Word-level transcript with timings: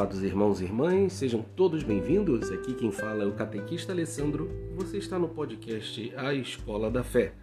amados 0.00 0.22
irmãos 0.22 0.62
e 0.62 0.64
irmãs, 0.64 1.12
sejam 1.12 1.44
todos 1.54 1.82
bem-vindos. 1.82 2.50
Aqui 2.50 2.72
quem 2.72 2.90
fala 2.90 3.22
é 3.22 3.26
o 3.26 3.34
catequista 3.34 3.92
Alessandro. 3.92 4.50
Você 4.74 4.96
está 4.96 5.18
no 5.18 5.28
podcast 5.28 6.10
A 6.16 6.32
Escola 6.32 6.90
da 6.90 7.04
Fé. 7.04 7.34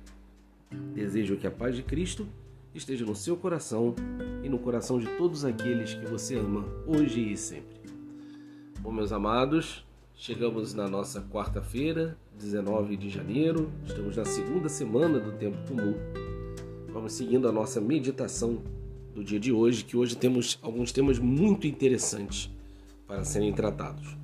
Desejo 0.95 1.37
que 1.37 1.45
a 1.45 1.51
paz 1.51 1.75
de 1.75 1.83
Cristo 1.83 2.27
esteja 2.73 3.05
no 3.05 3.15
seu 3.15 3.37
coração 3.37 3.93
e 4.43 4.49
no 4.49 4.57
coração 4.57 4.97
de 4.97 5.05
todos 5.17 5.45
aqueles 5.45 5.93
que 5.93 6.07
você 6.07 6.39
ama, 6.39 6.65
hoje 6.87 7.31
e 7.31 7.37
sempre. 7.37 7.79
Bom, 8.79 8.91
meus 8.91 9.11
amados, 9.11 9.85
chegamos 10.15 10.73
na 10.73 10.87
nossa 10.87 11.21
quarta-feira, 11.21 12.17
19 12.39 12.97
de 12.97 13.07
janeiro, 13.07 13.69
estamos 13.85 14.17
na 14.17 14.25
segunda 14.25 14.67
semana 14.67 15.19
do 15.19 15.31
tempo 15.33 15.59
comum. 15.67 15.93
Vamos 16.91 17.13
seguindo 17.13 17.47
a 17.47 17.51
nossa 17.51 17.79
meditação 17.79 18.63
do 19.17 19.23
dia 19.23 19.39
de 19.39 19.51
hoje, 19.51 19.83
que 19.83 19.97
hoje 19.97 20.15
temos 20.15 20.59
alguns 20.61 20.91
temas 20.91 21.17
muito 21.17 21.65
interessantes 21.65 22.51
para 23.07 23.23
serem 23.23 23.51
tratados. 23.51 24.15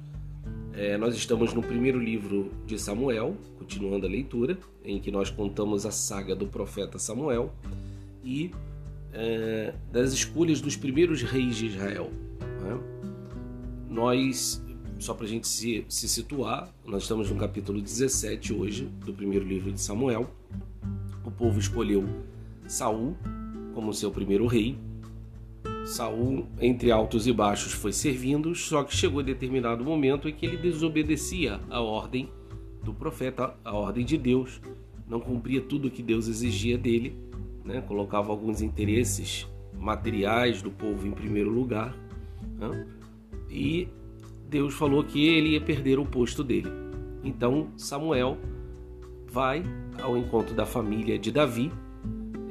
É, 0.71 0.97
nós 0.97 1.16
estamos 1.16 1.52
no 1.52 1.63
primeiro 1.63 1.97
livro 1.97 2.52
de 2.67 2.77
Samuel, 2.77 3.35
continuando 3.57 4.05
a 4.05 4.09
leitura, 4.09 4.55
em 4.85 4.99
que 4.99 5.09
nós 5.09 5.31
contamos 5.31 5.83
a 5.88 5.91
saga 5.91 6.35
do 6.35 6.45
profeta 6.45 6.99
Samuel 6.99 7.52
e 8.23 8.52
é, 9.11 9.73
das 9.91 10.13
escolhas 10.13 10.61
dos 10.61 10.75
primeiros 10.75 11.23
reis 11.23 11.55
de 11.55 11.67
Israel. 11.67 12.11
Né? 12.61 12.80
Nós, 13.89 14.61
só 14.99 15.16
para 15.16 15.25
a 15.25 15.30
gente 15.30 15.47
se, 15.47 15.83
se 15.89 16.07
situar, 16.07 16.71
nós 16.85 17.02
estamos 17.02 17.31
no 17.31 17.39
capítulo 17.39 17.81
17 17.81 18.53
hoje 18.53 18.85
do 19.03 19.11
primeiro 19.11 19.44
livro 19.44 19.71
de 19.71 19.81
Samuel. 19.81 20.30
O 21.25 21.31
povo 21.31 21.59
escolheu 21.59 22.07
Saul 22.67 23.17
como 23.73 23.93
seu 23.93 24.11
primeiro 24.11 24.47
rei. 24.47 24.77
Saul, 25.85 26.47
entre 26.61 26.91
altos 26.91 27.27
e 27.27 27.33
baixos, 27.33 27.73
foi 27.73 27.91
servindo, 27.91 28.55
só 28.55 28.83
que 28.83 28.95
chegou 28.95 29.21
determinado 29.21 29.83
momento 29.83 30.29
em 30.29 30.33
que 30.33 30.45
ele 30.45 30.57
desobedecia 30.57 31.59
a 31.69 31.81
ordem 31.81 32.29
do 32.83 32.94
profeta, 32.94 33.55
a 33.63 33.73
ordem 33.73 34.05
de 34.05 34.17
Deus, 34.17 34.61
não 35.07 35.19
cumpria 35.19 35.61
tudo 35.61 35.88
o 35.88 35.91
que 35.91 36.01
Deus 36.01 36.27
exigia 36.27 36.77
dele, 36.77 37.17
né? 37.63 37.81
colocava 37.81 38.31
alguns 38.31 38.61
interesses 38.61 39.47
materiais 39.77 40.61
do 40.61 40.71
povo 40.71 41.05
em 41.07 41.11
primeiro 41.11 41.49
lugar, 41.49 41.95
né? 42.57 42.88
e 43.49 43.88
Deus 44.49 44.73
falou 44.73 45.03
que 45.03 45.25
ele 45.25 45.49
ia 45.49 45.61
perder 45.61 45.99
o 45.99 46.05
posto 46.05 46.44
dele. 46.44 46.69
Então 47.23 47.69
Samuel 47.75 48.38
vai 49.27 49.63
ao 50.01 50.17
encontro 50.17 50.53
da 50.53 50.66
família 50.66 51.17
de 51.17 51.31
Davi 51.31 51.71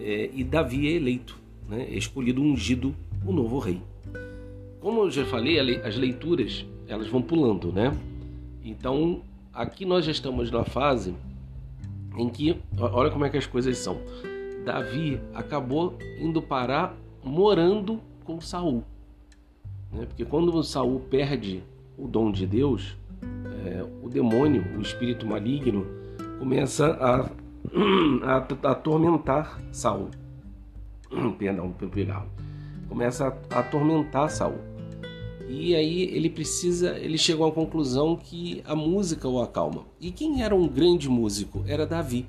é, 0.03 0.31
e 0.34 0.42
Davi 0.42 0.89
é 0.89 0.92
eleito, 0.92 1.39
né, 1.69 1.89
escolhido, 1.91 2.42
ungido, 2.42 2.95
o 3.25 3.33
novo 3.33 3.58
rei. 3.58 3.81
Como 4.81 5.03
eu 5.03 5.11
já 5.11 5.25
falei, 5.25 5.58
as 5.83 5.97
leituras 5.97 6.67
elas 6.89 7.06
vão 7.06 7.22
pulando, 7.22 7.72
né? 7.72 7.97
Então 8.64 9.23
aqui 9.55 9.84
nós 9.84 10.05
já 10.05 10.11
estamos 10.11 10.50
na 10.50 10.64
fase 10.64 11.14
em 12.19 12.28
que, 12.28 12.56
olha 12.77 13.11
como 13.11 13.25
é 13.25 13.30
que 13.30 13.36
as 13.36 13.47
coisas 13.47 13.78
são. 13.78 13.98
Davi 14.64 15.20
acabou 15.33 15.97
indo 16.19 16.42
parar 16.42 16.97
morando 17.23 18.00
com 18.25 18.41
Saul, 18.41 18.83
né? 19.92 20.05
Porque 20.06 20.25
quando 20.25 20.62
Saul 20.62 21.00
perde 21.00 21.62
o 21.97 22.08
dom 22.08 22.33
de 22.33 22.47
Deus, 22.47 22.97
é, 23.64 23.84
o 24.03 24.08
demônio, 24.08 24.64
o 24.77 24.80
espírito 24.80 25.27
maligno, 25.27 25.86
começa 26.39 26.92
a 27.00 27.30
a, 28.22 28.70
atormentar 28.70 29.60
Saul. 29.72 30.10
Perdão, 31.38 31.72
pegar. 31.72 32.27
Começa 32.88 33.36
a 33.50 33.58
atormentar 33.60 34.30
Saul. 34.30 34.58
E 35.48 35.74
aí 35.74 36.02
ele 36.05 36.30
precisa, 36.30 36.98
ele 36.98 37.18
chegou 37.18 37.46
à 37.46 37.52
conclusão 37.52 38.17
que 38.17 38.62
a 38.64 38.74
música 38.74 39.28
o 39.28 39.42
acalma. 39.42 39.84
E 40.00 40.11
quem 40.11 40.42
era 40.42 40.55
um 40.55 40.67
grande 40.67 41.08
músico? 41.08 41.62
Era 41.67 41.86
Davi. 41.86 42.27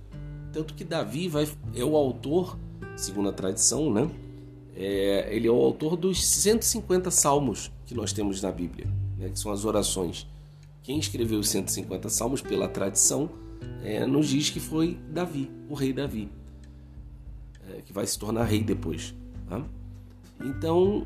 Tanto 0.51 0.73
que 0.73 0.83
Davi 0.83 1.27
vai, 1.27 1.47
é 1.73 1.83
o 1.83 1.95
autor, 1.95 2.57
segundo 2.95 3.29
a 3.29 3.33
tradição, 3.33 3.91
né? 3.91 4.09
É, 4.75 5.29
ele 5.33 5.47
é 5.47 5.51
o 5.51 5.55
autor 5.55 5.95
dos 5.95 6.25
150 6.25 7.09
salmos 7.11 7.71
que 7.85 7.93
nós 7.93 8.11
temos 8.11 8.41
na 8.41 8.51
Bíblia, 8.51 8.87
né? 9.17 9.29
que 9.29 9.39
são 9.39 9.51
as 9.51 9.65
orações. 9.65 10.27
Quem 10.81 10.99
escreveu 10.99 11.39
os 11.39 11.49
150 11.49 12.09
salmos, 12.09 12.41
pela 12.41 12.67
tradição, 12.67 13.29
é, 13.83 14.05
nos 14.05 14.29
diz 14.29 14.49
que 14.49 14.59
foi 14.59 14.97
Davi, 15.09 15.49
o 15.69 15.73
rei 15.73 15.93
Davi, 15.93 16.29
é, 17.69 17.81
que 17.81 17.93
vai 17.93 18.05
se 18.05 18.17
tornar 18.17 18.43
rei 18.43 18.63
depois. 18.63 19.13
Tá? 19.47 19.63
Então, 20.43 21.05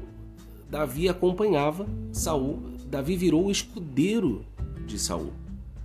Davi 0.70 1.08
acompanhava 1.08 1.88
Saul. 2.12 2.62
Davi 2.90 3.16
virou 3.16 3.46
o 3.46 3.52
escudeiro 3.52 4.46
de 4.86 4.98
Saul, 4.98 5.34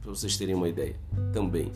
para 0.02 0.10
vocês 0.10 0.36
terem 0.36 0.54
uma 0.54 0.68
ideia. 0.68 0.96
Também, 1.32 1.70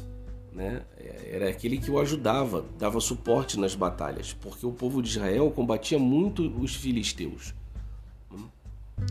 né? 0.53 0.83
É, 0.99 1.31
era 1.33 1.49
aquele 1.49 1.78
que 1.78 1.91
o 1.91 1.99
ajudava, 1.99 2.65
dava 2.78 3.01
suporte 3.01 3.59
nas 3.59 3.75
batalhas, 3.75 4.33
porque 4.33 4.65
o 4.65 4.73
povo 4.73 5.03
de 5.03 5.11
Israel 5.11 5.51
combatia 5.51 5.99
muito 5.99 6.43
os 6.61 6.75
filisteus. 6.75 7.55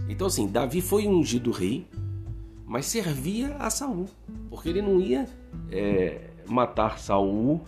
Então, 0.09 0.27
assim, 0.27 0.47
Davi 0.47 0.81
foi 0.81 1.07
ungido 1.07 1.51
rei, 1.51 1.85
mas 2.65 2.87
servia 2.87 3.55
a 3.57 3.69
Saul, 3.69 4.07
porque 4.49 4.69
ele 4.69 4.81
não 4.81 4.99
ia 4.99 5.27
é, 5.71 6.29
matar 6.47 6.99
Saul, 6.99 7.61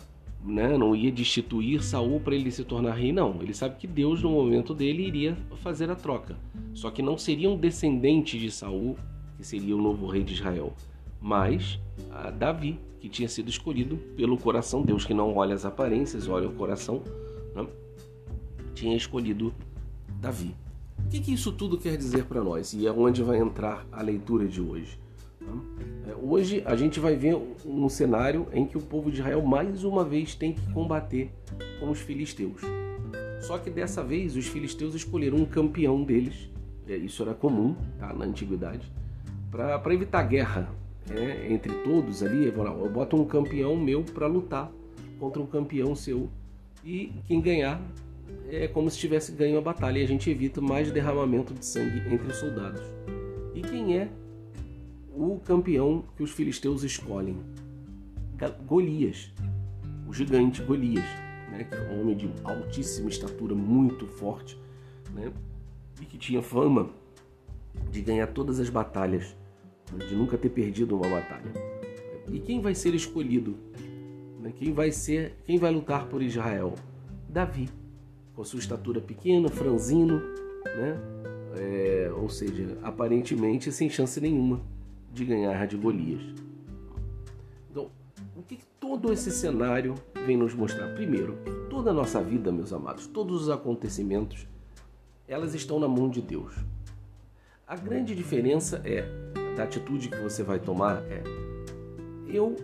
né? 0.43 0.77
não 0.77 0.95
ia 0.95 1.11
destituir 1.11 1.83
Saul 1.83 2.19
para 2.19 2.35
ele 2.35 2.51
se 2.51 2.63
tornar 2.63 2.93
rei, 2.93 3.11
não. 3.11 3.41
Ele 3.41 3.53
sabe 3.53 3.77
que 3.77 3.87
Deus, 3.87 4.21
no 4.21 4.31
momento 4.31 4.73
dele, 4.73 5.05
iria 5.05 5.37
fazer 5.57 5.89
a 5.89 5.95
troca. 5.95 6.37
Só 6.73 6.91
que 6.91 7.01
não 7.01 7.17
seria 7.17 7.49
um 7.49 7.57
descendente 7.57 8.37
de 8.39 8.51
Saul, 8.51 8.95
que 9.35 9.45
seria 9.45 9.75
o 9.75 9.81
novo 9.81 10.07
rei 10.07 10.23
de 10.23 10.33
Israel, 10.33 10.73
mas 11.21 11.79
Davi, 12.37 12.79
que 12.99 13.09
tinha 13.09 13.27
sido 13.27 13.49
escolhido 13.49 13.97
pelo 14.15 14.37
coração, 14.37 14.81
Deus 14.81 15.05
que 15.05 15.13
não 15.13 15.35
olha 15.35 15.53
as 15.53 15.65
aparências, 15.65 16.27
olha 16.27 16.47
o 16.47 16.53
coração, 16.53 17.03
né? 17.55 17.67
tinha 18.73 18.95
escolhido 18.95 19.53
Davi. 20.19 20.55
O 21.05 21.09
que, 21.09 21.19
que 21.19 21.33
isso 21.33 21.51
tudo 21.51 21.77
quer 21.77 21.95
dizer 21.95 22.25
para 22.25 22.43
nós? 22.43 22.73
E 22.73 22.85
é 22.85 22.91
onde 22.91 23.23
vai 23.23 23.37
entrar 23.37 23.85
a 23.91 24.01
leitura 24.01 24.47
de 24.47 24.61
hoje. 24.61 24.99
É, 26.07 26.15
hoje 26.21 26.63
a 26.65 26.75
gente 26.75 26.99
vai 26.99 27.15
ver 27.15 27.37
um 27.65 27.89
cenário 27.89 28.47
em 28.53 28.65
que 28.65 28.77
o 28.77 28.81
povo 28.81 29.11
de 29.11 29.19
Israel 29.19 29.41
mais 29.41 29.83
uma 29.83 30.03
vez 30.03 30.35
tem 30.35 30.53
que 30.53 30.71
combater 30.71 31.31
com 31.79 31.89
os 31.89 31.99
filisteus. 31.99 32.61
Só 33.41 33.57
que 33.57 33.69
dessa 33.69 34.03
vez 34.03 34.35
os 34.35 34.47
filisteus 34.47 34.95
escolheram 34.95 35.37
um 35.37 35.45
campeão 35.45 36.03
deles, 36.03 36.49
é, 36.87 36.95
isso 36.95 37.21
era 37.23 37.33
comum 37.33 37.75
tá, 37.99 38.13
na 38.13 38.25
antiguidade, 38.25 38.91
para 39.51 39.93
evitar 39.93 40.23
guerra 40.23 40.69
é, 41.09 41.51
entre 41.51 41.73
todos 41.83 42.23
ali. 42.23 42.47
Eu 42.47 42.89
boto 42.89 43.15
um 43.15 43.25
campeão 43.25 43.75
meu 43.75 44.03
para 44.03 44.27
lutar 44.27 44.71
contra 45.19 45.41
um 45.41 45.45
campeão 45.45 45.95
seu 45.95 46.29
e 46.83 47.11
quem 47.25 47.41
ganhar 47.41 47.81
é 48.49 48.67
como 48.67 48.89
se 48.89 48.97
tivesse 48.97 49.31
ganho 49.31 49.57
a 49.57 49.61
batalha 49.61 49.99
e 49.99 50.03
a 50.03 50.07
gente 50.07 50.29
evita 50.29 50.61
mais 50.61 50.91
derramamento 50.91 51.53
de 51.53 51.65
sangue 51.65 52.01
entre 52.13 52.27
os 52.27 52.37
soldados. 52.37 52.81
E 53.53 53.61
quem 53.61 53.97
é 53.97 54.09
o 55.17 55.39
campeão 55.39 56.03
que 56.15 56.21
os 56.21 56.31
filisteus 56.31 56.83
escolhem. 56.83 57.37
Golias, 58.67 59.33
o 60.07 60.13
gigante 60.13 60.61
Golias, 60.61 61.05
né, 61.51 61.63
que 61.63 61.75
é 61.75 61.89
um 61.89 62.01
homem 62.01 62.15
de 62.15 62.29
altíssima 62.43 63.09
estatura, 63.09 63.55
muito 63.55 64.05
forte, 64.05 64.59
né, 65.11 65.33
e 65.99 66.05
que 66.05 66.19
tinha 66.19 66.41
fama 66.43 66.91
de 67.91 68.01
ganhar 68.01 68.27
todas 68.27 68.59
as 68.59 68.69
batalhas, 68.69 69.35
né, 69.91 70.05
de 70.05 70.15
nunca 70.15 70.37
ter 70.37 70.49
perdido 70.49 70.95
uma 70.95 71.09
batalha. 71.09 71.51
E 72.31 72.39
quem 72.39 72.61
vai 72.61 72.75
ser 72.75 72.93
escolhido? 72.93 73.57
Né, 74.39 74.53
quem 74.55 74.71
vai 74.71 74.91
ser, 74.91 75.33
quem 75.45 75.57
vai 75.57 75.71
lutar 75.71 76.07
por 76.07 76.21
Israel? 76.21 76.75
Davi, 77.27 77.69
com 78.35 78.43
sua 78.43 78.59
estatura 78.59 79.01
pequena, 79.01 79.49
franzino, 79.49 80.19
né? 80.63 80.99
É, 81.59 82.11
ou 82.15 82.29
seja, 82.29 82.77
aparentemente 82.83 83.71
sem 83.71 83.89
chance 83.89 84.21
nenhuma 84.21 84.61
de 85.17 85.25
ganhar 85.25 85.65
de 85.65 85.75
Golias. 85.75 86.21
Então, 87.71 87.89
o 88.35 88.43
que 88.43 88.59
todo 88.79 89.11
esse 89.11 89.31
cenário 89.31 89.95
vem 90.25 90.37
nos 90.37 90.53
mostrar? 90.53 90.93
Primeiro, 90.93 91.37
toda 91.69 91.89
a 91.89 91.93
nossa 91.93 92.21
vida, 92.21 92.51
meus 92.51 92.71
amados, 92.71 93.07
todos 93.07 93.43
os 93.43 93.49
acontecimentos, 93.49 94.47
elas 95.27 95.55
estão 95.55 95.79
na 95.79 95.87
mão 95.87 96.07
de 96.07 96.21
Deus. 96.21 96.53
A 97.65 97.75
grande 97.75 98.15
diferença 98.15 98.81
é 98.85 99.05
da 99.55 99.63
atitude 99.63 100.09
que 100.09 100.17
você 100.17 100.43
vai 100.43 100.59
tomar 100.59 101.03
é 101.09 101.23
eu 102.27 102.55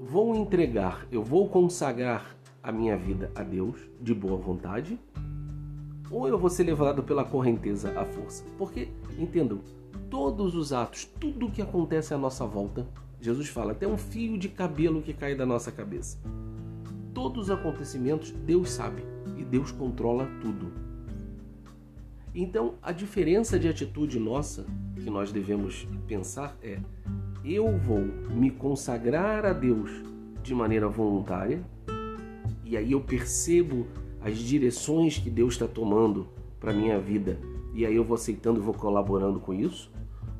vou 0.00 0.36
entregar, 0.36 1.06
eu 1.10 1.22
vou 1.24 1.48
consagrar 1.48 2.36
a 2.62 2.70
minha 2.70 2.96
vida 2.96 3.30
a 3.34 3.42
Deus 3.42 3.80
de 4.00 4.14
boa 4.14 4.36
vontade, 4.36 4.98
ou 6.10 6.28
eu 6.28 6.38
vou 6.38 6.48
ser 6.48 6.64
levado 6.64 7.02
pela 7.02 7.24
correnteza 7.24 7.98
à 7.98 8.04
força. 8.04 8.44
Porque, 8.56 8.88
entendam, 9.18 9.60
todos 10.10 10.54
os 10.54 10.72
atos, 10.72 11.04
tudo 11.04 11.46
o 11.46 11.50
que 11.50 11.62
acontece 11.62 12.14
à 12.14 12.18
nossa 12.18 12.46
volta, 12.46 12.86
Jesus 13.20 13.48
fala, 13.48 13.72
até 13.72 13.86
um 13.86 13.96
fio 13.96 14.38
de 14.38 14.48
cabelo 14.48 15.02
que 15.02 15.12
cai 15.12 15.34
da 15.34 15.46
nossa 15.46 15.72
cabeça. 15.72 16.18
Todos 17.14 17.44
os 17.44 17.50
acontecimentos, 17.50 18.30
Deus 18.30 18.70
sabe 18.70 19.02
e 19.36 19.44
Deus 19.44 19.72
controla 19.72 20.28
tudo. 20.40 20.70
Então, 22.34 22.74
a 22.82 22.92
diferença 22.92 23.58
de 23.58 23.66
atitude 23.66 24.18
nossa 24.18 24.66
que 25.02 25.08
nós 25.08 25.32
devemos 25.32 25.88
pensar 26.06 26.56
é: 26.62 26.78
eu 27.42 27.78
vou 27.78 28.04
me 28.30 28.50
consagrar 28.50 29.46
a 29.46 29.54
Deus 29.54 29.90
de 30.42 30.54
maneira 30.54 30.88
voluntária, 30.88 31.64
e 32.64 32.76
aí 32.76 32.92
eu 32.92 33.00
percebo 33.00 33.86
as 34.20 34.36
direções 34.36 35.18
que 35.18 35.30
Deus 35.30 35.54
está 35.54 35.66
tomando 35.66 36.28
para 36.60 36.72
minha 36.72 37.00
vida, 37.00 37.38
e 37.76 37.84
aí 37.84 37.94
eu 37.94 38.02
vou 38.02 38.14
aceitando 38.14 38.58
e 38.58 38.62
vou 38.62 38.74
colaborando 38.74 39.38
com 39.38 39.52
isso, 39.52 39.90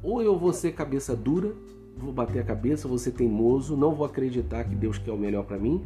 ou 0.03 0.23
eu 0.23 0.39
vou 0.39 0.53
ser 0.53 0.73
cabeça 0.73 1.15
dura, 1.15 1.53
vou 1.97 2.13
bater 2.13 2.41
a 2.41 2.45
cabeça, 2.45 2.89
vou 2.89 2.99
ser 2.99 3.13
teimoso, 3.13 3.77
não 3.77 3.95
vou 3.95 4.07
acreditar 4.07 4.65
que 4.65 4.75
Deus 4.75 4.99
quer 4.99 5.13
o 5.13 5.19
melhor 5.19 5.45
para 5.45 5.59
mim, 5.59 5.83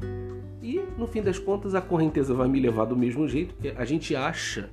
e 0.63 0.81
no 0.97 1.07
fim 1.07 1.23
das 1.23 1.39
contas 1.39 1.75
a 1.75 1.81
correnteza 1.81 2.33
vai 2.33 2.49
me 2.49 2.61
levar 2.61 2.85
do 2.85 2.97
mesmo 2.97 3.27
jeito, 3.27 3.55
porque 3.55 3.75
a 3.77 3.85
gente 3.85 4.15
acha 4.15 4.71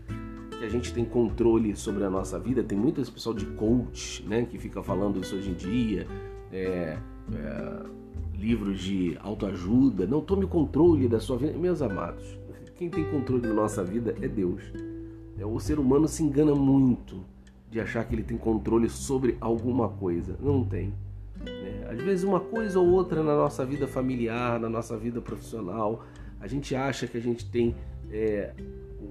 que 0.59 0.65
a 0.65 0.69
gente 0.69 0.93
tem 0.93 1.05
controle 1.05 1.75
sobre 1.75 2.03
a 2.03 2.09
nossa 2.09 2.39
vida. 2.39 2.63
Tem 2.63 2.77
muito 2.77 2.99
esse 2.99 3.11
pessoal 3.11 3.35
de 3.35 3.45
coach, 3.45 4.23
né, 4.27 4.45
que 4.49 4.57
fica 4.57 4.81
falando 4.81 5.19
isso 5.19 5.35
hoje 5.35 5.51
em 5.51 5.53
dia. 5.53 6.07
É, 6.51 6.97
é, 7.33 7.83
livros 8.37 8.79
de 8.81 9.17
autoajuda. 9.21 10.05
Não 10.05 10.21
tome 10.21 10.45
controle 10.45 11.07
da 11.07 11.19
sua 11.19 11.37
vida. 11.37 11.57
Meus 11.57 11.81
amados, 11.81 12.37
quem 12.75 12.89
tem 12.89 13.05
controle 13.05 13.41
da 13.41 13.53
nossa 13.53 13.83
vida 13.83 14.15
é 14.21 14.27
Deus. 14.27 14.61
É, 15.39 15.45
o 15.45 15.59
ser 15.59 15.79
humano 15.79 16.07
se 16.07 16.23
engana 16.23 16.55
muito 16.55 17.23
de 17.69 17.79
achar 17.79 18.03
que 18.05 18.15
ele 18.15 18.23
tem 18.23 18.37
controle 18.37 18.89
sobre 18.89 19.37
alguma 19.39 19.89
coisa. 19.89 20.37
Não 20.41 20.63
tem. 20.63 20.93
Né? 21.43 21.87
Às 21.89 22.01
vezes, 22.01 22.23
uma 22.23 22.39
coisa 22.39 22.79
ou 22.79 22.87
outra 22.87 23.21
na 23.23 23.35
nossa 23.35 23.65
vida 23.65 23.87
familiar, 23.87 24.59
na 24.59 24.69
nossa 24.69 24.97
vida 24.97 25.21
profissional, 25.21 26.03
a 26.39 26.47
gente 26.47 26.75
acha 26.75 27.07
que 27.07 27.17
a 27.17 27.21
gente 27.21 27.49
tem 27.49 27.75
é, 28.11 28.53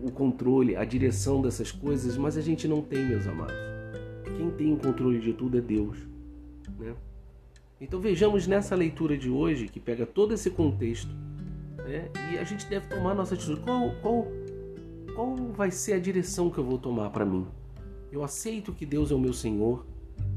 o 0.03 0.11
controle, 0.11 0.77
a 0.77 0.85
direção 0.85 1.41
dessas 1.41 1.71
coisas, 1.71 2.17
mas 2.17 2.37
a 2.37 2.41
gente 2.41 2.67
não 2.67 2.83
tem, 2.83 3.05
meus 3.05 3.27
amados. 3.27 3.55
Quem 4.37 4.51
tem 4.51 4.73
o 4.73 4.77
controle 4.77 5.21
de 5.21 5.33
tudo 5.33 5.59
é 5.59 5.61
Deus. 5.61 5.99
Né? 6.79 6.95
Então 7.81 8.01
vejamos 8.01 8.47
nessa 8.47 8.75
leitura 8.75 9.17
de 9.17 9.31
hoje, 9.31 9.69
que 9.69 9.79
pega 9.79 10.07
todo 10.07 10.35
esse 10.35 10.51
contexto, 10.51 11.11
né? 11.79 12.09
e 12.33 12.39
a 12.39 12.45
gente 12.45 12.67
deve 12.67 12.87
tomar 12.89 13.15
nossa 13.15 13.35
atitude. 13.35 13.61
Qual, 13.61 13.93
qual, 14.03 14.29
qual 15.17 15.35
vai 15.35 15.71
ser 15.71 15.95
a 15.95 15.99
direção 15.99 16.51
que 16.51 16.59
eu 16.59 16.65
vou 16.65 16.77
tomar 16.77 17.09
para 17.09 17.25
mim? 17.25 17.47
Eu 18.13 18.23
aceito 18.23 18.75
que 18.75 18.85
Deus 18.85 19.11
é 19.11 19.15
o 19.15 19.19
meu 19.19 19.33
Senhor 19.33 19.87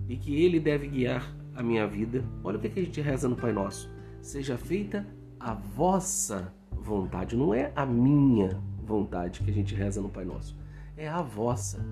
e 0.07 0.15
que 0.15 0.41
Ele 0.41 0.57
deve 0.57 0.87
guiar 0.87 1.35
a 1.53 1.61
minha 1.61 1.85
vida. 1.85 2.23
Olha 2.41 2.57
o 2.57 2.61
que 2.61 2.79
a 2.79 2.83
gente 2.83 3.01
reza 3.01 3.27
no 3.27 3.35
Pai 3.35 3.51
Nosso. 3.51 3.91
Seja 4.21 4.57
feita 4.57 5.05
a 5.37 5.53
vossa 5.53 6.53
vontade, 6.71 7.35
não 7.35 7.53
é 7.53 7.73
a 7.75 7.85
minha 7.85 8.57
vontade 8.81 9.41
que 9.41 9.51
a 9.51 9.53
gente 9.53 9.75
reza 9.75 10.01
no 10.01 10.09
Pai 10.09 10.23
Nosso, 10.23 10.55
é 10.95 11.09
a 11.09 11.21
vossa. 11.21 11.85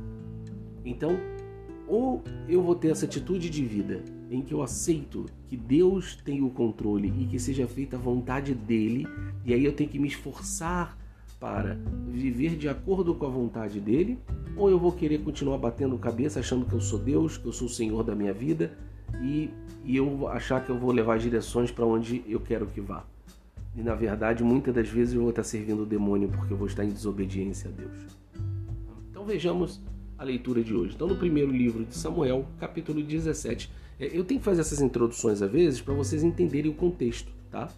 Então, 0.86 1.18
ou 1.88 2.24
eu 2.48 2.64
vou 2.64 2.74
ter 2.74 2.90
essa 2.90 3.06
atitude 3.06 3.50
de 3.50 3.66
vida 3.66 4.02
em 4.32 4.42
que 4.42 4.54
eu 4.54 4.62
aceito 4.62 5.26
que 5.46 5.58
Deus 5.58 6.16
tem 6.16 6.42
o 6.42 6.50
controle 6.50 7.14
e 7.18 7.26
que 7.26 7.38
seja 7.38 7.68
feita 7.68 7.98
a 7.98 8.00
vontade 8.00 8.54
dele, 8.54 9.06
e 9.46 9.54
aí 9.54 9.64
eu 9.64 9.74
tenho 9.74 9.90
que 9.90 10.00
me 10.00 10.08
esforçar 10.08 10.97
para 11.40 11.78
viver 12.08 12.56
de 12.56 12.68
acordo 12.68 13.14
com 13.14 13.26
a 13.26 13.30
vontade 13.30 13.80
dele, 13.80 14.18
ou 14.56 14.70
eu 14.70 14.80
vou 14.80 14.92
querer 14.92 15.20
continuar 15.20 15.58
batendo 15.58 15.98
cabeça 15.98 16.40
achando 16.40 16.66
que 16.66 16.74
eu 16.74 16.82
sou 16.82 16.98
Deus, 16.98 17.38
que 17.38 17.46
eu 17.46 17.54
sou 17.54 17.68
o 17.68 17.70
Senhor 17.70 18.04
da 18.04 18.16
minha 18.16 18.34
vida 18.34 18.72
e, 19.22 19.50
e 19.86 19.96
eu 19.96 20.28
achar 20.28 20.66
que 20.66 20.70
eu 20.72 20.78
vou 20.78 20.92
levar 20.92 21.20
direções 21.20 21.72
para 21.72 21.86
onde 21.86 22.24
eu 22.28 22.40
quero 22.40 22.66
que 22.66 22.82
vá. 22.82 23.06
E 23.76 23.84
na 23.84 23.94
verdade, 23.94 24.44
muitas 24.44 24.74
das 24.74 24.90
vezes 24.90 25.14
eu 25.14 25.22
vou 25.22 25.30
estar 25.30 25.44
servindo 25.44 25.84
o 25.84 25.86
demônio 25.86 26.30
porque 26.30 26.52
eu 26.52 26.58
vou 26.58 26.68
estar 26.68 26.84
em 26.84 26.90
desobediência 26.90 27.70
a 27.70 27.72
Deus. 27.72 28.08
Então 29.12 29.24
vejamos 29.24 29.80
a 30.18 30.24
leitura 30.24 30.64
de 30.64 30.74
hoje. 30.74 30.96
Então, 30.96 31.08
no 31.08 31.16
primeiro 31.16 31.52
livro 31.52 31.86
de 31.86 31.96
Samuel, 31.96 32.48
capítulo 32.60 33.04
17. 33.04 33.72
É, 34.00 34.18
eu 34.18 34.24
tenho 34.24 34.40
que 34.40 34.46
fazer 34.46 34.62
essas 34.62 34.82
introduções 34.82 35.42
às 35.42 35.52
vezes 35.52 35.80
para 35.80 35.94
vocês 35.94 36.24
entenderem 36.24 36.72
o 36.72 36.74
contexto, 36.74 37.32
tá? 37.52 37.70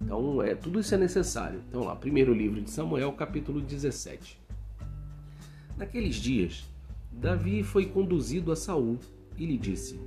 Então, 0.00 0.42
é, 0.42 0.54
tudo 0.54 0.80
isso 0.80 0.94
é 0.94 0.98
necessário. 0.98 1.60
Então, 1.68 1.84
lá, 1.84 1.94
primeiro 1.94 2.32
livro 2.32 2.60
de 2.60 2.70
Samuel, 2.70 3.12
capítulo 3.12 3.60
17. 3.60 4.40
Naqueles 5.76 6.16
dias, 6.16 6.64
Davi 7.12 7.62
foi 7.62 7.86
conduzido 7.86 8.50
a 8.52 8.56
Saul 8.56 8.98
e 9.36 9.44
lhe 9.44 9.58
disse: 9.58 10.00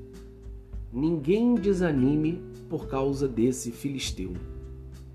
Ninguém 0.92 1.56
desanime 1.56 2.42
por 2.70 2.88
causa 2.88 3.28
desse 3.28 3.72
filisteu 3.72 4.34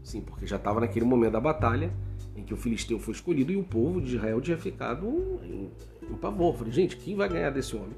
Sim, 0.08 0.22
porque 0.22 0.46
já 0.46 0.56
estava 0.56 0.80
naquele 0.80 1.04
momento 1.04 1.32
da 1.32 1.40
batalha 1.40 1.92
em 2.34 2.42
que 2.42 2.54
o 2.54 2.56
filisteu 2.56 2.98
foi 2.98 3.12
escolhido 3.12 3.52
e 3.52 3.56
o 3.56 3.62
povo 3.62 4.00
de 4.00 4.16
Israel 4.16 4.40
tinha 4.40 4.56
ficado 4.56 5.06
em, 5.44 5.70
em 6.10 6.14
pavor. 6.14 6.56
Falei, 6.56 6.72
gente, 6.72 6.96
quem 6.96 7.14
vai 7.14 7.28
ganhar 7.28 7.50
desse 7.50 7.76
homem? 7.76 7.92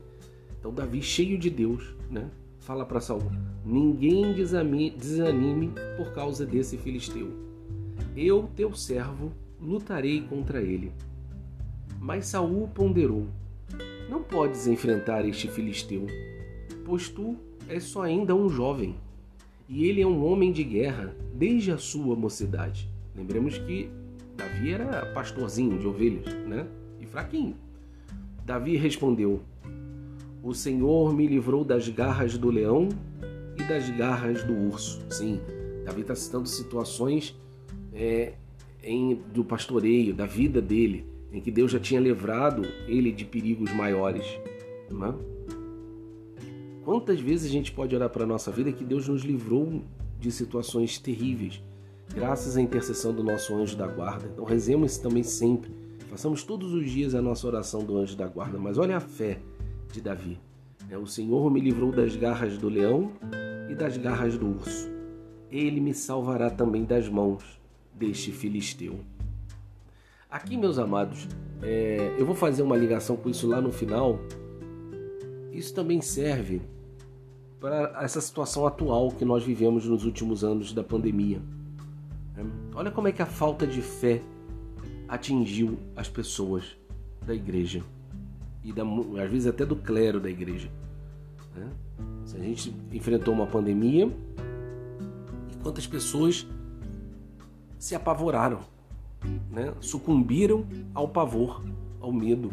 Então 0.58 0.74
Davi, 0.74 1.00
cheio 1.00 1.38
de 1.38 1.48
Deus, 1.48 1.94
né, 2.10 2.28
fala 2.70 2.87
para 2.87 3.00
Saul: 3.00 3.32
Ninguém 3.64 4.32
desanime 4.32 5.72
por 5.96 6.12
causa 6.12 6.46
desse 6.46 6.78
filisteu. 6.78 7.28
Eu, 8.17 8.49
teu 8.55 8.72
servo, 8.76 9.32
lutarei 9.61 10.20
contra 10.20 10.62
ele. 10.62 10.93
Mas 11.99 12.26
Saul 12.26 12.69
ponderou: 12.69 13.26
Não 14.08 14.22
podes 14.22 14.69
enfrentar 14.69 15.26
este 15.26 15.49
filisteu, 15.49 16.06
pois 16.84 17.08
tu 17.08 17.37
és 17.69 17.82
só 17.82 18.02
ainda 18.02 18.37
um 18.37 18.49
jovem 18.49 18.94
e 19.69 19.87
ele 19.87 20.00
é 20.00 20.06
um 20.06 20.25
homem 20.25 20.52
de 20.52 20.62
guerra 20.62 21.12
desde 21.34 21.73
a 21.73 21.78
sua 21.78 22.14
mocidade. 22.14 22.88
Lembremos 23.16 23.58
que 23.58 23.90
Davi 24.37 24.70
era 24.70 25.06
pastorzinho 25.06 25.76
de 25.76 25.88
ovelhas, 25.88 26.32
né? 26.46 26.69
E 27.00 27.06
fraquinho. 27.06 27.56
Davi 28.46 28.76
respondeu: 28.76 29.40
O 30.42 30.54
Senhor 30.54 31.12
me 31.12 31.26
livrou 31.26 31.64
das 31.64 31.88
garras 31.88 32.38
do 32.38 32.50
leão 32.50 32.88
e 33.58 33.62
das 33.64 33.90
garras 33.90 34.42
do 34.42 34.54
urso. 34.54 35.04
Sim, 35.10 35.38
Davi 35.84 36.00
está 36.00 36.14
citando 36.14 36.48
situações 36.48 37.38
é, 37.92 38.32
em, 38.82 39.14
do 39.34 39.44
pastoreio, 39.44 40.14
da 40.14 40.25
vida 40.25 40.62
dele, 40.62 41.04
em 41.31 41.40
que 41.40 41.50
Deus 41.50 41.70
já 41.70 41.78
tinha 41.78 42.00
livrado 42.00 42.62
ele 42.88 43.12
de 43.12 43.25
perigos 43.26 43.70
maiores. 43.72 44.25
É? 44.25 45.14
Quantas 46.84 47.20
vezes 47.20 47.50
a 47.50 47.52
gente 47.52 47.70
pode 47.72 47.94
olhar 47.94 48.08
para 48.08 48.25
a 48.25 48.26
nossa 48.26 48.50
vida 48.50 48.72
que 48.72 48.84
Deus 48.84 49.08
nos 49.08 49.22
livrou 49.22 49.82
de 50.19 50.32
situações 50.32 50.98
terríveis, 50.98 51.62
graças 52.14 52.56
à 52.56 52.62
intercessão 52.62 53.12
do 53.12 53.22
nosso 53.22 53.54
anjo 53.54 53.76
da 53.76 53.87
guarda? 53.87 54.26
Então 54.32 54.44
rezemos 54.44 54.97
também 54.97 55.23
sempre. 55.23 55.70
Façamos 56.09 56.42
todos 56.42 56.73
os 56.73 56.90
dias 56.90 57.14
a 57.14 57.20
nossa 57.20 57.47
oração 57.47 57.85
do 57.85 57.99
anjo 57.99 58.16
da 58.16 58.26
guarda. 58.26 58.59
Mas 58.59 58.78
olha 58.78 58.97
a 58.97 59.00
fé 59.00 59.38
de 59.90 60.00
Davi. 60.00 60.38
É, 60.88 60.97
o 60.97 61.06
Senhor 61.06 61.50
me 61.50 61.61
livrou 61.61 61.92
das 61.92 62.16
garras 62.16 62.56
do 62.56 62.68
leão 62.68 63.12
e 63.68 63.75
das 63.75 63.97
garras 63.97 64.37
do 64.37 64.49
urso. 64.49 64.88
Ele 65.50 65.80
me 65.80 65.92
salvará 65.92 66.50
também 66.50 66.85
das 66.85 67.09
mãos 67.09 67.61
deste 67.92 68.32
filisteu. 68.32 69.00
Aqui, 70.30 70.56
meus 70.56 70.78
amados, 70.78 71.28
é, 71.62 72.14
eu 72.18 72.25
vou 72.25 72.35
fazer 72.35 72.62
uma 72.62 72.76
ligação 72.76 73.16
com 73.16 73.28
isso 73.28 73.49
lá 73.49 73.61
no 73.61 73.73
final. 73.73 74.18
Isso 75.52 75.75
também 75.75 76.00
serve 76.00 76.62
para 77.61 77.99
essa 78.02 78.20
situação 78.20 78.66
atual 78.66 79.11
que 79.11 79.25
nós 79.25 79.44
vivemos 79.44 79.87
nos 79.87 80.04
últimos 80.04 80.42
anos 80.42 80.73
da 80.73 80.82
pandemia. 80.82 81.42
É, 82.37 82.42
olha 82.75 82.90
como 82.90 83.09
é 83.09 83.12
que 83.12 83.23
a 83.23 83.26
falta 83.26 83.66
de 83.66 83.82
fé 83.82 84.23
atingiu 85.09 85.78
as 85.97 86.09
pessoas 86.09 86.76
da 87.26 87.35
igreja 87.35 87.82
e 88.62 88.73
da, 88.73 88.83
às 89.23 89.31
vezes 89.31 89.47
até 89.47 89.64
do 89.64 89.76
clero 89.76 90.21
da 90.21 90.31
igreja. 90.31 90.71
Né? 91.55 91.69
A 92.35 92.38
gente 92.38 92.75
enfrentou 92.93 93.35
uma 93.35 93.47
pandemia 93.47 94.07
e 95.52 95.57
quantas 95.62 95.87
pessoas 95.87 96.47
se 97.79 97.95
apavoraram, 97.95 98.61
né? 99.50 99.75
sucumbiram 99.81 100.67
ao 100.95 101.09
pavor, 101.09 101.62
ao 102.00 102.12
medo 102.12 102.52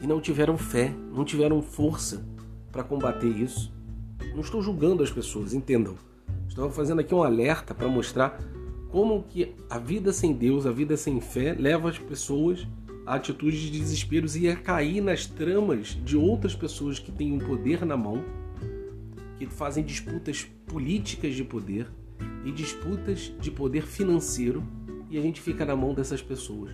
e 0.00 0.06
não 0.06 0.20
tiveram 0.20 0.56
fé, 0.56 0.94
não 1.12 1.24
tiveram 1.24 1.60
força 1.60 2.24
para 2.70 2.84
combater 2.84 3.28
isso. 3.28 3.72
Não 4.32 4.40
estou 4.40 4.62
julgando 4.62 5.02
as 5.02 5.10
pessoas, 5.10 5.52
entendam. 5.52 5.96
Estou 6.48 6.70
fazendo 6.70 7.00
aqui 7.00 7.14
um 7.14 7.22
alerta 7.22 7.74
para 7.74 7.88
mostrar 7.88 8.40
como 8.90 9.22
que 9.24 9.54
a 9.68 9.78
vida 9.78 10.12
sem 10.12 10.32
Deus, 10.32 10.66
a 10.66 10.70
vida 10.70 10.96
sem 10.96 11.20
fé, 11.20 11.54
leva 11.58 11.90
as 11.90 11.98
pessoas 11.98 12.66
a 13.08 13.14
atitudes 13.14 13.58
de 13.58 13.70
desesperos 13.70 14.36
e 14.36 14.48
a 14.48 14.54
cair 14.54 15.00
nas 15.00 15.24
tramas 15.24 15.98
de 16.04 16.14
outras 16.14 16.54
pessoas 16.54 16.98
que 16.98 17.10
têm 17.10 17.32
um 17.32 17.38
poder 17.38 17.86
na 17.86 17.96
mão, 17.96 18.22
que 19.38 19.46
fazem 19.46 19.82
disputas 19.82 20.46
políticas 20.66 21.34
de 21.34 21.42
poder 21.42 21.90
e 22.44 22.52
disputas 22.52 23.32
de 23.40 23.50
poder 23.50 23.86
financeiro, 23.86 24.62
e 25.08 25.16
a 25.16 25.22
gente 25.22 25.40
fica 25.40 25.64
na 25.64 25.74
mão 25.74 25.94
dessas 25.94 26.20
pessoas. 26.20 26.70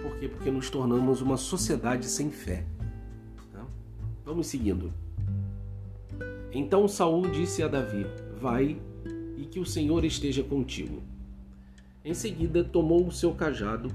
Por 0.00 0.16
quê? 0.18 0.28
Porque 0.28 0.50
nos 0.50 0.70
tornamos 0.70 1.20
uma 1.20 1.36
sociedade 1.36 2.06
sem 2.06 2.30
fé. 2.30 2.64
Vamos 4.24 4.46
seguindo. 4.46 4.94
Então 6.50 6.88
Saul 6.88 7.30
disse 7.30 7.62
a 7.62 7.68
Davi: 7.68 8.06
Vai 8.40 8.80
e 9.36 9.44
que 9.44 9.60
o 9.60 9.66
Senhor 9.66 10.06
esteja 10.06 10.42
contigo. 10.42 11.02
Em 12.02 12.14
seguida, 12.14 12.64
tomou 12.64 13.06
o 13.06 13.12
seu 13.12 13.34
cajado 13.34 13.90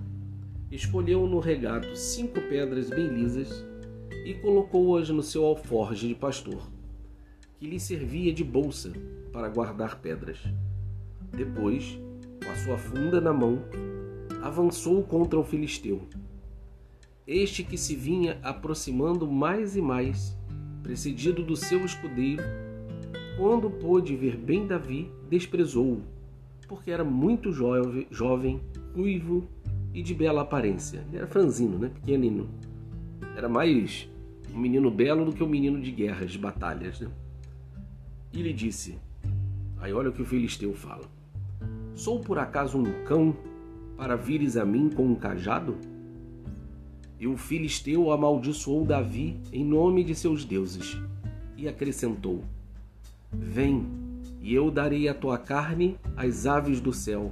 escolheu 0.75 1.27
no 1.27 1.39
regato 1.39 1.95
cinco 1.95 2.41
pedras 2.41 2.89
bem 2.89 3.07
lisas 3.07 3.63
e 4.25 4.33
colocou-as 4.33 5.07
no 5.09 5.21
seu 5.21 5.45
alforge 5.45 6.07
de 6.07 6.15
pastor, 6.15 6.67
que 7.59 7.67
lhe 7.67 7.79
servia 7.79 8.33
de 8.33 8.43
bolsa 8.43 8.91
para 9.31 9.49
guardar 9.49 9.99
pedras. 9.99 10.39
Depois, 11.31 11.99
com 12.43 12.49
a 12.49 12.55
sua 12.55 12.77
funda 12.77 13.21
na 13.21 13.31
mão, 13.31 13.59
avançou 14.41 15.03
contra 15.03 15.39
o 15.39 15.43
filisteu. 15.43 16.07
Este 17.27 17.63
que 17.63 17.77
se 17.77 17.95
vinha 17.95 18.39
aproximando 18.41 19.27
mais 19.27 19.75
e 19.75 19.81
mais, 19.81 20.35
precedido 20.81 21.43
do 21.43 21.55
seu 21.55 21.85
escudeiro, 21.85 22.43
quando 23.37 23.69
pôde 23.69 24.15
ver 24.15 24.35
bem 24.35 24.65
Davi, 24.65 25.11
desprezou-o, 25.29 26.01
porque 26.67 26.89
era 26.89 27.03
muito 27.03 27.51
jovem, 27.51 28.59
ruivo 28.95 29.47
e 29.93 30.01
de 30.01 30.13
bela 30.13 30.41
aparência. 30.41 31.05
Ele 31.07 31.17
era 31.17 31.27
franzino, 31.27 31.77
né? 31.77 31.89
pequenino. 31.89 32.49
Era 33.35 33.47
mais 33.47 34.09
um 34.53 34.57
menino 34.57 34.89
belo 34.89 35.25
do 35.25 35.33
que 35.33 35.43
um 35.43 35.47
menino 35.47 35.79
de 35.79 35.91
guerras, 35.91 36.31
de 36.31 36.39
batalhas. 36.39 36.99
Né? 36.99 37.09
E 38.31 38.41
lhe 38.41 38.53
disse: 38.53 38.97
Aí 39.77 39.93
olha 39.93 40.09
o 40.09 40.13
que 40.13 40.21
o 40.21 40.25
filisteu 40.25 40.73
fala: 40.73 41.03
Sou 41.93 42.19
por 42.19 42.39
acaso 42.39 42.77
um 42.77 43.03
cão 43.05 43.35
para 43.95 44.15
vires 44.15 44.57
a 44.57 44.65
mim 44.65 44.89
com 44.89 45.05
um 45.05 45.15
cajado? 45.15 45.77
E 47.19 47.27
o 47.27 47.37
filisteu 47.37 48.11
amaldiçoou 48.11 48.83
Davi 48.83 49.39
em 49.51 49.63
nome 49.63 50.03
de 50.03 50.15
seus 50.15 50.43
deuses 50.43 50.97
e 51.55 51.67
acrescentou: 51.67 52.43
Vem, 53.31 53.85
e 54.41 54.53
eu 54.53 54.69
darei 54.69 55.07
a 55.07 55.13
tua 55.13 55.37
carne 55.37 55.97
às 56.17 56.45
aves 56.45 56.81
do 56.81 56.91
céu 56.91 57.31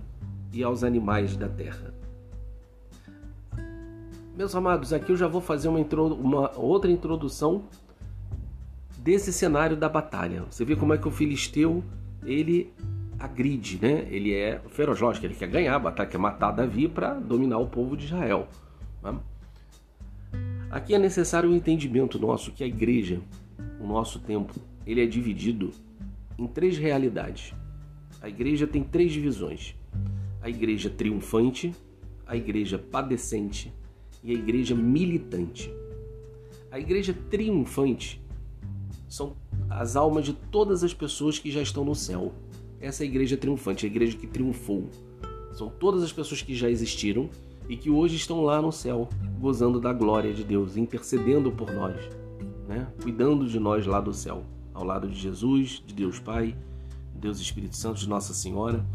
e 0.53 0.63
aos 0.63 0.84
animais 0.84 1.36
da 1.36 1.50
terra. 1.50 1.91
Meus 4.36 4.56
amados, 4.56 4.94
aqui 4.94 5.12
eu 5.12 5.18
já 5.18 5.28
vou 5.28 5.42
fazer 5.42 5.68
uma, 5.68 5.80
uma, 6.14 6.58
outra 6.58 6.90
introdução 6.90 7.64
desse 8.98 9.34
cenário 9.34 9.76
da 9.76 9.90
batalha. 9.90 10.46
Você 10.50 10.64
vê 10.64 10.74
como 10.74 10.94
é 10.94 10.98
que 10.98 11.08
o 11.08 11.12
filisteu 11.12 11.84
ele 12.24 12.72
agride, 13.20 13.78
né? 13.82 14.08
Ele 14.10 14.34
é 14.34 14.62
feroz, 14.70 15.02
lógico, 15.02 15.26
ele 15.26 15.36
quer 15.36 15.50
ganhar 15.50 15.76
a 15.76 15.80
batalha, 15.80 16.10
quer 16.10 16.18
matar 16.18 16.52
Davi 16.52 16.88
para 16.88 17.16
dominar 17.16 17.58
o 17.58 17.68
povo 17.68 17.98
de 17.98 18.06
Israel. 18.06 18.48
Né? 19.04 19.20
Aqui 20.72 20.96
é 20.96 20.98
necessário 20.98 21.50
o 21.50 21.52
um 21.52 21.56
entendimento 21.56 22.18
nosso 22.18 22.54
que 22.54 22.64
a 22.64 22.68
igreja, 22.68 23.20
o 23.82 23.86
nosso 23.86 24.18
tempo, 24.20 24.56
ele 24.88 25.04
é 25.04 25.06
dividido 25.06 25.72
em 26.40 26.48
três 26.48 26.78
realidades. 26.78 27.54
A 28.22 28.30
igreja 28.30 28.66
tem 28.66 28.82
três 28.82 29.12
divisões: 29.12 29.76
a 30.42 30.50
igreja 30.50 30.90
triunfante, 30.90 31.76
a 32.26 32.38
igreja 32.38 32.80
padecente 32.80 33.74
e 34.24 34.32
a 34.32 34.34
igreja 34.34 34.75
militante. 34.75 35.74
A 36.72 36.80
igreja 36.80 37.13
triunfante 37.30 38.22
são 39.08 39.36
as 39.70 39.96
almas 39.96 40.25
de 40.25 40.34
todas 40.34 40.84
as 40.84 40.94
pessoas 40.94 41.38
que 41.38 41.51
já 41.51 41.62
estão 41.62 41.84
no 41.84 41.96
céu. 41.96 42.32
Essa 42.80 43.04
é 43.04 43.06
a 43.06 43.10
igreja 43.10 43.38
triunfante, 43.38 43.86
a 43.86 43.90
igreja 43.90 44.18
que 44.18 44.28
triunfou. 44.28 44.90
São 45.54 45.70
todas 45.70 46.01
as 46.01 46.12
pessoas 46.12 46.42
que 46.42 46.56
já 46.56 46.70
existiram 46.70 47.30
e 47.68 47.75
que 47.75 47.90
hoje 47.90 48.16
estão 48.16 48.42
lá 48.42 48.62
no 48.62 48.72
céu, 48.72 49.10
gozando 49.40 49.80
da 49.80 49.94
glória 49.94 50.34
de 50.34 50.44
Deus, 50.44 50.78
intercedendo 50.78 51.51
por 51.51 51.72
nós, 51.72 51.98
né? 52.68 52.88
cuidando 53.01 53.48
de 53.48 53.60
nós 53.60 53.86
lá 53.86 54.00
do 54.00 54.13
céu, 54.13 54.44
ao 54.74 54.84
lado 54.84 55.08
de 55.10 55.20
Jesus, 55.20 55.84
de 55.86 55.94
Deus 55.94 56.20
Pai, 56.20 56.56
Deus 57.13 57.40
Espírito 57.40 57.75
Santo, 57.75 58.00
de 58.00 58.10
Nossa 58.10 58.34
Senhora. 58.34 58.86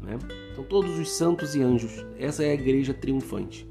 Né? 0.00 0.18
Então, 0.52 0.64
todos 0.64 0.98
os 0.98 1.10
santos 1.12 1.54
e 1.54 1.62
anjos, 1.62 2.04
essa 2.18 2.42
é 2.44 2.50
a 2.50 2.54
igreja 2.54 2.92
triunfante. 2.92 3.69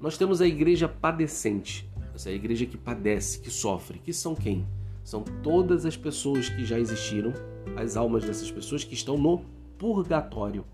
Nós 0.00 0.18
temos 0.18 0.40
a 0.40 0.46
igreja 0.46 0.88
padecente, 0.88 1.88
essa 2.14 2.30
é 2.30 2.32
a 2.32 2.36
igreja 2.36 2.66
que 2.66 2.76
padece, 2.76 3.40
que 3.40 3.50
sofre, 3.50 3.98
que 3.98 4.12
são 4.12 4.34
quem? 4.34 4.66
São 5.04 5.22
todas 5.42 5.86
as 5.86 5.96
pessoas 5.96 6.48
que 6.48 6.64
já 6.64 6.78
existiram, 6.78 7.32
as 7.76 7.96
almas 7.96 8.24
dessas 8.24 8.50
pessoas 8.50 8.84
que 8.84 8.94
estão 8.94 9.16
no 9.16 9.42
purgatório. 9.78 10.64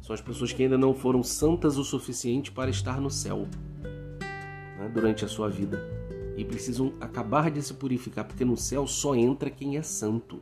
São 0.00 0.14
as 0.14 0.20
pessoas 0.20 0.52
que 0.52 0.62
ainda 0.62 0.76
não 0.76 0.92
foram 0.92 1.22
santas 1.22 1.76
o 1.76 1.84
suficiente 1.84 2.50
para 2.50 2.70
estar 2.70 3.00
no 3.00 3.10
céu 3.10 3.46
né, 3.82 4.90
durante 4.92 5.24
a 5.24 5.28
sua 5.28 5.48
vida 5.48 5.80
e 6.36 6.44
precisam 6.44 6.92
acabar 7.00 7.50
de 7.50 7.62
se 7.62 7.74
purificar, 7.74 8.24
porque 8.24 8.44
no 8.44 8.56
céu 8.56 8.86
só 8.86 9.14
entra 9.14 9.50
quem 9.50 9.76
é 9.76 9.82
santo. 9.82 10.40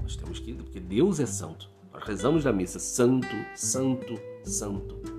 Nós 0.00 0.16
temos 0.16 0.38
que 0.38 0.54
porque 0.54 0.80
Deus 0.80 1.20
é 1.20 1.26
santo. 1.26 1.70
Nós 1.92 2.02
rezamos 2.04 2.44
na 2.44 2.52
missa: 2.52 2.78
Santo, 2.78 3.36
Santo, 3.54 4.14
Santo. 4.42 5.15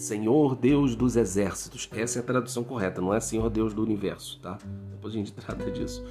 Senhor 0.00 0.56
Deus 0.56 0.96
dos 0.96 1.14
exércitos. 1.14 1.86
Essa 1.92 2.20
é 2.20 2.22
a 2.22 2.24
tradução 2.24 2.64
correta, 2.64 3.02
não 3.02 3.12
é 3.12 3.20
Senhor 3.20 3.50
Deus 3.50 3.74
do 3.74 3.82
universo, 3.82 4.40
tá? 4.40 4.56
Depois 4.90 5.12
a 5.12 5.16
gente 5.18 5.30
trata 5.34 5.70
disso. 5.70 6.02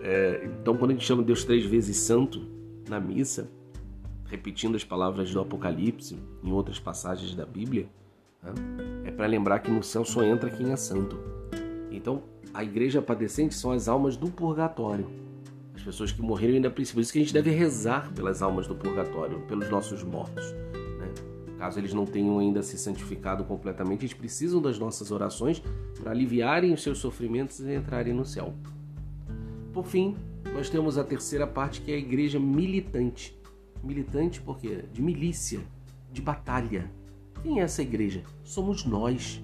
É, 0.00 0.50
então, 0.60 0.76
quando 0.76 0.90
a 0.90 0.94
gente 0.94 1.06
chama 1.06 1.22
Deus 1.22 1.44
três 1.44 1.64
vezes 1.64 1.96
santo 1.96 2.44
na 2.88 2.98
missa, 2.98 3.48
repetindo 4.24 4.74
as 4.74 4.82
palavras 4.82 5.32
do 5.32 5.40
Apocalipse 5.40 6.18
em 6.42 6.50
outras 6.50 6.80
passagens 6.80 7.36
da 7.36 7.46
Bíblia, 7.46 7.88
né, 8.42 8.52
é 9.04 9.10
para 9.12 9.26
lembrar 9.26 9.60
que 9.60 9.70
no 9.70 9.80
céu 9.80 10.04
só 10.04 10.24
entra 10.24 10.50
quem 10.50 10.72
é 10.72 10.76
santo. 10.76 11.16
Então, 11.88 12.24
a 12.52 12.64
igreja 12.64 13.00
padecente 13.00 13.54
são 13.54 13.70
as 13.70 13.86
almas 13.86 14.16
do 14.16 14.28
purgatório. 14.28 15.08
As 15.72 15.82
pessoas 15.82 16.10
que 16.10 16.20
morreram 16.20 16.54
ainda 16.54 16.68
precisam. 16.68 16.96
Por 16.96 17.00
isso 17.02 17.12
que 17.12 17.20
a 17.20 17.22
gente 17.22 17.34
deve 17.34 17.50
rezar 17.50 18.12
pelas 18.12 18.42
almas 18.42 18.66
do 18.66 18.74
purgatório, 18.74 19.38
pelos 19.42 19.70
nossos 19.70 20.02
mortos. 20.02 20.52
Caso 21.66 21.80
eles 21.80 21.92
não 21.92 22.06
tenham 22.06 22.38
ainda 22.38 22.62
se 22.62 22.78
santificado 22.78 23.42
completamente, 23.42 24.02
eles 24.02 24.14
precisam 24.14 24.62
das 24.62 24.78
nossas 24.78 25.10
orações 25.10 25.60
para 25.98 26.12
aliviarem 26.12 26.72
os 26.72 26.80
seus 26.80 26.98
sofrimentos 26.98 27.58
e 27.58 27.74
entrarem 27.74 28.14
no 28.14 28.24
céu. 28.24 28.54
Por 29.72 29.84
fim, 29.84 30.14
nós 30.54 30.70
temos 30.70 30.96
a 30.96 31.02
terceira 31.02 31.44
parte 31.44 31.80
que 31.80 31.90
é 31.90 31.96
a 31.96 31.98
igreja 31.98 32.38
militante. 32.38 33.36
Militante 33.82 34.40
porque 34.40 34.84
de 34.92 35.02
milícia, 35.02 35.58
de 36.12 36.22
batalha. 36.22 36.88
Quem 37.42 37.58
é 37.58 37.64
essa 37.64 37.82
igreja? 37.82 38.22
Somos 38.44 38.84
nós. 38.84 39.42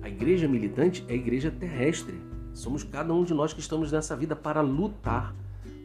A 0.00 0.08
igreja 0.08 0.46
militante 0.46 1.04
é 1.08 1.12
a 1.12 1.16
igreja 1.16 1.50
terrestre. 1.50 2.14
Somos 2.54 2.84
cada 2.84 3.12
um 3.12 3.24
de 3.24 3.34
nós 3.34 3.52
que 3.52 3.58
estamos 3.58 3.90
nessa 3.90 4.14
vida 4.14 4.36
para 4.36 4.60
lutar. 4.60 5.34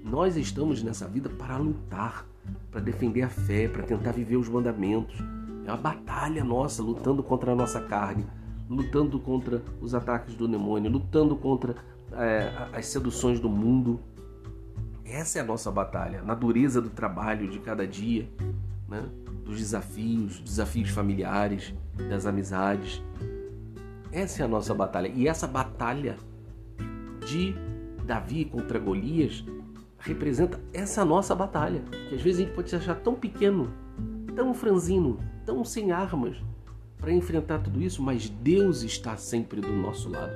Nós 0.03 0.37
estamos 0.37 0.83
nessa 0.83 1.07
vida 1.07 1.29
para 1.29 1.57
lutar 1.57 2.27
para 2.71 2.81
defender 2.81 3.23
a 3.23 3.29
fé, 3.29 3.67
para 3.67 3.83
tentar 3.83 4.11
viver 4.11 4.37
os 4.37 4.47
mandamentos. 4.47 5.17
É 5.65 5.71
uma 5.71 5.77
batalha 5.77 6.43
nossa, 6.43 6.81
lutando 6.81 7.23
contra 7.23 7.51
a 7.51 7.55
nossa 7.55 7.81
carne, 7.81 8.25
lutando 8.69 9.19
contra 9.19 9.61
os 9.81 9.93
ataques 9.93 10.35
do 10.35 10.47
demônio, 10.47 10.91
lutando 10.91 11.35
contra 11.35 11.75
é, 12.13 12.69
as 12.73 12.85
seduções 12.87 13.39
do 13.39 13.49
mundo. 13.49 13.99
Essa 15.03 15.39
é 15.39 15.41
a 15.41 15.45
nossa 15.45 15.71
batalha, 15.71 16.21
na 16.21 16.35
dureza 16.35 16.81
do 16.81 16.89
trabalho 16.89 17.49
de 17.49 17.59
cada 17.59 17.87
dia, 17.87 18.29
né? 18.87 19.03
dos 19.45 19.57
desafios, 19.57 20.39
desafios 20.41 20.89
familiares, 20.89 21.73
das 22.09 22.25
amizades. 22.25 23.01
Essa 24.11 24.43
é 24.43 24.45
a 24.45 24.47
nossa 24.47 24.73
batalha. 24.73 25.07
E 25.07 25.27
essa 25.27 25.47
batalha 25.47 26.17
de 27.25 27.55
Davi 28.05 28.45
contra 28.45 28.77
Golias 28.77 29.43
representa 29.99 30.59
essa 30.73 31.03
nossa 31.03 31.35
batalha, 31.35 31.81
que 32.09 32.15
às 32.15 32.21
vezes 32.21 32.39
a 32.39 32.43
gente 32.43 32.55
pode 32.55 32.69
se 32.69 32.75
achar 32.75 32.95
tão 32.95 33.15
pequeno, 33.15 33.71
tão 34.35 34.53
franzino, 34.53 35.19
tão 35.45 35.63
sem 35.63 35.91
armas 35.91 36.37
para 36.97 37.11
enfrentar 37.11 37.59
tudo 37.59 37.81
isso, 37.81 38.01
mas 38.01 38.29
Deus 38.29 38.83
está 38.83 39.15
sempre 39.15 39.61
do 39.61 39.71
nosso 39.71 40.09
lado. 40.09 40.33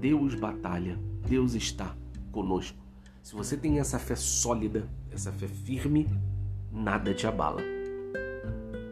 Deus 0.00 0.34
batalha, 0.34 0.98
Deus 1.26 1.54
está 1.54 1.96
conosco. 2.30 2.78
Se 3.22 3.34
você 3.34 3.56
tem 3.56 3.78
essa 3.78 3.98
fé 3.98 4.14
sólida, 4.14 4.88
essa 5.10 5.32
fé 5.32 5.48
firme, 5.48 6.06
nada 6.70 7.14
te 7.14 7.26
abala. 7.26 7.62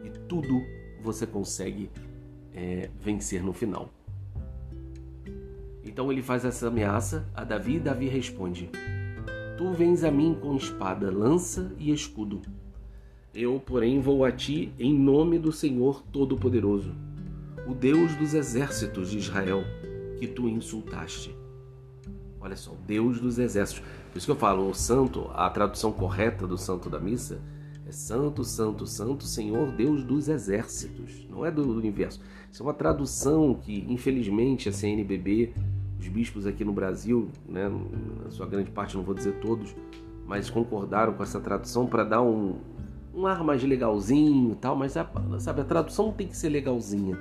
E 0.03 0.09
tudo 0.27 0.61
você 1.01 1.27
consegue 1.27 1.89
é, 2.53 2.89
vencer 2.99 3.43
no 3.43 3.53
final. 3.53 3.89
Então 5.83 6.11
ele 6.11 6.21
faz 6.21 6.43
essa 6.43 6.67
ameaça 6.67 7.29
a 7.33 7.43
Davi 7.43 7.75
e 7.75 7.79
Davi 7.79 8.07
responde: 8.07 8.69
Tu 9.57 9.71
vens 9.71 10.03
a 10.03 10.11
mim 10.11 10.37
com 10.41 10.57
espada, 10.57 11.09
lança 11.09 11.71
e 11.79 11.89
escudo. 11.89 12.41
Eu, 13.33 13.57
porém, 13.57 14.01
vou 14.01 14.25
a 14.25 14.31
ti 14.31 14.73
em 14.77 14.93
nome 14.93 15.39
do 15.39 15.49
Senhor 15.49 16.03
Todo-Poderoso, 16.11 16.93
o 17.65 17.73
Deus 17.73 18.13
dos 18.15 18.33
exércitos 18.33 19.09
de 19.09 19.17
Israel, 19.17 19.63
que 20.19 20.27
tu 20.27 20.49
insultaste. 20.49 21.33
Olha 22.37 22.57
só, 22.57 22.75
Deus 22.85 23.21
dos 23.21 23.39
exércitos. 23.39 23.81
Por 24.11 24.17
isso 24.17 24.27
que 24.27 24.31
eu 24.31 24.35
falo, 24.35 24.69
o 24.69 24.73
santo, 24.73 25.31
a 25.33 25.49
tradução 25.49 25.91
correta 25.91 26.45
do 26.45 26.57
santo 26.57 26.89
da 26.89 26.99
missa 26.99 27.39
é 27.87 27.91
Santo, 27.93 28.43
Santo, 28.43 28.85
Santo, 28.85 29.23
Senhor 29.23 29.71
Deus 29.71 30.03
dos 30.03 30.27
exércitos. 30.27 31.25
Não 31.29 31.45
é 31.45 31.51
do 31.51 31.61
universo. 31.61 32.19
Isso 32.51 32.61
é 32.61 32.65
uma 32.65 32.73
tradução 32.73 33.53
que, 33.53 33.85
infelizmente, 33.87 34.67
a 34.67 34.73
CNBB 34.73 35.53
os 35.99 36.07
bispos 36.07 36.45
aqui 36.45 36.63
no 36.63 36.73
Brasil, 36.73 37.29
né, 37.47 37.69
na 38.23 38.29
sua 38.29 38.45
grande 38.45 38.71
parte, 38.71 38.95
não 38.95 39.03
vou 39.03 39.15
dizer 39.15 39.39
todos, 39.39 39.75
mas 40.25 40.49
concordaram 40.49 41.13
com 41.13 41.23
essa 41.23 41.39
tradução 41.39 41.87
para 41.87 42.03
dar 42.03 42.21
um, 42.21 42.55
um 43.13 43.25
ar 43.25 43.43
mais 43.43 43.63
legalzinho 43.63 44.51
e 44.51 44.55
tal, 44.55 44.75
mas 44.75 44.97
a, 44.97 45.09
sabe, 45.39 45.61
a 45.61 45.65
tradução 45.65 46.11
tem 46.11 46.27
que 46.27 46.35
ser 46.35 46.49
legalzinha, 46.49 47.17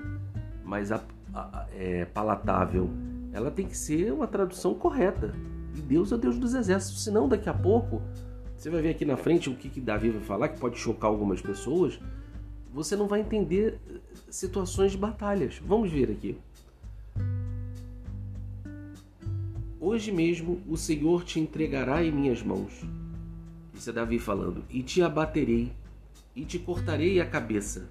mas 0.65 0.91
a, 0.91 1.03
a, 1.33 1.67
é, 1.75 2.05
palatável. 2.07 2.91
Ela 3.33 3.51
tem 3.51 3.67
que 3.67 3.77
ser 3.77 4.13
uma 4.13 4.29
tradução 4.29 4.75
correta. 4.75 5.35
E 5.77 5.81
Deus 5.81 6.13
é 6.13 6.15
o 6.15 6.19
Deus 6.19 6.39
dos 6.39 6.55
exércitos, 6.55 7.03
senão 7.03 7.29
daqui 7.29 7.49
a 7.49 7.55
pouco 7.55 8.01
você 8.57 8.71
vai 8.71 8.81
ver 8.81 8.91
aqui 8.91 9.05
na 9.05 9.17
frente 9.17 9.51
o 9.51 9.55
que, 9.55 9.69
que 9.69 9.81
Davi 9.81 10.11
vai 10.11 10.23
falar, 10.23 10.49
que 10.49 10.59
pode 10.59 10.79
chocar 10.79 11.11
algumas 11.11 11.43
pessoas. 11.43 12.01
Você 12.73 12.97
não 12.97 13.07
vai 13.07 13.21
entender 13.21 13.79
eh, 13.91 14.01
situações 14.31 14.93
de 14.93 14.99
batalhas. 14.99 15.61
Vamos 15.67 15.91
ver 15.91 16.11
aqui. 16.11 16.39
Hoje 19.87 20.11
mesmo 20.11 20.63
o 20.67 20.79
Senhor 20.79 21.25
te 21.25 21.39
entregará 21.39 22.03
em 22.03 22.11
minhas 22.11 22.43
mãos. 22.43 22.73
Isso 23.75 23.91
é 23.91 23.93
Davi 23.93 24.19
falando. 24.19 24.65
E 24.71 24.83
te 24.83 25.03
abaterei, 25.03 25.73
e 26.35 26.43
te 26.43 26.59
cortarei 26.59 27.21
a 27.21 27.27
cabeça, 27.27 27.91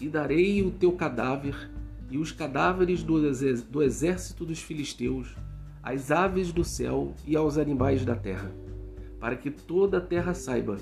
e 0.00 0.08
darei 0.08 0.62
o 0.62 0.70
teu 0.70 0.92
cadáver 0.92 1.68
e 2.08 2.16
os 2.16 2.30
cadáveres 2.30 3.02
do 3.02 3.82
exército 3.82 4.44
dos 4.44 4.60
filisteus, 4.60 5.34
às 5.82 6.12
aves 6.12 6.52
do 6.52 6.62
céu 6.62 7.12
e 7.26 7.34
aos 7.34 7.58
animais 7.58 8.04
da 8.04 8.14
terra, 8.14 8.52
para 9.18 9.34
que 9.34 9.50
toda 9.50 9.98
a 9.98 10.00
terra 10.00 10.32
saiba 10.32 10.76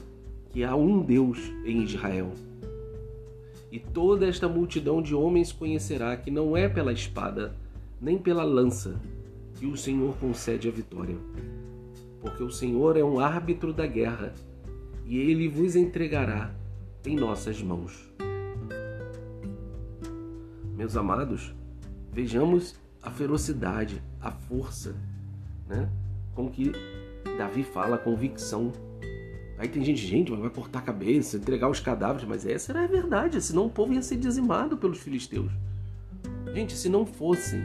que 0.51 0.63
há 0.63 0.77
um 0.77 1.01
Deus 1.01 1.39
em 1.65 1.83
Israel. 1.85 2.31
E 3.73 3.79
toda 3.79 4.27
esta 4.27 4.47
multidão 4.47 5.01
de 5.01 5.15
homens 5.15 5.53
conhecerá 5.53 6.15
que 6.19 6.31
não 6.31 6.55
é 6.55 6.69
pela 6.69 6.93
espada, 6.93 7.57
nem 7.99 8.19
pela 8.19 8.45
lança, 8.45 9.01
que 9.55 9.67
o 9.67 9.77
Senhor 9.77 10.17
concede 10.19 10.69
a 10.69 10.71
vitória. 10.71 11.17
Porque 12.21 12.43
o 12.43 12.51
Senhor 12.51 12.97
é 12.97 13.05
um 13.05 13.21
árbitro 13.21 13.73
da 13.73 13.87
guerra, 13.87 14.35
e 15.05 15.19
ele 15.19 15.49
vos 15.49 15.77
entregará 15.77 16.55
em 17.05 17.17
nossas 17.17 17.63
mãos. 17.63 18.13
Meus 20.77 20.97
amados, 20.97 21.55
vejamos 22.13 22.75
a 23.03 23.11
ferocidade, 23.11 24.03
a 24.21 24.31
força, 24.31 24.97
né? 25.69 25.89
com 26.35 26.51
que 26.51 26.73
Davi 27.39 27.63
fala 27.63 27.97
a 27.97 27.99
convicção. 27.99 28.73
Aí 29.59 29.69
tem 29.69 29.85
gente, 29.85 30.05
gente, 30.05 30.33
vai 30.35 30.51
cortar 30.51 30.81
a 30.81 30.83
cabeça, 30.83 31.37
entregar 31.37 31.69
os 31.69 31.79
cadáveres, 31.79 32.27
mas 32.27 32.45
essa 32.45 32.73
era 32.73 32.85
a 32.85 32.87
verdade, 32.87 33.41
senão 33.41 33.67
o 33.67 33.71
povo 33.71 33.93
ia 33.93 34.03
ser 34.03 34.17
dizimado 34.17 34.77
pelos 34.77 34.99
filisteus. 34.99 35.53
Gente, 36.53 36.75
se 36.77 36.89
não 36.89 37.07
fossem 37.07 37.63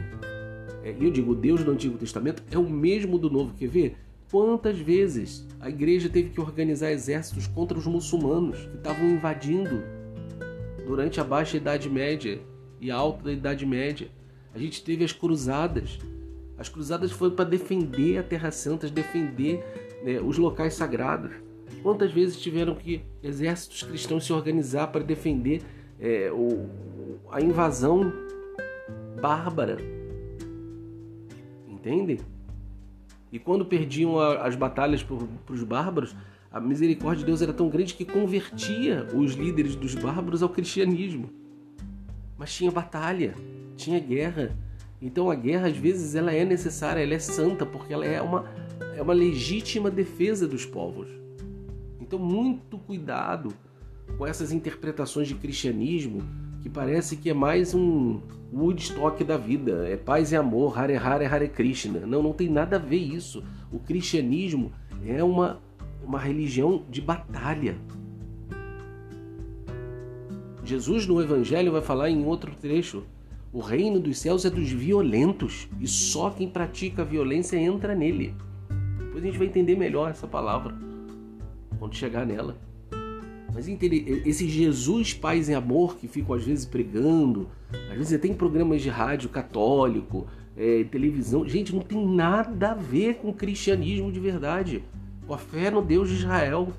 é, 0.82 0.94
eu 0.98 1.10
digo, 1.10 1.32
o 1.32 1.34
Deus 1.34 1.62
do 1.62 1.70
Antigo 1.70 1.98
Testamento 1.98 2.42
é 2.50 2.58
o 2.58 2.68
mesmo 2.68 3.18
do 3.18 3.30
Novo. 3.30 3.54
Quer 3.54 3.68
ver? 3.68 3.96
Quantas 4.30 4.78
vezes 4.78 5.46
a 5.58 5.68
igreja 5.68 6.08
teve 6.08 6.30
que 6.30 6.40
organizar 6.40 6.92
exércitos 6.92 7.46
contra 7.46 7.76
os 7.76 7.86
muçulmanos 7.86 8.58
que 8.58 8.76
estavam 8.76 9.08
invadindo 9.08 9.82
durante 10.86 11.20
a 11.20 11.24
Baixa 11.24 11.56
Idade 11.56 11.90
Média 11.90 12.40
e 12.80 12.90
a 12.90 12.96
Alta 12.96 13.30
Idade 13.30 13.66
Média? 13.66 14.08
A 14.54 14.58
gente 14.58 14.82
teve 14.82 15.04
as 15.04 15.12
cruzadas. 15.12 15.98
As 16.56 16.68
cruzadas 16.68 17.10
foram 17.10 17.34
para 17.34 17.44
defender 17.44 18.18
a 18.18 18.22
Terra 18.22 18.50
Santa, 18.50 18.88
defender 18.88 19.64
né, 20.04 20.20
os 20.20 20.38
locais 20.38 20.74
sagrados. 20.74 21.32
Quantas 21.82 22.12
vezes 22.12 22.40
tiveram 22.40 22.74
que 22.74 23.02
exércitos 23.22 23.82
cristãos 23.82 24.24
se 24.24 24.32
organizar 24.32 24.88
para 24.88 25.02
defender 25.02 25.62
é, 25.98 26.30
o, 26.30 26.68
a 27.30 27.40
invasão 27.40 28.12
bárbara 29.20 29.99
Entendem? 31.80 32.18
E 33.32 33.38
quando 33.38 33.64
perdiam 33.64 34.18
as 34.18 34.54
batalhas 34.54 35.02
para 35.02 35.16
os 35.54 35.62
bárbaros, 35.62 36.14
a 36.52 36.60
misericórdia 36.60 37.20
de 37.20 37.26
Deus 37.26 37.40
era 37.40 37.54
tão 37.54 37.70
grande 37.70 37.94
que 37.94 38.04
convertia 38.04 39.06
os 39.14 39.32
líderes 39.32 39.74
dos 39.74 39.94
bárbaros 39.94 40.42
ao 40.42 40.50
cristianismo. 40.50 41.30
Mas 42.36 42.54
tinha 42.54 42.70
batalha, 42.70 43.34
tinha 43.76 43.98
guerra. 43.98 44.54
Então 45.00 45.30
a 45.30 45.34
guerra 45.34 45.68
às 45.68 45.76
vezes 45.76 46.14
ela 46.14 46.32
é 46.32 46.44
necessária, 46.44 47.02
ela 47.02 47.14
é 47.14 47.18
santa 47.18 47.64
porque 47.64 47.94
ela 47.94 48.04
é 48.04 48.20
uma 48.20 48.44
é 48.94 49.00
uma 49.00 49.14
legítima 49.14 49.90
defesa 49.90 50.46
dos 50.46 50.66
povos. 50.66 51.08
Então 51.98 52.18
muito 52.18 52.76
cuidado 52.76 53.54
com 54.18 54.26
essas 54.26 54.52
interpretações 54.52 55.28
de 55.28 55.34
cristianismo 55.34 56.20
que 56.62 56.68
parece 56.68 57.16
que 57.16 57.30
é 57.30 57.34
mais 57.34 57.74
um 57.74 58.20
Woodstock 58.52 59.22
da 59.24 59.36
vida, 59.36 59.88
é 59.88 59.96
paz 59.96 60.32
e 60.32 60.36
amor, 60.36 60.78
Hare 60.78 60.96
Hare 60.96 61.24
Hare 61.24 61.48
Krishna. 61.48 62.00
Não, 62.00 62.22
não 62.22 62.32
tem 62.32 62.48
nada 62.48 62.76
a 62.76 62.78
ver 62.78 62.98
isso. 62.98 63.42
O 63.72 63.78
cristianismo 63.78 64.72
é 65.06 65.22
uma, 65.22 65.60
uma 66.04 66.18
religião 66.18 66.82
de 66.90 67.00
batalha. 67.00 67.76
Jesus 70.64 71.06
no 71.06 71.20
Evangelho 71.20 71.72
vai 71.72 71.80
falar 71.80 72.10
em 72.10 72.24
outro 72.24 72.52
trecho: 72.54 73.04
o 73.52 73.60
reino 73.60 73.98
dos 73.98 74.18
céus 74.18 74.44
é 74.44 74.50
dos 74.50 74.70
violentos 74.70 75.68
e 75.80 75.86
só 75.86 76.30
quem 76.30 76.48
pratica 76.48 77.02
a 77.02 77.04
violência 77.04 77.56
entra 77.56 77.94
nele. 77.94 78.34
Depois 78.98 79.24
a 79.24 79.26
gente 79.26 79.38
vai 79.38 79.46
entender 79.46 79.76
melhor 79.76 80.10
essa 80.10 80.26
palavra 80.26 80.74
quando 81.78 81.96
chegar 81.96 82.26
nela. 82.26 82.56
Mas 83.60 83.68
esse 83.68 84.48
Jesus 84.48 85.12
paz 85.12 85.50
e 85.50 85.54
amor 85.54 85.98
que 85.98 86.08
ficam 86.08 86.34
às 86.34 86.42
vezes 86.42 86.64
pregando, 86.64 87.46
às 87.90 87.98
vezes 87.98 88.18
tem 88.18 88.32
programas 88.32 88.80
de 88.80 88.88
rádio 88.88 89.28
católico, 89.28 90.26
é, 90.56 90.82
televisão, 90.84 91.46
gente, 91.46 91.74
não 91.74 91.82
tem 91.82 92.02
nada 92.02 92.70
a 92.70 92.74
ver 92.74 93.16
com 93.16 93.28
o 93.28 93.34
cristianismo 93.34 94.10
de 94.10 94.18
verdade, 94.18 94.82
com 95.26 95.34
a 95.34 95.36
fé 95.36 95.70
no 95.70 95.82
Deus 95.82 96.08
de 96.08 96.14
Israel. 96.14 96.72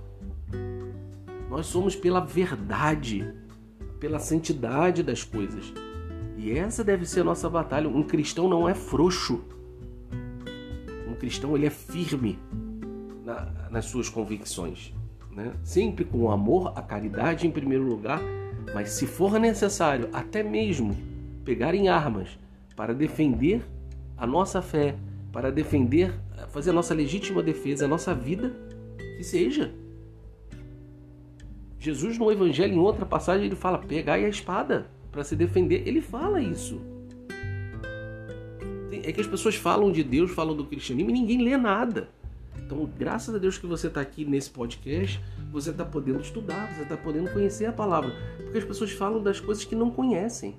Nós 1.51 1.67
somos 1.67 1.95
pela 1.95 2.19
verdade, 2.19 3.31
pela 3.99 4.17
santidade 4.17 5.03
das 5.03 5.23
coisas. 5.23 5.71
E 6.35 6.51
essa 6.51 6.83
deve 6.83 7.05
ser 7.05 7.19
a 7.19 7.25
nossa 7.25 7.47
batalha. 7.47 7.87
Um 7.87 8.01
cristão 8.01 8.49
não 8.49 8.67
é 8.67 8.73
frouxo. 8.73 9.39
Um 11.07 11.13
cristão 11.13 11.55
ele 11.55 11.67
é 11.67 11.69
firme 11.69 12.39
na, 13.23 13.69
nas 13.69 13.85
suas 13.85 14.09
convicções 14.09 14.91
né? 15.35 15.53
sempre 15.63 16.05
com 16.05 16.19
o 16.19 16.31
amor, 16.31 16.73
a 16.75 16.81
caridade 16.81 17.47
em 17.47 17.51
primeiro 17.51 17.83
lugar, 17.83 18.21
mas 18.73 18.91
se 18.91 19.07
for 19.07 19.39
necessário, 19.39 20.09
até 20.13 20.43
mesmo 20.43 20.95
pegar 21.43 21.73
em 21.73 21.89
armas 21.89 22.37
para 22.75 22.93
defender 22.93 23.63
a 24.17 24.27
nossa 24.27 24.61
fé, 24.61 24.95
para 25.31 25.51
defender, 25.51 26.13
fazer 26.49 26.69
a 26.69 26.73
nossa 26.73 26.93
legítima 26.93 27.41
defesa, 27.41 27.85
a 27.85 27.87
nossa 27.87 28.13
vida, 28.13 28.53
que 29.17 29.23
seja. 29.23 29.73
Jesus 31.79 32.17
no 32.19 32.31
Evangelho, 32.31 32.73
em 32.73 32.79
outra 32.79 33.05
passagem, 33.05 33.47
ele 33.47 33.55
fala: 33.55 33.79
pegai 33.79 34.23
a 34.23 34.29
espada 34.29 34.87
para 35.11 35.23
se 35.23 35.35
defender. 35.35 35.87
Ele 35.87 35.99
fala 35.99 36.39
isso. 36.39 36.79
É 39.03 39.11
que 39.11 39.21
as 39.21 39.27
pessoas 39.27 39.55
falam 39.55 39.91
de 39.91 40.03
Deus, 40.03 40.29
falam 40.31 40.55
do 40.55 40.65
cristianismo 40.65 41.09
e 41.09 41.13
ninguém 41.13 41.41
lê 41.41 41.57
nada. 41.57 42.09
Então, 42.57 42.89
graças 42.97 43.33
a 43.33 43.37
Deus 43.37 43.57
que 43.57 43.67
você 43.67 43.87
está 43.87 44.01
aqui 44.01 44.25
nesse 44.25 44.49
podcast, 44.49 45.21
você 45.51 45.71
está 45.71 45.85
podendo 45.85 46.21
estudar, 46.21 46.73
você 46.73 46.83
está 46.83 46.97
podendo 46.97 47.31
conhecer 47.31 47.65
a 47.65 47.73
palavra. 47.73 48.13
Porque 48.37 48.57
as 48.57 48.63
pessoas 48.63 48.91
falam 48.91 49.21
das 49.21 49.39
coisas 49.39 49.63
que 49.65 49.75
não 49.75 49.91
conhecem. 49.91 50.55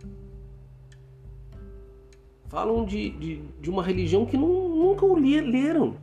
Falam 2.48 2.84
de, 2.84 3.10
de, 3.10 3.42
de 3.60 3.70
uma 3.70 3.82
religião 3.82 4.26
que 4.26 4.36
não, 4.36 4.68
nunca 4.68 5.06
leram. 5.06 5.96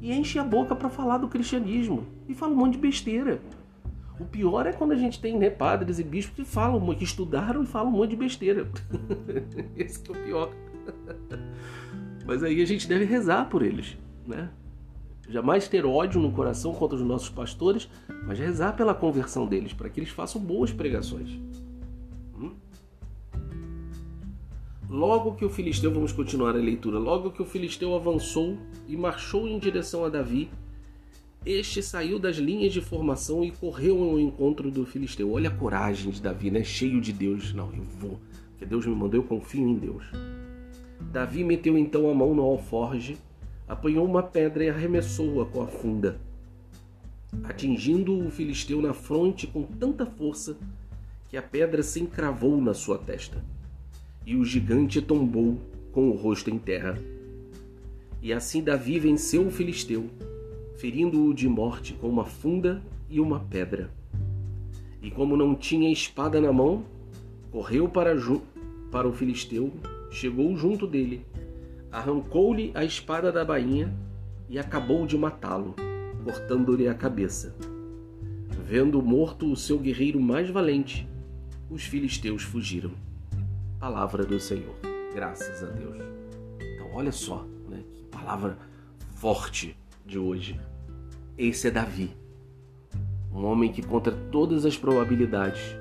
E 0.00 0.12
enche 0.12 0.38
a 0.38 0.44
boca 0.44 0.74
para 0.74 0.88
falar 0.88 1.18
do 1.18 1.28
cristianismo. 1.28 2.06
E 2.28 2.34
fala 2.34 2.52
um 2.52 2.56
monte 2.56 2.72
de 2.72 2.78
besteira. 2.78 3.40
O 4.18 4.24
pior 4.24 4.66
é 4.66 4.72
quando 4.72 4.92
a 4.92 4.96
gente 4.96 5.20
tem 5.20 5.38
né, 5.38 5.50
padres 5.50 5.98
e 5.98 6.04
bispos 6.04 6.36
que 6.36 6.44
falam, 6.44 6.94
que 6.94 7.04
estudaram 7.04 7.62
e 7.62 7.66
falam 7.66 7.92
um 7.92 7.96
monte 7.96 8.10
de 8.10 8.16
besteira. 8.16 8.68
Esse 9.76 10.00
é 10.08 10.12
o 10.12 10.24
pior. 10.24 10.50
Mas 12.24 12.42
aí 12.42 12.62
a 12.62 12.66
gente 12.66 12.88
deve 12.88 13.04
rezar 13.04 13.48
por 13.48 13.62
eles, 13.62 13.96
né? 14.26 14.48
Jamais 15.28 15.68
ter 15.68 15.86
ódio 15.86 16.20
no 16.20 16.32
coração 16.32 16.74
contra 16.74 16.96
os 16.96 17.02
nossos 17.02 17.28
pastores, 17.28 17.88
mas 18.26 18.38
rezar 18.38 18.76
pela 18.76 18.94
conversão 18.94 19.46
deles, 19.46 19.72
para 19.72 19.88
que 19.88 20.00
eles 20.00 20.10
façam 20.10 20.40
boas 20.40 20.72
pregações. 20.72 21.38
Hum? 22.36 22.52
Logo 24.90 25.34
que 25.34 25.44
o 25.44 25.50
filisteu, 25.50 25.92
vamos 25.92 26.12
continuar 26.12 26.50
a 26.50 26.58
leitura, 26.58 26.98
logo 26.98 27.30
que 27.30 27.40
o 27.40 27.46
filisteu 27.46 27.94
avançou 27.94 28.58
e 28.88 28.96
marchou 28.96 29.46
em 29.46 29.58
direção 29.58 30.04
a 30.04 30.08
Davi, 30.08 30.50
este 31.44 31.82
saiu 31.82 32.20
das 32.20 32.36
linhas 32.36 32.72
de 32.72 32.80
formação 32.80 33.42
e 33.42 33.50
correu 33.50 34.00
ao 34.00 34.20
encontro 34.20 34.70
do 34.70 34.86
filisteu. 34.86 35.32
Olha 35.32 35.48
a 35.48 35.52
coragem 35.52 36.12
de 36.12 36.22
Davi, 36.22 36.52
né? 36.52 36.62
Cheio 36.62 37.00
de 37.00 37.12
Deus. 37.12 37.52
Não, 37.52 37.72
eu 37.74 37.82
vou, 37.82 38.20
porque 38.50 38.64
Deus 38.64 38.86
me 38.86 38.94
mandou, 38.94 39.20
eu 39.20 39.24
confio 39.24 39.68
em 39.68 39.74
Deus. 39.74 40.04
Davi 41.10 41.42
meteu 41.42 41.76
então 41.76 42.08
a 42.08 42.14
mão 42.14 42.32
no 42.32 42.42
alforge 42.42 43.18
apanhou 43.72 44.04
uma 44.04 44.22
pedra 44.22 44.64
e 44.64 44.68
arremessou-a 44.68 45.46
com 45.46 45.62
a 45.62 45.66
funda, 45.66 46.20
atingindo 47.42 48.18
o 48.18 48.30
filisteu 48.30 48.82
na 48.82 48.92
fronte 48.92 49.46
com 49.46 49.62
tanta 49.62 50.04
força 50.04 50.58
que 51.30 51.38
a 51.38 51.42
pedra 51.42 51.82
se 51.82 51.98
encravou 51.98 52.60
na 52.60 52.74
sua 52.74 52.98
testa. 52.98 53.42
E 54.26 54.36
o 54.36 54.44
gigante 54.44 55.00
tombou 55.00 55.58
com 55.90 56.10
o 56.10 56.14
rosto 56.14 56.50
em 56.50 56.58
terra. 56.58 56.98
E 58.20 58.30
assim 58.30 58.62
Davi 58.62 58.98
venceu 58.98 59.46
o 59.46 59.50
filisteu, 59.50 60.10
ferindo-o 60.76 61.32
de 61.32 61.48
morte 61.48 61.94
com 61.94 62.10
uma 62.10 62.26
funda 62.26 62.82
e 63.08 63.20
uma 63.20 63.40
pedra. 63.40 63.90
E 65.00 65.10
como 65.10 65.34
não 65.34 65.54
tinha 65.54 65.90
espada 65.90 66.42
na 66.42 66.52
mão, 66.52 66.84
correu 67.50 67.88
para, 67.88 68.14
para 68.90 69.08
o 69.08 69.14
filisteu, 69.14 69.72
chegou 70.10 70.54
junto 70.58 70.86
dele, 70.86 71.24
arrancou-lhe 71.92 72.72
a 72.74 72.82
espada 72.82 73.30
da 73.30 73.44
bainha 73.44 73.94
e 74.48 74.58
acabou 74.58 75.06
de 75.06 75.16
matá-lo, 75.18 75.76
cortando-lhe 76.24 76.88
a 76.88 76.94
cabeça. 76.94 77.54
Vendo 78.64 79.02
morto 79.02 79.52
o 79.52 79.56
seu 79.56 79.78
guerreiro 79.78 80.18
mais 80.18 80.48
valente, 80.48 81.06
os 81.70 81.84
filisteus 81.84 82.42
fugiram. 82.42 82.92
Palavra 83.78 84.24
do 84.24 84.40
Senhor. 84.40 84.74
Graças 85.14 85.62
a 85.62 85.66
Deus. 85.66 85.98
Então, 86.58 86.94
olha 86.94 87.12
só, 87.12 87.46
né? 87.68 87.82
Que 87.94 88.04
palavra 88.04 88.56
forte 89.16 89.76
de 90.06 90.18
hoje. 90.18 90.58
Esse 91.36 91.68
é 91.68 91.70
Davi. 91.70 92.16
Um 93.34 93.44
homem 93.44 93.70
que, 93.70 93.82
contra 93.82 94.12
todas 94.30 94.64
as 94.64 94.76
probabilidades, 94.76 95.76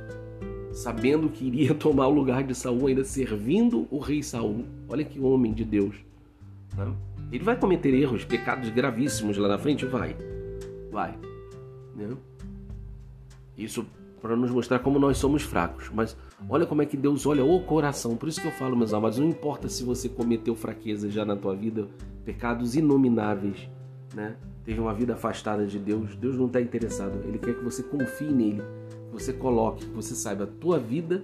sabendo 0.81 1.29
que 1.29 1.45
iria 1.45 1.73
tomar 1.75 2.07
o 2.07 2.11
lugar 2.11 2.43
de 2.43 2.55
Saul, 2.55 2.87
ainda 2.87 3.03
servindo 3.03 3.87
o 3.91 3.99
rei 3.99 4.23
Saul. 4.23 4.65
Olha 4.89 5.03
que 5.03 5.19
homem 5.19 5.53
de 5.53 5.63
Deus. 5.63 5.95
Né? 6.75 6.91
Ele 7.31 7.43
vai 7.43 7.55
cometer 7.55 7.93
erros, 7.93 8.25
pecados 8.25 8.69
gravíssimos 8.69 9.37
lá 9.37 9.47
na 9.47 9.57
frente? 9.57 9.85
Vai. 9.85 10.15
Vai. 10.91 11.17
Né? 11.95 12.09
Isso 13.57 13.85
para 14.21 14.35
nos 14.35 14.51
mostrar 14.51 14.79
como 14.79 14.99
nós 14.99 15.17
somos 15.17 15.41
fracos. 15.41 15.89
Mas 15.93 16.15
olha 16.49 16.65
como 16.65 16.81
é 16.81 16.85
que 16.85 16.97
Deus 16.97 17.25
olha 17.25 17.43
o 17.43 17.63
coração. 17.63 18.15
Por 18.15 18.29
isso 18.29 18.41
que 18.41 18.47
eu 18.47 18.51
falo, 18.51 18.75
meus 18.75 18.93
amados, 18.93 19.17
não 19.17 19.27
importa 19.27 19.67
se 19.67 19.83
você 19.83 20.07
cometeu 20.07 20.55
fraqueza 20.55 21.09
já 21.09 21.25
na 21.25 21.35
tua 21.35 21.55
vida, 21.55 21.87
pecados 22.23 22.75
inomináveis, 22.75 23.69
né? 24.13 24.35
Teve 24.63 24.79
uma 24.79 24.93
vida 24.93 25.13
afastada 25.13 25.65
de 25.65 25.79
Deus, 25.79 26.15
Deus 26.15 26.37
não 26.37 26.45
está 26.45 26.61
interessado. 26.61 27.19
Ele 27.25 27.39
quer 27.39 27.55
que 27.55 27.63
você 27.63 27.81
confie 27.81 28.31
nele, 28.31 28.61
você 29.11 29.33
coloque, 29.33 29.85
que 29.85 29.93
você 29.93 30.15
saiba 30.15 30.45
a 30.45 30.47
tua 30.47 30.79
vida 30.79 31.23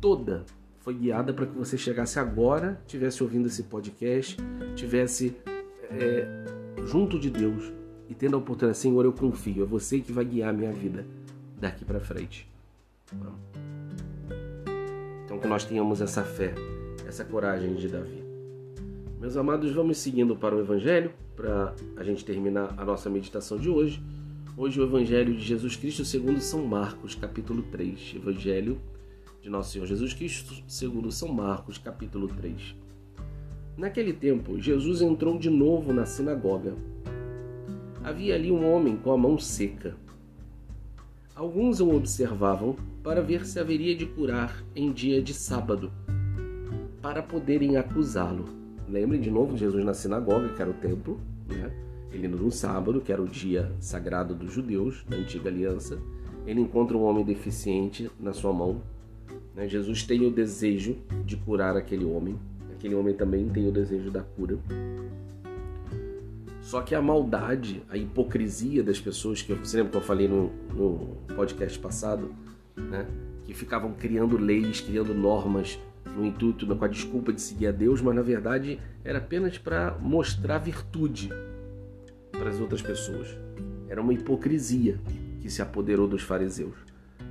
toda 0.00 0.44
foi 0.88 0.94
guiada 0.94 1.34
para 1.34 1.44
que 1.44 1.54
você 1.54 1.76
chegasse 1.76 2.18
agora, 2.18 2.80
tivesse 2.86 3.22
ouvindo 3.22 3.46
esse 3.46 3.64
podcast, 3.64 4.38
tivesse 4.74 5.36
é, 5.90 6.26
junto 6.86 7.18
de 7.18 7.28
Deus 7.28 7.70
e 8.08 8.14
tendo 8.14 8.36
a 8.36 8.38
oportunidade, 8.38 8.78
Senhor, 8.78 9.04
eu 9.04 9.12
confio, 9.12 9.64
é 9.64 9.66
você 9.66 10.00
que 10.00 10.10
vai 10.10 10.24
guiar 10.24 10.48
a 10.48 10.52
minha 10.54 10.72
vida 10.72 11.04
daqui 11.60 11.84
para 11.84 12.00
frente. 12.00 12.50
Então 15.26 15.38
que 15.38 15.46
nós 15.46 15.62
tenhamos 15.62 16.00
essa 16.00 16.22
fé, 16.22 16.54
essa 17.06 17.22
coragem 17.22 17.74
de 17.74 17.86
Davi. 17.86 18.24
Meus 19.20 19.36
amados, 19.36 19.70
vamos 19.74 19.98
seguindo 19.98 20.36
para 20.36 20.56
o 20.56 20.60
Evangelho, 20.60 21.12
para 21.36 21.74
a 21.98 22.02
gente 22.02 22.24
terminar 22.24 22.72
a 22.78 22.84
nossa 22.86 23.10
meditação 23.10 23.58
de 23.58 23.68
hoje. 23.68 24.02
Hoje 24.60 24.80
o 24.80 24.82
Evangelho 24.82 25.36
de 25.36 25.44
Jesus 25.44 25.76
Cristo 25.76 26.04
segundo 26.04 26.40
São 26.40 26.66
Marcos, 26.66 27.14
capítulo 27.14 27.62
3. 27.62 28.14
Evangelho 28.16 28.80
de 29.40 29.48
Nosso 29.48 29.70
Senhor 29.70 29.86
Jesus 29.86 30.12
Cristo 30.12 30.52
segundo 30.66 31.12
São 31.12 31.28
Marcos, 31.28 31.78
capítulo 31.78 32.26
3. 32.26 32.74
Naquele 33.76 34.12
tempo, 34.12 34.58
Jesus 34.58 35.00
entrou 35.00 35.38
de 35.38 35.48
novo 35.48 35.92
na 35.92 36.04
sinagoga. 36.04 36.74
Havia 38.02 38.34
ali 38.34 38.50
um 38.50 38.68
homem 38.68 38.96
com 38.96 39.12
a 39.12 39.16
mão 39.16 39.38
seca. 39.38 39.96
Alguns 41.36 41.78
o 41.78 41.94
observavam 41.94 42.74
para 43.00 43.22
ver 43.22 43.46
se 43.46 43.60
haveria 43.60 43.94
de 43.94 44.06
curar 44.06 44.64
em 44.74 44.90
dia 44.90 45.22
de 45.22 45.34
sábado, 45.34 45.92
para 47.00 47.22
poderem 47.22 47.76
acusá-lo. 47.76 48.46
Lembrem 48.88 49.20
de 49.20 49.30
novo 49.30 49.56
Jesus 49.56 49.84
na 49.84 49.94
sinagoga, 49.94 50.48
que 50.48 50.60
era 50.60 50.72
o 50.72 50.74
templo, 50.74 51.20
né? 51.46 51.87
Ele 52.12 52.28
no 52.28 52.50
sábado, 52.50 53.00
que 53.00 53.12
era 53.12 53.22
o 53.22 53.28
dia 53.28 53.70
sagrado 53.80 54.34
dos 54.34 54.52
judeus, 54.52 55.04
da 55.08 55.16
antiga 55.16 55.48
aliança. 55.48 55.98
Ele 56.46 56.60
encontra 56.60 56.96
um 56.96 57.02
homem 57.02 57.24
deficiente 57.24 58.10
na 58.18 58.32
sua 58.32 58.52
mão. 58.52 58.80
Né? 59.54 59.68
Jesus 59.68 60.02
tem 60.02 60.26
o 60.26 60.30
desejo 60.30 60.96
de 61.24 61.36
curar 61.36 61.76
aquele 61.76 62.04
homem. 62.04 62.38
Aquele 62.72 62.94
homem 62.94 63.14
também 63.14 63.48
tem 63.48 63.68
o 63.68 63.72
desejo 63.72 64.10
da 64.10 64.22
cura. 64.22 64.58
Só 66.62 66.80
que 66.82 66.94
a 66.94 67.02
maldade, 67.02 67.82
a 67.88 67.96
hipocrisia 67.96 68.82
das 68.82 69.00
pessoas, 69.00 69.42
que 69.42 69.52
você 69.54 69.78
lembra 69.78 69.92
que 69.92 69.96
eu 69.98 70.02
falei 70.02 70.28
no, 70.28 70.50
no 70.74 71.16
podcast 71.34 71.78
passado, 71.78 72.30
né? 72.76 73.06
que 73.44 73.54
ficavam 73.54 73.92
criando 73.92 74.36
leis, 74.36 74.80
criando 74.80 75.14
normas 75.14 75.78
no 76.16 76.24
intuito, 76.24 76.66
com 76.66 76.84
a 76.84 76.88
desculpa 76.88 77.32
de 77.32 77.40
seguir 77.40 77.68
a 77.68 77.72
Deus, 77.72 78.00
mas 78.00 78.14
na 78.14 78.22
verdade 78.22 78.78
era 79.04 79.18
apenas 79.18 79.56
para 79.56 79.96
mostrar 80.00 80.58
virtude 80.58 81.30
para 82.38 82.50
as 82.50 82.60
outras 82.60 82.80
pessoas. 82.80 83.36
Era 83.88 84.00
uma 84.00 84.12
hipocrisia 84.12 84.98
que 85.40 85.50
se 85.50 85.60
apoderou 85.60 86.06
dos 86.06 86.22
fariseus. 86.22 86.76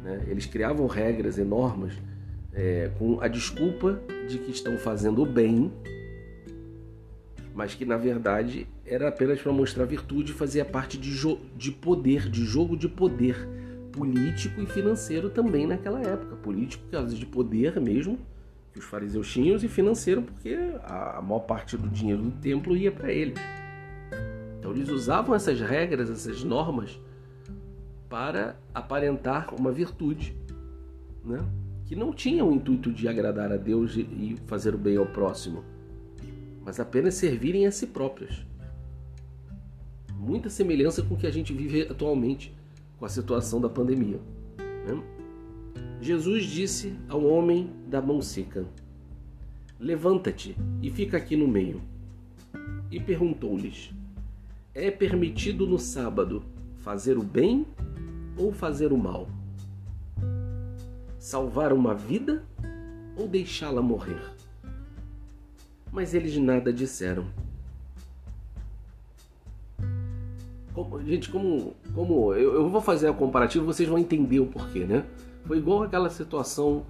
Né? 0.03 0.25
Eles 0.27 0.45
criavam 0.45 0.85
regras 0.87 1.37
e 1.37 1.43
normas 1.43 1.93
é, 2.53 2.91
com 2.97 3.21
a 3.21 3.27
desculpa 3.27 4.01
de 4.27 4.37
que 4.39 4.51
estão 4.51 4.77
fazendo 4.77 5.21
o 5.21 5.25
bem 5.25 5.71
mas 7.57 7.73
que 7.73 7.83
na 7.85 7.97
verdade 7.97 8.67
era 8.85 9.07
apenas 9.07 9.41
para 9.41 9.51
mostrar 9.51 9.83
virtude 9.85 10.31
e 10.31 10.35
fazia 10.35 10.63
parte 10.63 10.95
de, 10.95 11.11
de 11.55 11.71
poder, 11.71 12.29
de 12.29 12.45
jogo 12.45 12.77
de 12.77 12.87
poder 12.87 13.49
político 13.91 14.61
e 14.61 14.67
financeiro 14.67 15.27
também 15.27 15.65
naquela 15.65 15.99
época. 15.99 16.35
Político, 16.35 16.83
por 16.83 16.91
causa 16.91 17.15
de 17.15 17.25
poder 17.25 17.81
mesmo, 17.81 18.19
que 18.71 18.77
os 18.77 18.85
fariseus 18.85 19.31
tinham, 19.31 19.55
e 19.55 19.67
financeiro, 19.67 20.21
porque 20.21 20.55
a, 20.83 21.19
maior 21.19 21.39
parte 21.39 21.75
do 21.75 21.89
dinheiro 21.89 22.21
do 22.21 22.31
templo 22.31 22.77
ia 22.77 22.91
para 22.91 23.11
eles. 23.11 23.39
Então 24.67 24.75
eles 24.75 24.89
usavam 24.89 25.34
essas 25.34 25.60
regras, 25.62 26.10
essas 26.10 26.43
normas, 26.43 26.99
para 28.10 28.58
aparentar 28.73 29.56
uma 29.56 29.71
virtude, 29.71 30.36
né? 31.23 31.39
que 31.86 31.95
não 31.95 32.12
tinha 32.12 32.43
o 32.43 32.51
intuito 32.51 32.91
de 32.91 33.08
agradar 33.08 33.51
a 33.51 33.56
Deus 33.58 33.95
e 33.95 34.36
fazer 34.45 34.75
o 34.75 34.77
bem 34.77 34.97
ao 34.97 35.06
próximo 35.06 35.63
mas 36.67 36.82
apenas 36.82 37.13
servirem 37.13 37.65
a 37.65 37.71
si 37.71 37.88
próprias. 37.88 38.45
Muita 40.13 40.49
semelhança 40.49 41.01
com 41.01 41.13
o 41.13 41.17
que 41.17 41.25
a 41.25 41.32
gente 41.32 41.53
vive 41.53 41.84
atualmente 41.84 42.53
com 42.99 43.06
a 43.06 43.10
situação 43.10 43.62
da 43.62 43.69
pandemia. 43.69 44.19
Né? 44.86 45.01
Jesus 46.01 46.43
disse 46.43 46.93
ao 47.08 47.23
homem 47.23 47.71
da 47.88 48.01
mão 48.01 48.21
seca: 48.21 48.65
Levanta-te 49.80 50.58
e 50.82 50.91
fica 50.91 51.15
aqui 51.15 51.38
no 51.38 51.47
meio. 51.47 51.82
E 52.91 52.99
perguntou-lhes: 52.99 53.93
É 54.77 54.91
permitido 54.91 55.65
no 55.65 55.79
sábado 55.79 56.43
fazer 56.77 57.17
o 57.17 57.23
bem 57.23 57.65
ou 58.37 58.53
fazer 58.53 58.93
o 58.93 58.97
mal? 58.97 59.27
Salvar 61.17 61.73
uma 61.73 61.95
vida 61.95 62.45
ou 63.17 63.27
deixá-la 63.27 63.81
morrer? 63.81 64.37
mas 65.91 66.13
eles 66.13 66.37
nada 66.37 66.71
disseram. 66.71 67.25
Como, 70.73 71.03
gente, 71.03 71.27
como, 71.29 71.75
como 71.95 72.33
eu, 72.35 72.53
eu 72.53 72.69
vou 72.69 72.81
fazer 72.81 73.07
a 73.07 73.13
comparativa, 73.13 73.65
vocês 73.65 73.89
vão 73.89 73.97
entender 73.97 74.39
o 74.39 74.45
porquê, 74.45 74.85
né? 74.85 75.03
Foi 75.45 75.57
igual 75.57 75.81
aquela 75.81 76.09
situação 76.11 76.85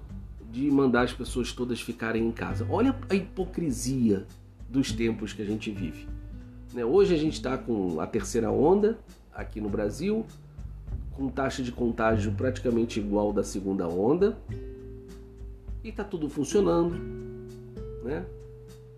de 0.52 0.70
mandar 0.70 1.04
as 1.04 1.12
pessoas 1.14 1.52
todas 1.52 1.80
ficarem 1.80 2.26
em 2.26 2.32
casa. 2.32 2.66
Olha 2.68 2.94
a 3.08 3.14
hipocrisia 3.14 4.26
dos 4.68 4.92
tempos 4.92 5.32
que 5.32 5.40
a 5.40 5.46
gente 5.46 5.70
vive. 5.70 6.06
Né? 6.72 6.84
Hoje 6.84 7.14
a 7.14 7.18
gente 7.18 7.34
está 7.34 7.56
com 7.56 8.00
a 8.00 8.06
terceira 8.06 8.50
onda 8.50 8.98
aqui 9.32 9.60
no 9.60 9.68
Brasil, 9.68 10.26
com 11.12 11.28
taxa 11.28 11.62
de 11.62 11.72
contágio 11.72 12.32
praticamente 12.32 13.00
igual 13.00 13.32
da 13.32 13.42
segunda 13.42 13.88
onda, 13.88 14.36
e 15.82 15.88
está 15.88 16.04
tudo 16.04 16.28
funcionando, 16.28 16.96
né? 18.04 18.24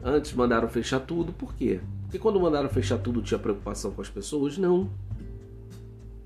Antes 0.02 0.32
mandaram 0.32 0.68
fechar 0.68 1.00
tudo, 1.00 1.32
por 1.32 1.54
quê? 1.54 1.80
Porque 2.02 2.18
quando 2.18 2.40
mandaram 2.40 2.68
fechar 2.68 2.98
tudo 2.98 3.22
tinha 3.22 3.38
preocupação 3.38 3.92
com 3.92 4.00
as 4.00 4.08
pessoas? 4.08 4.56
Não. 4.56 4.90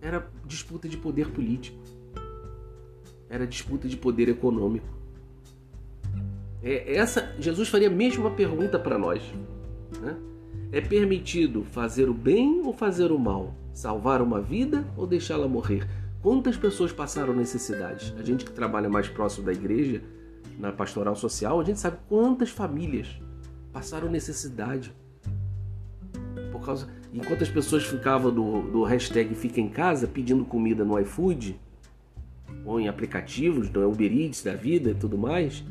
Era 0.01 0.29
disputa 0.47 0.89
de 0.89 0.97
poder 0.97 1.31
político. 1.31 1.77
Era 3.29 3.47
disputa 3.47 3.89
de 3.89 3.97
poder 3.97 4.29
econômico. 4.29 4.87
É, 6.63 6.95
essa 6.97 7.35
Jesus 7.39 7.69
faria 7.69 7.89
a 7.89 7.91
mesma 7.91 8.31
pergunta 8.31 8.79
para 8.79 8.97
nós. 8.97 9.23
Né? 10.01 10.17
É 10.75 10.81
permitido 10.81 11.63
fazer 11.63 12.09
o 12.09 12.13
bem 12.13 12.63
ou 12.65 12.73
fazer 12.73 13.13
o 13.13 13.19
mal? 13.19 13.55
Salvar 13.73 14.21
uma 14.21 14.41
vida 14.41 14.85
ou 14.97 15.07
deixá-la 15.07 15.47
morrer? 15.47 15.87
Quantas 16.21 16.57
pessoas 16.57 16.91
passaram 16.91 17.33
necessidades? 17.33 18.13
A 18.19 18.25
gente 18.25 18.45
que 18.45 18.51
trabalha 18.51 18.89
mais 18.89 19.09
próximo 19.09 19.47
da 19.47 19.53
igreja, 19.53 20.03
na 20.59 20.73
pastoral 20.73 21.15
social, 21.15 21.61
a 21.61 21.65
gente 21.65 21.79
sabe 21.79 21.99
quantas 22.09 22.51
famílias 22.51 23.07
passaram 23.73 24.11
necessidade. 24.11 24.93
Por 26.51 26.67
causa, 26.67 26.89
enquanto 27.13 27.45
as 27.45 27.49
pessoas 27.49 27.85
ficavam 27.85 28.35
do, 28.35 28.63
do 28.63 28.83
hashtag 28.83 29.33
Fica 29.37 29.61
em 29.61 29.69
Casa 29.69 30.09
pedindo 30.09 30.45
comida 30.45 30.85
no 30.85 30.99
iFood 30.99 31.57
ou 32.65 32.81
em 32.81 32.89
aplicativos, 32.89 33.71
no 33.71 33.89
Uber 33.89 34.13
Eats 34.13 34.43
da 34.43 34.57
vida 34.57 34.91
e 34.91 34.95
tudo 34.95 35.17
mais, 35.17 35.63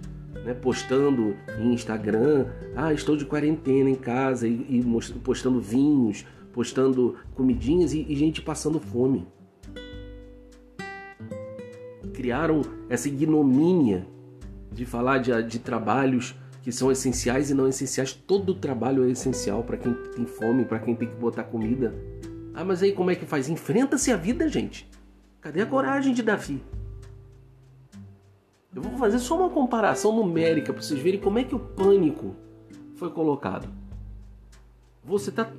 né, 0.43 0.53
postando 0.53 1.35
em 1.59 1.73
Instagram, 1.73 2.47
ah, 2.75 2.93
estou 2.93 3.15
de 3.15 3.25
quarentena 3.25 3.89
em 3.89 3.95
casa 3.95 4.47
e, 4.47 4.51
e 4.51 5.19
postando 5.23 5.59
vinhos, 5.59 6.25
postando 6.51 7.15
comidinhas 7.33 7.93
e, 7.93 8.05
e 8.07 8.15
gente 8.15 8.41
passando 8.41 8.79
fome. 8.79 9.27
criaram 12.13 12.61
essa 12.89 13.09
ignomínia 13.09 14.07
de 14.71 14.85
falar 14.85 15.17
de, 15.17 15.43
de 15.43 15.59
trabalhos 15.59 16.35
que 16.61 16.71
são 16.71 16.89
essenciais 16.89 17.49
e 17.49 17.53
não 17.53 17.67
essenciais. 17.67 18.13
Todo 18.13 18.53
trabalho 18.53 19.03
é 19.03 19.11
essencial 19.11 19.63
para 19.63 19.75
quem 19.75 19.93
tem 19.93 20.25
fome, 20.25 20.63
para 20.63 20.79
quem 20.79 20.95
tem 20.95 21.09
que 21.09 21.15
botar 21.15 21.43
comida. 21.43 21.93
Ah, 22.53 22.63
mas 22.63 22.81
aí 22.81 22.93
como 22.93 23.11
é 23.11 23.15
que 23.15 23.25
faz? 23.25 23.49
Enfrenta-se 23.49 24.11
a 24.11 24.15
vida, 24.15 24.47
gente. 24.47 24.89
Cadê 25.41 25.61
a 25.61 25.65
coragem 25.65 26.13
de 26.13 26.23
Davi? 26.23 26.63
Eu 28.75 28.81
vou 28.81 28.97
fazer 28.97 29.19
só 29.19 29.37
uma 29.37 29.49
comparação 29.49 30.13
numérica 30.15 30.73
para 30.73 30.81
vocês 30.81 30.99
verem 30.99 31.19
como 31.19 31.37
é 31.39 31.43
que 31.43 31.53
o 31.53 31.59
pânico 31.59 32.33
foi 32.95 33.11
colocado. 33.11 33.69
Você 35.03 35.31
tá 35.31 35.51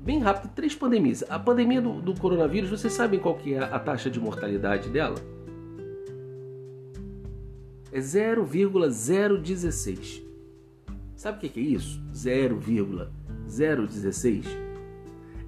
bem 0.00 0.20
rápido, 0.20 0.52
três 0.54 0.72
pandemias. 0.74 1.24
A 1.28 1.38
pandemia 1.38 1.82
do, 1.82 2.00
do 2.00 2.14
coronavírus, 2.14 2.70
vocês 2.70 2.92
sabem 2.92 3.18
qual 3.18 3.34
que 3.36 3.54
é 3.54 3.58
a 3.58 3.78
taxa 3.78 4.08
de 4.08 4.20
mortalidade 4.20 4.88
dela? 4.88 5.16
É 7.90 8.00
0,016. 8.00 10.22
Sabe 11.16 11.38
o 11.38 11.40
que 11.50 11.58
é 11.58 11.62
isso? 11.62 12.00
0,016 12.14 14.66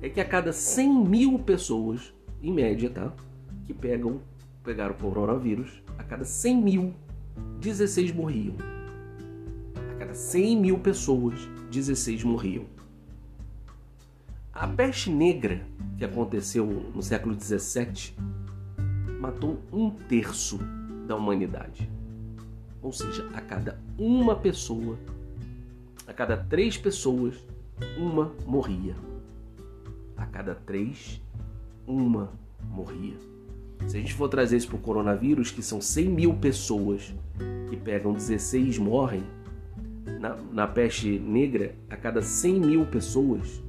é 0.00 0.08
que 0.08 0.20
a 0.20 0.24
cada 0.24 0.52
100 0.52 1.04
mil 1.04 1.38
pessoas, 1.40 2.14
em 2.42 2.52
média, 2.52 2.90
tá? 2.90 3.12
Que 3.64 3.74
pegam, 3.74 4.20
pegaram 4.62 4.94
o 4.94 4.98
coronavírus, 4.98 5.82
a 5.98 6.04
cada 6.04 6.24
100 6.24 6.62
mil, 6.62 6.94
16 7.61 8.12
morriam. 8.12 8.54
A 9.74 9.94
cada 9.96 10.14
100 10.14 10.56
mil 10.56 10.78
pessoas, 10.78 11.34
16 11.70 12.22
morriam. 12.22 12.64
A 14.52 14.66
peste 14.66 15.11
negra, 15.11 15.61
que 15.98 16.04
aconteceu 16.04 16.66
no 16.94 17.02
século 17.02 17.34
17, 17.34 18.16
matou 19.20 19.61
um 19.72 19.90
terço 19.90 20.58
da 21.06 21.16
humanidade. 21.16 21.90
Ou 22.80 22.92
seja, 22.92 23.28
a 23.34 23.40
cada 23.40 23.80
uma 23.98 24.37
pessoa, 24.37 24.96
a 26.06 26.12
cada 26.12 26.37
três 26.37 26.78
pessoas, 26.78 27.34
uma 27.96 28.32
morria. 28.46 28.96
A 30.16 30.26
cada 30.26 30.54
três, 30.54 31.20
uma 31.87 32.32
morria. 32.70 33.16
Se 33.87 33.97
a 33.97 34.01
gente 34.01 34.14
for 34.14 34.29
trazer 34.29 34.57
isso 34.57 34.69
para 34.69 34.77
o 34.77 34.81
coronavírus, 34.81 35.51
que 35.51 35.62
são 35.62 35.81
100 35.81 36.09
mil 36.09 36.35
pessoas 36.35 37.14
que 37.71 37.77
pegam 37.77 38.12
16 38.12 38.79
morrem, 38.79 39.23
na, 40.21 40.37
na 40.53 40.67
peste 40.67 41.19
negra, 41.19 41.75
a 41.88 41.97
cada 41.97 42.21
100 42.21 42.61
mil 42.61 42.87
pessoas, 42.87 43.62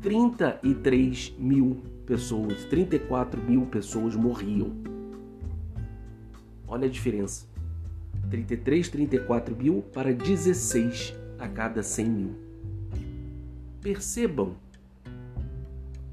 33 0.00 1.34
mil 1.38 1.82
pessoas, 2.06 2.64
34 2.66 3.42
mil 3.42 3.66
pessoas 3.66 4.14
morriam. 4.14 4.72
Olha 6.66 6.86
a 6.86 6.90
diferença. 6.90 7.46
33, 8.30 8.88
34 8.88 9.56
mil 9.56 9.82
para 9.92 10.12
16 10.12 11.14
a 11.38 11.48
cada 11.48 11.82
100 11.82 12.06
mil. 12.06 12.34
Percebam 13.80 14.54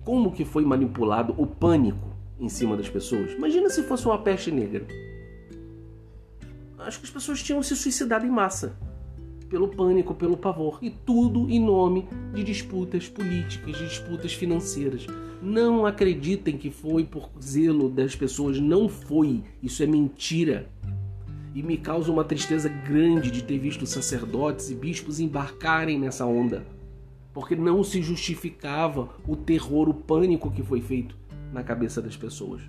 como 0.03 0.31
que 0.31 0.43
foi 0.43 0.65
manipulado 0.65 1.33
o 1.37 1.45
pânico 1.47 2.10
em 2.41 2.49
cima 2.49 2.75
das 2.75 2.89
pessoas. 2.89 3.31
Imagina 3.33 3.69
se 3.69 3.83
fosse 3.83 4.05
uma 4.07 4.17
peste 4.17 4.51
negra. 4.51 4.85
Acho 6.79 6.99
que 6.99 7.05
as 7.05 7.11
pessoas 7.11 7.43
tinham 7.43 7.61
se 7.61 7.75
suicidado 7.75 8.25
em 8.25 8.31
massa 8.31 8.75
pelo 9.47 9.67
pânico, 9.67 10.15
pelo 10.15 10.37
pavor, 10.37 10.79
e 10.81 10.89
tudo 10.89 11.49
em 11.49 11.59
nome 11.59 12.07
de 12.33 12.41
disputas 12.41 13.09
políticas, 13.09 13.77
de 13.77 13.85
disputas 13.85 14.33
financeiras. 14.33 15.05
Não 15.41 15.85
acreditem 15.85 16.57
que 16.57 16.71
foi 16.71 17.03
por 17.03 17.29
zelo 17.41 17.89
das 17.89 18.15
pessoas, 18.15 18.59
não 18.59 18.87
foi. 18.87 19.43
Isso 19.61 19.83
é 19.83 19.85
mentira. 19.85 20.69
E 21.53 21.61
me 21.61 21.77
causa 21.77 22.09
uma 22.09 22.23
tristeza 22.23 22.69
grande 22.69 23.29
de 23.29 23.43
ter 23.43 23.59
visto 23.59 23.85
sacerdotes 23.85 24.69
e 24.69 24.75
bispos 24.75 25.19
embarcarem 25.19 25.99
nessa 25.99 26.25
onda, 26.25 26.65
porque 27.33 27.53
não 27.53 27.83
se 27.83 28.01
justificava 28.01 29.09
o 29.27 29.35
terror, 29.35 29.89
o 29.89 29.93
pânico 29.93 30.49
que 30.49 30.63
foi 30.63 30.79
feito 30.79 31.13
na 31.51 31.63
cabeça 31.63 32.01
das 32.01 32.15
pessoas. 32.15 32.61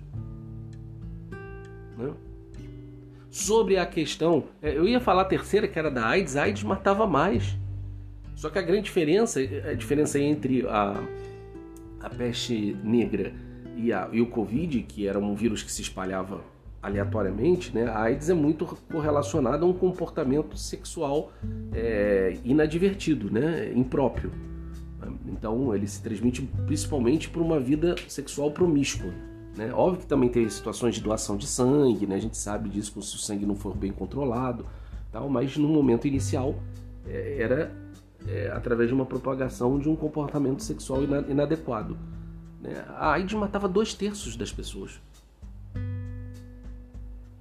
Não? 1.97 2.33
sobre 3.33 3.77
a 3.77 3.85
questão. 3.85 4.43
É, 4.61 4.77
eu 4.77 4.87
ia 4.87 4.99
falar 4.99 5.23
a 5.23 5.25
terceira, 5.25 5.67
que 5.67 5.77
era 5.77 5.89
da 5.89 6.05
AIDS, 6.05 6.37
a 6.37 6.43
AIDS 6.43 6.61
matava 6.61 7.07
mais. 7.07 7.57
Só 8.35 8.47
que 8.47 8.59
a 8.59 8.61
grande 8.61 8.83
diferença, 8.83 9.39
a 9.39 9.73
diferença 9.73 10.19
entre 10.19 10.65
a, 10.67 11.03
a 11.99 12.09
peste 12.11 12.77
negra 12.83 13.33
e, 13.75 13.91
a, 13.91 14.07
e 14.11 14.21
o 14.21 14.27
Covid, 14.27 14.83
que 14.83 15.07
era 15.07 15.17
um 15.17 15.33
vírus 15.33 15.63
que 15.63 15.71
se 15.71 15.81
espalhava 15.81 16.41
aleatoriamente, 16.79 17.73
né? 17.73 17.85
a 17.85 18.03
AIDS 18.03 18.29
é 18.29 18.33
muito 18.33 18.65
correlacionada 18.91 19.65
a 19.65 19.67
um 19.67 19.73
comportamento 19.73 20.55
sexual 20.57 21.31
é, 21.73 22.37
inadvertido, 22.43 23.31
né? 23.31 23.71
impróprio. 23.73 24.31
Então 25.27 25.73
ele 25.75 25.87
se 25.87 26.01
transmite 26.01 26.41
principalmente 26.65 27.29
por 27.29 27.41
uma 27.41 27.59
vida 27.59 27.95
sexual 28.07 28.51
promíscua. 28.51 29.11
Né? 29.55 29.71
Óbvio 29.73 30.01
que 30.01 30.07
também 30.07 30.29
tem 30.29 30.47
situações 30.49 30.95
de 30.95 31.01
doação 31.01 31.37
de 31.37 31.45
sangue, 31.45 32.07
né? 32.07 32.15
a 32.15 32.19
gente 32.19 32.37
sabe 32.37 32.69
disso 32.69 32.99
se 33.01 33.15
o 33.15 33.19
sangue 33.19 33.45
não 33.45 33.55
for 33.55 33.75
bem 33.75 33.91
controlado, 33.91 34.65
tal, 35.11 35.29
mas 35.29 35.55
no 35.57 35.67
momento 35.67 36.07
inicial 36.07 36.55
é, 37.07 37.37
era 37.39 37.71
é, 38.27 38.51
através 38.51 38.89
de 38.89 38.95
uma 38.95 39.05
propagação 39.05 39.77
de 39.77 39.89
um 39.89 39.95
comportamento 39.95 40.63
sexual 40.63 41.03
inadequado. 41.03 41.97
Né? 42.61 42.83
A 42.89 43.11
AIDS 43.11 43.33
matava 43.33 43.67
dois 43.67 43.93
terços 43.93 44.35
das 44.35 44.51
pessoas. 44.51 44.99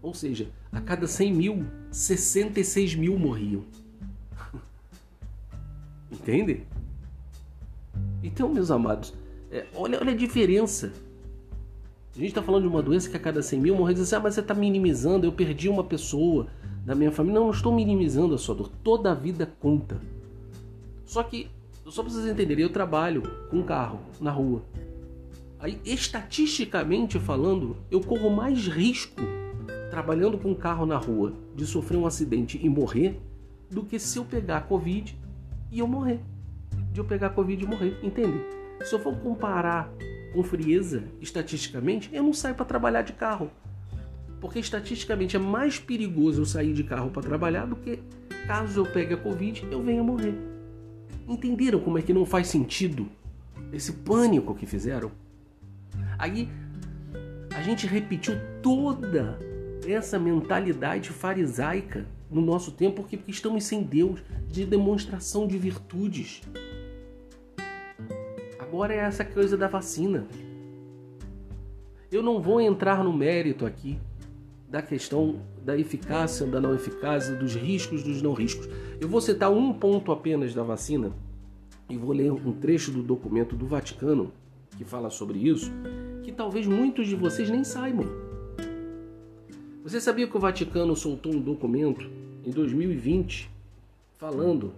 Ou 0.03 0.13
seja, 0.13 0.51
a 0.73 0.81
cada 0.81 1.07
100 1.07 1.33
mil, 1.33 1.65
66 1.91 2.97
mil 2.97 3.17
morriam. 3.17 3.63
Entende? 6.11 6.67
Então, 8.23 8.49
meus 8.49 8.71
amados, 8.71 9.13
é, 9.51 9.67
olha, 9.75 9.99
olha 10.01 10.13
a 10.13 10.17
diferença 10.17 10.93
a 12.15 12.19
gente 12.19 12.29
está 12.29 12.43
falando 12.43 12.63
de 12.63 12.69
uma 12.69 12.83
doença 12.83 13.09
que 13.09 13.17
a 13.17 13.21
cada 13.21 13.43
100 13.43 13.59
mil 13.59 13.75
morre, 13.75 13.95
diz 13.95 14.03
assim, 14.03 14.17
ah, 14.17 14.21
mas 14.21 14.35
você 14.35 14.41
está 14.41 14.53
minimizando, 14.53 15.27
eu 15.27 15.33
perdi 15.33 15.69
uma 15.69 15.83
pessoa 15.83 16.47
da 16.85 16.95
minha 16.95 17.11
família. 17.11 17.41
Não, 17.41 17.47
não 17.47 17.53
estou 17.53 17.75
minimizando 17.75 18.35
a 18.35 18.39
sua 18.39 18.55
dor. 18.55 18.71
Toda 18.85 19.13
a 19.13 19.15
vida 19.15 19.51
conta. 19.61 19.99
Só 21.07 21.23
que, 21.23 21.49
só 21.87 22.03
para 22.03 22.13
vocês 22.13 22.27
entenderem, 22.27 22.65
eu 22.65 22.71
trabalho 22.71 23.23
com 23.49 23.61
um 23.61 23.63
carro 23.63 23.99
na 24.21 24.31
rua. 24.31 24.63
Aí, 25.59 25.81
estatisticamente 25.87 27.19
falando, 27.19 27.79
eu 27.91 28.01
corro 28.03 28.29
mais 28.29 28.67
risco 28.67 29.23
trabalhando 29.91 30.37
com 30.37 30.51
um 30.51 30.55
carro 30.55 30.85
na 30.85 30.99
rua 30.99 31.33
de 31.57 31.65
sofrer 31.65 31.97
um 31.97 32.05
acidente 32.05 32.61
e 32.63 32.69
morrer 32.69 33.19
do 33.71 33.85
que 33.85 33.99
se 33.99 34.19
eu 34.19 34.25
pegar 34.25 34.59
a 34.59 34.63
Covid 34.63 35.19
e 35.71 35.79
eu 35.79 35.87
morrer. 35.87 36.21
De 36.93 37.01
eu 37.01 37.05
pegar 37.05 37.31
Covid 37.31 37.65
e 37.65 37.67
morrer, 37.67 37.99
entende? 38.03 38.39
Se 38.85 38.95
eu 38.95 38.99
for 38.99 39.17
comparar 39.17 39.91
com 40.33 40.43
frieza, 40.43 41.05
estatisticamente, 41.21 42.11
eu 42.13 42.23
não 42.23 42.33
saio 42.33 42.55
para 42.55 42.65
trabalhar 42.65 43.03
de 43.03 43.13
carro. 43.13 43.51
Porque 44.41 44.59
estatisticamente 44.59 45.37
é 45.37 45.39
mais 45.39 45.79
perigoso 45.79 46.43
eu 46.43 46.47
sair 46.47 46.73
de 46.73 46.85
carro 46.85 47.11
para 47.11 47.23
trabalhar 47.23 47.67
do 47.67 47.77
que 47.77 47.99
caso 48.47 48.81
eu 48.81 48.87
pegue 48.87 49.15
a 49.15 49.17
Covid 49.17 49.67
eu 49.71 49.83
venha 49.83 50.03
morrer. 50.03 50.35
Entenderam 51.29 51.81
como 51.81 51.99
é 51.99 52.03
que 52.03 52.13
não 52.13 52.27
faz 52.27 52.49
sentido 52.49 53.09
esse 53.73 53.93
pânico 53.93 54.55
que 54.55 54.67
fizeram? 54.67 55.13
Aí 56.19 56.49
a 57.55 57.63
gente 57.63 57.87
repetiu 57.87 58.35
toda 58.61 59.39
essa 59.87 60.19
mentalidade 60.19 61.11
farisaica 61.11 62.07
no 62.31 62.41
nosso 62.41 62.73
tempo 62.73 62.97
porque 62.97 63.19
estamos 63.29 63.65
sem 63.65 63.83
Deus 63.83 64.21
de 64.49 64.65
demonstração 64.65 65.47
de 65.47 65.59
virtudes 65.59 66.43
agora 68.73 68.95
é 68.95 69.01
essa 69.01 69.23
coisa 69.23 69.55
da 69.55 69.69
vacina. 69.69 70.27
Eu 72.11 72.23
não 72.23 72.41
vou 72.41 72.59
entrar 72.59 73.05
no 73.05 73.13
mérito 73.13 73.67
aqui 73.67 73.99
da 74.67 74.81
questão 74.81 75.43
da 75.63 75.77
eficácia, 75.77 76.47
da 76.47 76.59
não 76.59 76.75
eficácia, 76.75 77.37
dos 77.37 77.55
riscos, 77.55 78.03
dos 78.03 78.23
não 78.23 78.33
riscos. 78.33 78.67
Eu 78.99 79.11
vou 79.11 79.21
citar 79.21 79.53
um 79.53 79.75
ponto 79.75 80.11
apenas 80.11 80.55
da 80.55 80.63
vacina 80.63 81.13
e 81.87 81.99
vou 81.99 82.15
ler 82.15 82.33
um 82.33 82.51
trecho 82.51 82.91
do 82.91 83.03
documento 83.03 83.55
do 83.55 83.67
Vaticano 83.67 84.33
que 84.79 84.85
fala 84.85 85.11
sobre 85.11 85.39
isso, 85.39 85.71
que 86.23 86.33
talvez 86.33 86.67
muitos 86.67 87.07
de 87.07 87.15
vocês 87.15 87.51
nem 87.51 87.65
saibam. 87.65 88.07
Você 89.85 90.01
sabia 90.01 90.27
que 90.27 90.37
o 90.37 90.41
Vaticano 90.41 90.97
soltou 90.97 91.35
um 91.35 91.41
documento 91.43 92.11
em 92.43 92.51
2020 92.51 93.51
falando, 94.17 94.73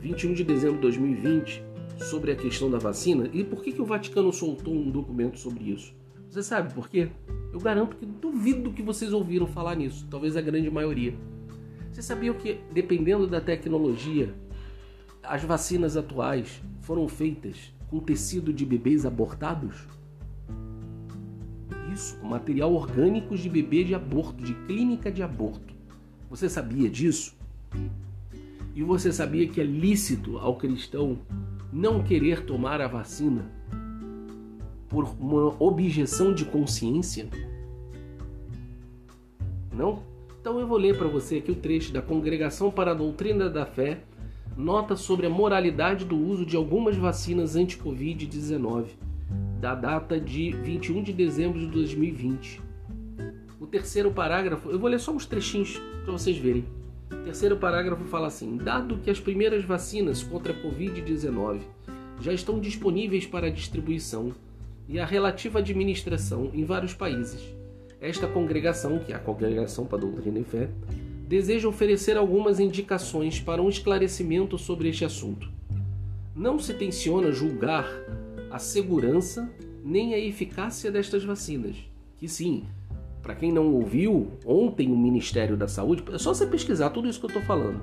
21 0.00 0.34
de 0.34 0.42
dezembro 0.42 0.76
de 0.76 0.82
2020, 0.82 1.69
sobre 2.00 2.32
a 2.32 2.36
questão 2.36 2.70
da 2.70 2.78
vacina 2.78 3.28
e 3.32 3.44
por 3.44 3.62
que, 3.62 3.72
que 3.72 3.82
o 3.82 3.84
Vaticano 3.84 4.32
soltou 4.32 4.74
um 4.74 4.90
documento 4.90 5.38
sobre 5.38 5.70
isso. 5.70 5.94
Você 6.28 6.42
sabe 6.42 6.72
por 6.72 6.88
quê? 6.88 7.10
Eu 7.52 7.60
garanto 7.60 7.96
que 7.96 8.06
duvido 8.06 8.72
que 8.72 8.82
vocês 8.82 9.12
ouviram 9.12 9.46
falar 9.46 9.74
nisso, 9.74 10.06
talvez 10.10 10.36
a 10.36 10.40
grande 10.40 10.70
maioria. 10.70 11.14
Você 11.90 12.02
sabia 12.02 12.32
que, 12.32 12.60
dependendo 12.72 13.26
da 13.26 13.40
tecnologia, 13.40 14.32
as 15.22 15.42
vacinas 15.42 15.96
atuais 15.96 16.62
foram 16.80 17.06
feitas 17.08 17.72
com 17.88 17.98
tecido 17.98 18.52
de 18.52 18.64
bebês 18.64 19.04
abortados? 19.04 19.74
Isso, 21.92 22.16
com 22.18 22.28
material 22.28 22.72
orgânico 22.72 23.36
de 23.36 23.48
bebê 23.48 23.82
de 23.82 23.94
aborto, 23.94 24.42
de 24.42 24.54
clínica 24.66 25.10
de 25.10 25.22
aborto. 25.22 25.74
Você 26.30 26.48
sabia 26.48 26.88
disso? 26.88 27.36
E 28.74 28.84
você 28.84 29.12
sabia 29.12 29.48
que 29.48 29.60
é 29.60 29.64
lícito 29.64 30.38
ao 30.38 30.56
cristão 30.56 31.18
não 31.72 32.02
querer 32.02 32.44
tomar 32.44 32.80
a 32.80 32.88
vacina 32.88 33.50
por 34.88 35.04
uma 35.18 35.54
objeção 35.62 36.34
de 36.34 36.44
consciência? 36.44 37.28
Não? 39.72 40.02
Então 40.40 40.58
eu 40.58 40.66
vou 40.66 40.78
ler 40.78 40.96
para 40.96 41.06
você 41.06 41.36
aqui 41.36 41.50
o 41.50 41.54
trecho 41.54 41.92
da 41.92 42.02
Congregação 42.02 42.70
para 42.70 42.92
a 42.92 42.94
Doutrina 42.94 43.48
da 43.48 43.66
Fé, 43.66 44.00
nota 44.56 44.96
sobre 44.96 45.26
a 45.26 45.30
moralidade 45.30 46.04
do 46.04 46.16
uso 46.16 46.44
de 46.44 46.56
algumas 46.56 46.96
vacinas 46.96 47.56
anti-Covid-19, 47.56 48.86
da 49.60 49.74
data 49.74 50.18
de 50.18 50.50
21 50.50 51.02
de 51.02 51.12
dezembro 51.12 51.60
de 51.60 51.66
2020. 51.66 52.60
O 53.60 53.66
terceiro 53.66 54.10
parágrafo, 54.10 54.70
eu 54.70 54.78
vou 54.78 54.88
ler 54.88 54.98
só 54.98 55.12
uns 55.12 55.26
trechinhos 55.26 55.80
para 56.04 56.12
vocês 56.12 56.36
verem. 56.38 56.64
O 57.10 57.24
terceiro 57.24 57.56
parágrafo 57.56 58.04
fala 58.04 58.28
assim: 58.28 58.56
Dado 58.56 58.98
que 58.98 59.10
as 59.10 59.20
primeiras 59.20 59.64
vacinas 59.64 60.22
contra 60.22 60.52
a 60.52 60.56
Covid-19 60.56 61.60
já 62.20 62.32
estão 62.32 62.60
disponíveis 62.60 63.26
para 63.26 63.50
distribuição 63.50 64.32
e 64.88 64.98
a 64.98 65.06
relativa 65.06 65.58
administração 65.60 66.50
em 66.52 66.64
vários 66.64 66.94
países, 66.94 67.40
esta 68.00 68.26
congregação, 68.26 68.98
que 68.98 69.12
é 69.12 69.16
a 69.16 69.18
Congregação 69.18 69.86
para 69.86 69.98
a 69.98 70.00
Doutrina 70.00 70.38
e 70.38 70.44
Fé, 70.44 70.68
deseja 71.28 71.68
oferecer 71.68 72.16
algumas 72.16 72.58
indicações 72.58 73.38
para 73.38 73.62
um 73.62 73.68
esclarecimento 73.68 74.58
sobre 74.58 74.88
este 74.88 75.04
assunto. 75.04 75.48
Não 76.34 76.58
se 76.58 76.74
tenciona 76.74 77.30
julgar 77.30 77.86
a 78.50 78.58
segurança 78.58 79.48
nem 79.84 80.14
a 80.14 80.18
eficácia 80.18 80.90
destas 80.90 81.22
vacinas, 81.22 81.76
que 82.18 82.28
sim, 82.28 82.64
para 83.22 83.34
quem 83.34 83.52
não 83.52 83.72
ouviu, 83.74 84.32
ontem 84.44 84.90
o 84.90 84.96
Ministério 84.96 85.56
da 85.56 85.68
Saúde, 85.68 86.02
é 86.12 86.18
só 86.18 86.32
você 86.32 86.46
pesquisar 86.46 86.90
tudo 86.90 87.08
isso 87.08 87.18
que 87.20 87.26
eu 87.26 87.28
estou 87.28 87.42
falando. 87.42 87.80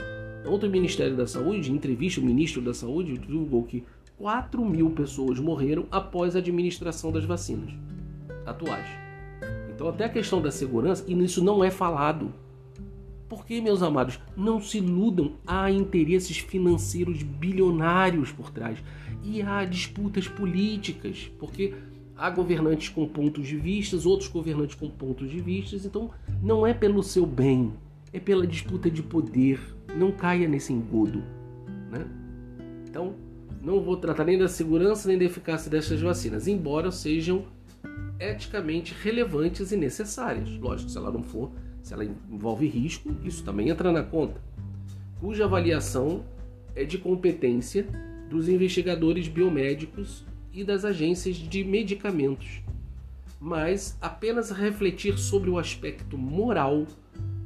Ontem 0.47 0.67
o 0.67 0.71
Ministério 0.71 1.15
da 1.15 1.27
Saúde, 1.27 1.71
entrevista, 1.71 2.21
o 2.21 2.23
ministro 2.23 2.61
da 2.61 2.73
Saúde 2.73 3.17
divulgou 3.17 3.63
que 3.63 3.83
4 4.17 4.63
mil 4.65 4.89
pessoas 4.91 5.39
morreram 5.39 5.85
após 5.91 6.35
a 6.35 6.39
administração 6.39 7.11
das 7.11 7.25
vacinas 7.25 7.71
atuais. 8.45 8.87
Então, 9.69 9.87
até 9.87 10.05
a 10.05 10.09
questão 10.09 10.41
da 10.41 10.49
segurança, 10.49 11.03
e 11.07 11.13
isso 11.23 11.43
não 11.43 11.63
é 11.63 11.69
falado. 11.69 12.33
Porque, 13.29 13.61
meus 13.61 13.83
amados, 13.83 14.19
não 14.35 14.59
se 14.59 14.77
iludam, 14.77 15.33
há 15.45 15.69
interesses 15.69 16.37
financeiros 16.37 17.21
bilionários 17.21 18.31
por 18.31 18.49
trás 18.49 18.81
e 19.21 19.41
há 19.41 19.65
disputas 19.65 20.27
políticas, 20.27 21.29
porque 21.37 21.73
há 22.17 22.29
governantes 22.29 22.89
com 22.89 23.07
pontos 23.07 23.47
de 23.47 23.57
vistas, 23.57 24.05
outros 24.05 24.29
governantes 24.29 24.75
com 24.75 24.89
pontos 24.89 25.29
de 25.29 25.39
vistas, 25.39 25.85
então 25.85 26.09
não 26.41 26.65
é 26.65 26.73
pelo 26.73 27.03
seu 27.03 27.25
bem, 27.25 27.73
é 28.11 28.19
pela 28.19 28.47
disputa 28.47 28.89
de 28.89 29.03
poder. 29.03 29.59
Não 29.95 30.11
caia 30.11 30.47
nesse 30.47 30.73
engodo, 30.73 31.23
né? 31.91 32.05
Então, 32.89 33.15
não 33.61 33.81
vou 33.81 33.97
tratar 33.97 34.25
nem 34.25 34.37
da 34.37 34.47
segurança 34.47 35.07
nem 35.07 35.17
da 35.17 35.25
eficácia 35.25 35.69
dessas 35.69 36.01
vacinas, 36.01 36.47
embora 36.47 36.91
sejam 36.91 37.45
eticamente 38.19 38.93
relevantes 38.93 39.71
e 39.71 39.77
necessárias. 39.77 40.49
Lógico, 40.57 40.89
se 40.89 40.97
ela 40.97 41.11
não 41.11 41.23
for, 41.23 41.51
se 41.81 41.93
ela 41.93 42.03
envolve 42.03 42.67
risco, 42.67 43.15
isso 43.23 43.43
também 43.43 43.69
entra 43.69 43.91
na 43.91 44.03
conta. 44.03 44.41
Cuja 45.19 45.45
avaliação 45.45 46.23
é 46.75 46.83
de 46.83 46.97
competência 46.97 47.87
dos 48.29 48.49
investigadores 48.49 49.27
biomédicos 49.27 50.25
e 50.57 50.63
das 50.63 50.83
agências 50.83 51.35
de 51.35 51.63
medicamentos, 51.63 52.63
mas 53.39 53.95
apenas 54.01 54.49
refletir 54.49 55.15
sobre 55.19 55.51
o 55.51 55.59
aspecto 55.59 56.17
moral 56.17 56.87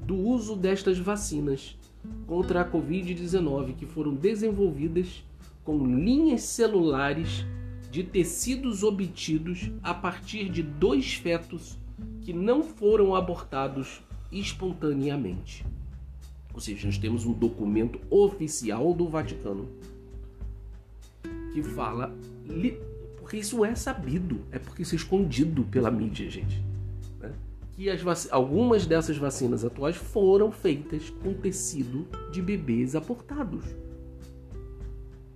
do 0.06 0.16
uso 0.16 0.56
destas 0.56 0.98
vacinas 0.98 1.78
contra 2.26 2.62
a 2.62 2.72
Covid-19 2.72 3.76
que 3.76 3.86
foram 3.86 4.14
desenvolvidas 4.14 5.26
com 5.66 5.86
linhas 5.86 6.44
celulares 6.44 7.46
de 7.92 8.02
tecidos 8.02 8.82
obtidos 8.82 9.70
a 9.84 9.94
partir 9.94 10.48
de 10.48 10.64
dois 10.64 11.14
fetos 11.14 11.78
que 12.22 12.32
não 12.32 12.64
foram 12.64 13.14
abortados 13.14 14.02
espontaneamente. 14.32 15.66
Ou 16.54 16.62
seja, 16.62 16.88
nós 16.88 16.98
temos 16.98 17.26
um 17.26 17.34
documento 17.34 18.00
oficial 18.10 18.94
do 18.94 19.10
Vaticano 19.10 19.68
que 21.54 21.62
fala, 21.62 22.16
porque 23.32 23.38
isso 23.38 23.64
é 23.64 23.74
sabido, 23.76 24.42
é 24.52 24.60
porque 24.60 24.82
isso 24.82 24.94
é 24.94 24.98
escondido 24.98 25.64
pela 25.64 25.90
mídia, 25.90 26.30
gente, 26.30 26.62
né? 27.18 27.32
que 27.72 27.90
as 27.90 28.30
algumas 28.30 28.86
dessas 28.86 29.16
vacinas 29.16 29.64
atuais 29.64 29.96
foram 29.96 30.52
feitas 30.52 31.10
com 31.10 31.34
tecido 31.34 32.06
de 32.30 32.42
bebês 32.42 32.94
abortados. 32.94 33.64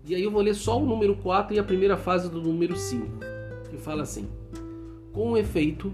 E 0.03 0.13
aí 0.13 0.21
eu 0.21 0.29
vou 0.29 0.41
ler 0.41 0.55
só 0.55 0.77
o 0.77 0.86
número 0.86 1.15
4 1.15 1.55
e 1.55 1.60
a 1.60 1.63
primeira 1.63 1.95
fase 1.95 2.29
do 2.29 2.41
número 2.41 2.75
5, 2.75 3.08
que 3.69 3.77
fala 3.77 4.03
assim: 4.03 4.27
Com 5.13 5.38
efeito, 5.38 5.93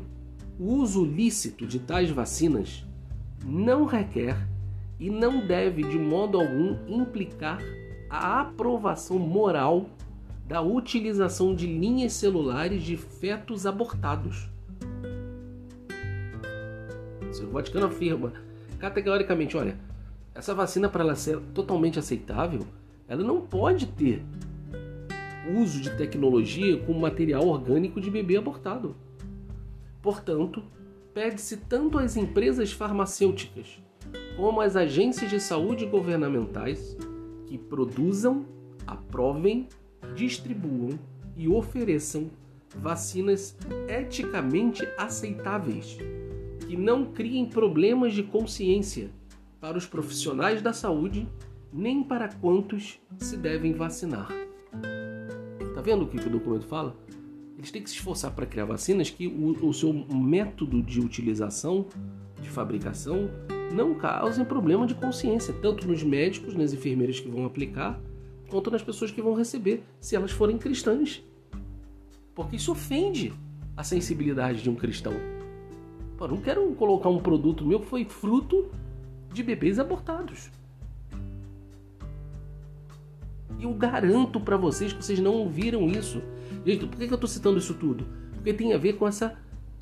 o 0.59 0.73
uso 0.73 1.05
lícito 1.05 1.67
de 1.67 1.77
tais 1.77 2.09
vacinas 2.09 2.83
não 3.45 3.85
requer 3.85 4.35
e 4.99 5.07
não 5.07 5.45
deve 5.45 5.83
de 5.83 5.99
modo 5.99 6.39
algum 6.39 6.77
implicar 6.87 7.59
a 8.09 8.41
aprovação 8.41 9.19
moral 9.19 9.87
da 10.47 10.61
utilização 10.61 11.55
de 11.55 11.65
linhas 11.65 12.13
celulares 12.13 12.83
de 12.83 12.97
fetos 12.97 13.65
abortados. 13.65 14.49
O 17.41 17.51
Vaticano 17.51 17.87
afirma 17.87 18.33
categoricamente, 18.77 19.55
olha, 19.57 19.77
essa 20.35 20.53
vacina 20.53 20.89
para 20.89 21.03
ela 21.03 21.15
ser 21.15 21.39
totalmente 21.53 21.99
aceitável, 21.99 22.65
ela 23.07 23.23
não 23.23 23.41
pode 23.41 23.87
ter 23.87 24.23
uso 25.57 25.81
de 25.81 25.89
tecnologia 25.97 26.77
com 26.77 26.93
material 26.93 27.47
orgânico 27.47 27.99
de 27.99 28.09
bebê 28.09 28.37
abortado. 28.37 28.95
Portanto, 30.01 30.63
pede-se 31.13 31.57
tanto 31.57 31.97
às 31.97 32.15
empresas 32.15 32.71
farmacêuticas 32.71 33.81
como 34.35 34.61
às 34.61 34.75
agências 34.75 35.29
de 35.29 35.39
saúde 35.39 35.85
governamentais 35.85 36.97
que 37.47 37.57
produzam, 37.57 38.45
aprovem, 38.87 39.67
distribuam 40.15 40.99
e 41.35 41.47
ofereçam 41.47 42.29
vacinas 42.75 43.57
eticamente 43.87 44.87
aceitáveis, 44.97 45.97
que 46.67 46.77
não 46.77 47.05
criem 47.05 47.45
problemas 47.45 48.13
de 48.13 48.23
consciência 48.23 49.09
para 49.59 49.77
os 49.77 49.85
profissionais 49.85 50.61
da 50.61 50.73
saúde 50.73 51.27
nem 51.73 52.03
para 52.03 52.27
quantos 52.27 52.99
se 53.17 53.37
devem 53.37 53.73
vacinar. 53.73 54.27
Tá 55.73 55.81
vendo 55.81 56.03
o 56.03 56.07
que 56.07 56.17
o 56.17 56.29
documento 56.29 56.65
fala? 56.65 56.95
Eles 57.57 57.71
têm 57.71 57.81
que 57.81 57.89
se 57.89 57.95
esforçar 57.95 58.31
para 58.31 58.45
criar 58.45 58.65
vacinas 58.65 59.09
que 59.09 59.27
o, 59.27 59.67
o 59.67 59.73
seu 59.73 59.93
método 59.93 60.81
de 60.81 60.99
utilização, 60.99 61.85
de 62.41 62.49
fabricação, 62.49 63.29
não 63.73 63.93
causem 63.95 64.43
problema 64.43 64.85
de 64.85 64.95
consciência, 64.95 65.53
tanto 65.61 65.87
nos 65.87 66.03
médicos, 66.03 66.55
nas 66.55 66.73
enfermeiras 66.73 67.19
que 67.19 67.29
vão 67.29 67.45
aplicar, 67.45 68.01
quanto 68.51 68.69
nas 68.69 68.83
pessoas 68.83 69.09
que 69.09 69.21
vão 69.21 69.33
receber, 69.33 69.83
se 69.99 70.15
elas 70.15 70.31
forem 70.31 70.57
cristãs. 70.57 71.23
Porque 72.35 72.57
isso 72.57 72.73
ofende 72.73 73.33
a 73.75 73.83
sensibilidade 73.83 74.61
de 74.61 74.69
um 74.69 74.75
cristão. 74.75 75.13
Pô, 76.17 76.27
não 76.27 76.37
quero 76.37 76.69
colocar 76.75 77.09
um 77.09 77.19
produto 77.19 77.65
meu 77.65 77.79
que 77.79 77.87
foi 77.87 78.03
fruto 78.03 78.69
de 79.33 79.41
bebês 79.41 79.79
abortados. 79.79 80.51
E 83.57 83.63
eu 83.63 83.73
garanto 83.73 84.39
para 84.39 84.57
vocês 84.57 84.91
que 84.91 85.03
vocês 85.03 85.19
não 85.19 85.33
ouviram 85.33 85.87
isso. 85.87 86.21
Gente, 86.65 86.85
por 86.85 86.97
que 86.97 87.05
eu 87.05 87.15
estou 87.15 87.27
citando 87.27 87.57
isso 87.57 87.73
tudo? 87.73 88.05
Porque 88.33 88.53
tem 88.53 88.73
a 88.73 88.77
ver 88.77 88.93
com 88.93 89.07
essa 89.07 89.37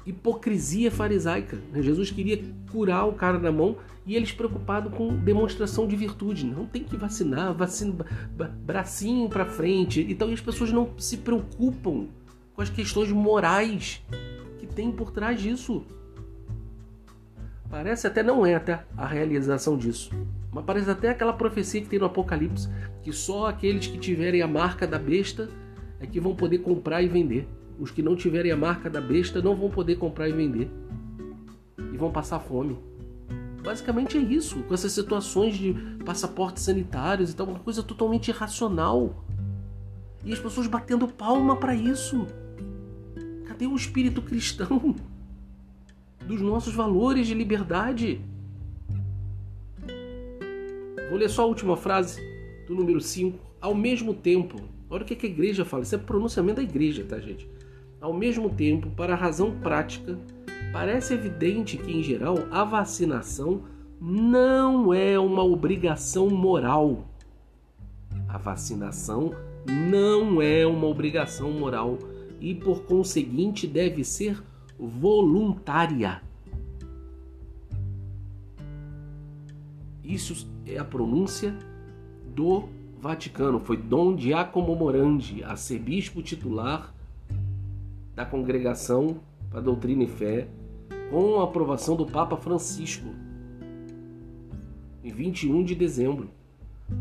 hipocrisia 0.06 0.90
farisaica. 0.90 1.58
Né? 1.72 1.82
Jesus 1.82 2.12
queria 2.12 2.42
curar 2.72 3.06
o 3.08 3.14
cara 3.14 3.38
na 3.38 3.52
mão 3.52 3.78
e 4.06 4.16
eles 4.16 4.32
preocupados 4.32 4.94
com 4.94 5.16
demonstração 5.16 5.88
de 5.88 5.96
virtude. 5.96 6.46
Não 6.46 6.66
tem 6.66 6.84
que 6.84 6.98
vacinar, 6.98 7.54
vacina, 7.54 8.06
bracinho 8.66 9.30
para 9.30 9.46
frente. 9.46 10.06
Então 10.10 10.32
as 10.32 10.42
pessoas 10.42 10.72
não 10.72 10.90
se 10.98 11.18
preocupam 11.18 12.08
com 12.54 12.62
as 12.62 12.70
questões 12.70 13.12
morais 13.12 14.02
que 14.60 14.66
tem 14.66 14.92
por 14.92 15.12
trás 15.12 15.40
disso. 15.40 15.86
Parece 17.70 18.08
até 18.08 18.24
não 18.24 18.46
é 18.46 18.56
até 18.56 18.84
a 18.98 19.06
realização 19.06 19.78
disso. 19.78 20.10
Mas 20.52 20.66
parece 20.66 20.90
até 20.90 21.10
aquela 21.10 21.34
profecia 21.34 21.80
que 21.82 21.88
tem 21.88 22.00
no 22.00 22.06
Apocalipse, 22.06 22.68
que 23.04 23.14
só 23.14 23.46
aqueles 23.46 23.86
que 23.86 24.00
tiverem 24.00 24.42
a 24.42 24.48
marca 24.48 24.88
da 24.88 24.98
besta 24.98 25.50
é 26.00 26.08
que 26.08 26.20
vão 26.20 26.36
poder 26.36 26.60
comprar 26.60 27.04
e 27.04 27.08
vender. 27.08 27.48
Os 27.80 27.92
que 27.92 28.02
não 28.02 28.16
tiverem 28.16 28.52
a 28.52 28.58
marca 28.58 28.90
da 28.90 29.00
besta 29.00 29.42
não 29.42 29.56
vão 29.56 29.70
poder 29.70 29.96
comprar 29.96 30.28
e 30.28 30.34
vender. 30.34 30.70
E 31.94 31.98
vão 31.98 32.12
passar 32.12 32.40
fome. 32.40 32.78
Basicamente 33.64 34.18
é 34.18 34.22
isso, 34.22 34.64
com 34.64 34.74
essas 34.74 34.92
situações 34.92 35.58
de 35.58 35.74
passaportes 36.06 36.64
sanitários 36.64 37.32
e 37.32 37.36
tal, 37.36 37.48
uma 37.48 37.60
coisa 37.60 37.82
totalmente 37.82 38.30
irracional. 38.30 39.24
E 40.26 40.34
as 40.34 40.40
pessoas 40.40 40.68
batendo 40.68 41.08
palma 41.08 41.56
para 41.56 41.74
isso. 41.74 42.28
Cadê 43.46 43.66
o 43.66 43.76
espírito 43.76 44.22
cristão? 44.22 44.96
dos 46.30 46.42
nossos 46.42 46.76
valores 46.76 47.26
de 47.26 47.34
liberdade. 47.34 48.22
Vou 51.10 51.18
ler 51.18 51.28
só 51.28 51.42
a 51.42 51.46
última 51.46 51.76
frase 51.76 52.22
do 52.68 52.76
número 52.76 53.02
5. 53.02 53.38
Ao 53.60 53.74
mesmo 53.74 54.14
tempo, 54.14 54.62
olha 54.90 55.02
o 55.02 55.06
que 55.06 55.26
a 55.26 55.30
igreja 55.30 55.66
fala, 55.66 55.82
isso 55.82 55.96
é 55.96 55.98
pronunciamento 55.98 56.58
da 56.58 56.64
igreja, 56.64 57.04
tá, 57.04 57.20
gente? 57.20 57.50
Ao 58.02 58.14
mesmo 58.14 58.50
tempo, 58.50 58.90
para 58.92 59.14
a 59.14 59.18
razão 59.18 59.60
prática, 59.60 60.18
parece 60.72 61.14
evidente 61.14 61.78
que, 61.78 61.92
em 61.92 62.02
geral, 62.02 62.38
a 62.50 62.64
vacinação 62.64 63.64
não 64.00 64.94
é 64.94 65.20
uma 65.20 65.44
obrigação 65.44 66.30
moral. 66.30 67.10
A 68.28 68.38
vacinação 68.38 69.34
não 69.68 70.42
é 70.42 70.66
uma 70.66 70.88
obrigação 70.88 71.52
moral 71.52 72.00
e, 72.40 72.56
por 72.56 72.84
conseguinte, 72.84 73.68
deve 73.68 74.06
ser 74.06 74.42
voluntária. 74.78 76.22
Isso 80.02 80.50
é 80.66 80.78
a 80.78 80.86
pronúncia 80.86 81.54
do 82.34 82.70
Vaticano. 82.98 83.60
Foi 83.60 83.76
Dom 83.76 84.18
Giacomo 84.18 84.74
Morandi, 84.74 85.44
arcebispo 85.44 86.22
titular 86.22 86.96
da 88.20 88.26
Congregação 88.26 89.22
para 89.50 89.62
Doutrina 89.62 90.04
e 90.04 90.08
Fé, 90.08 90.50
com 91.10 91.40
a 91.40 91.46
aprovação 91.46 91.96
do 91.96 92.06
Papa 92.06 92.36
Francisco, 92.36 93.08
em 95.02 95.10
21 95.10 95.64
de 95.64 95.74
dezembro. 95.74 96.30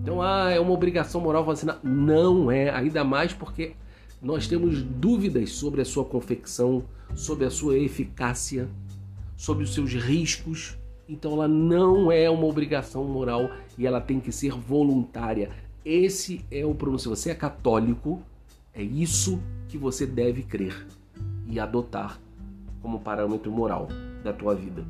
Então, 0.00 0.22
ah, 0.22 0.48
é 0.48 0.60
uma 0.60 0.70
obrigação 0.70 1.20
moral 1.20 1.44
vacinar. 1.44 1.80
Não 1.82 2.52
é, 2.52 2.70
ainda 2.70 3.02
mais 3.02 3.32
porque 3.32 3.72
nós 4.22 4.46
temos 4.46 4.80
dúvidas 4.80 5.50
sobre 5.50 5.80
a 5.80 5.84
sua 5.84 6.04
confecção, 6.04 6.84
sobre 7.16 7.46
a 7.46 7.50
sua 7.50 7.76
eficácia, 7.76 8.68
sobre 9.36 9.64
os 9.64 9.74
seus 9.74 9.92
riscos. 9.94 10.78
Então, 11.08 11.32
ela 11.32 11.48
não 11.48 12.12
é 12.12 12.30
uma 12.30 12.46
obrigação 12.46 13.02
moral 13.02 13.50
e 13.76 13.88
ela 13.88 14.00
tem 14.00 14.20
que 14.20 14.30
ser 14.30 14.52
voluntária. 14.52 15.50
Esse 15.84 16.44
é 16.48 16.64
o 16.64 16.76
problema. 16.76 17.00
Se 17.00 17.08
você 17.08 17.30
é 17.30 17.34
católico, 17.34 18.22
é 18.72 18.84
isso 18.84 19.40
que 19.68 19.76
você 19.76 20.06
deve 20.06 20.44
crer 20.44 20.86
e 21.48 21.58
adotar 21.58 22.20
como 22.82 23.00
parâmetro 23.00 23.50
moral 23.50 23.88
da 24.22 24.32
tua 24.32 24.54
vida. 24.54 24.84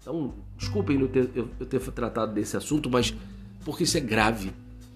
Então, 0.00 0.32
desculpem 0.56 1.00
eu 1.00 1.08
ter, 1.08 1.30
eu, 1.34 1.48
eu 1.58 1.66
ter 1.66 1.80
tratado 1.92 2.32
desse 2.32 2.56
assunto, 2.56 2.88
mas 2.88 3.14
porque 3.64 3.84
isso 3.84 3.96
é 3.96 4.00
grave. 4.00 4.52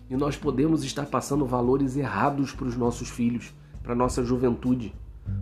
E 0.08 0.16
nós 0.16 0.36
podemos 0.36 0.84
estar 0.84 1.06
passando 1.06 1.46
valores 1.46 1.96
errados 1.96 2.52
para 2.52 2.66
os 2.66 2.76
nossos 2.76 3.08
filhos, 3.08 3.52
para 3.82 3.92
a 3.92 3.96
nossa 3.96 4.24
juventude, 4.24 4.94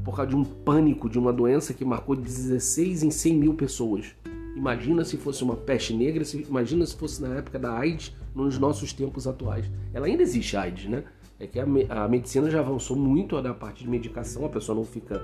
por 0.04 0.16
causa 0.16 0.30
de 0.30 0.36
um 0.36 0.44
pânico 0.44 1.08
de 1.08 1.18
uma 1.18 1.32
doença 1.32 1.74
que 1.74 1.84
marcou 1.84 2.16
16 2.16 3.02
em 3.02 3.10
100 3.10 3.36
mil 3.36 3.54
pessoas. 3.54 4.14
Imagina 4.56 5.04
se 5.04 5.16
fosse 5.16 5.42
uma 5.42 5.56
peste 5.56 5.94
negra, 5.94 6.24
imagina 6.48 6.84
se 6.84 6.96
fosse 6.96 7.22
na 7.22 7.36
época 7.36 7.58
da 7.58 7.72
AIDS, 7.72 8.14
nos 8.34 8.58
nossos 8.58 8.92
tempos 8.92 9.26
atuais. 9.26 9.70
Ela 9.92 10.06
ainda 10.06 10.22
existe 10.22 10.56
AIDS, 10.56 10.88
né? 10.88 11.04
É 11.42 11.46
que 11.48 11.58
a, 11.58 11.64
a 12.04 12.08
medicina 12.08 12.48
já 12.48 12.60
avançou 12.60 12.96
muito 12.96 13.42
na 13.42 13.52
parte 13.52 13.82
de 13.82 13.90
medicação, 13.90 14.46
a 14.46 14.48
pessoa 14.48 14.76
não 14.76 14.84
fica 14.84 15.20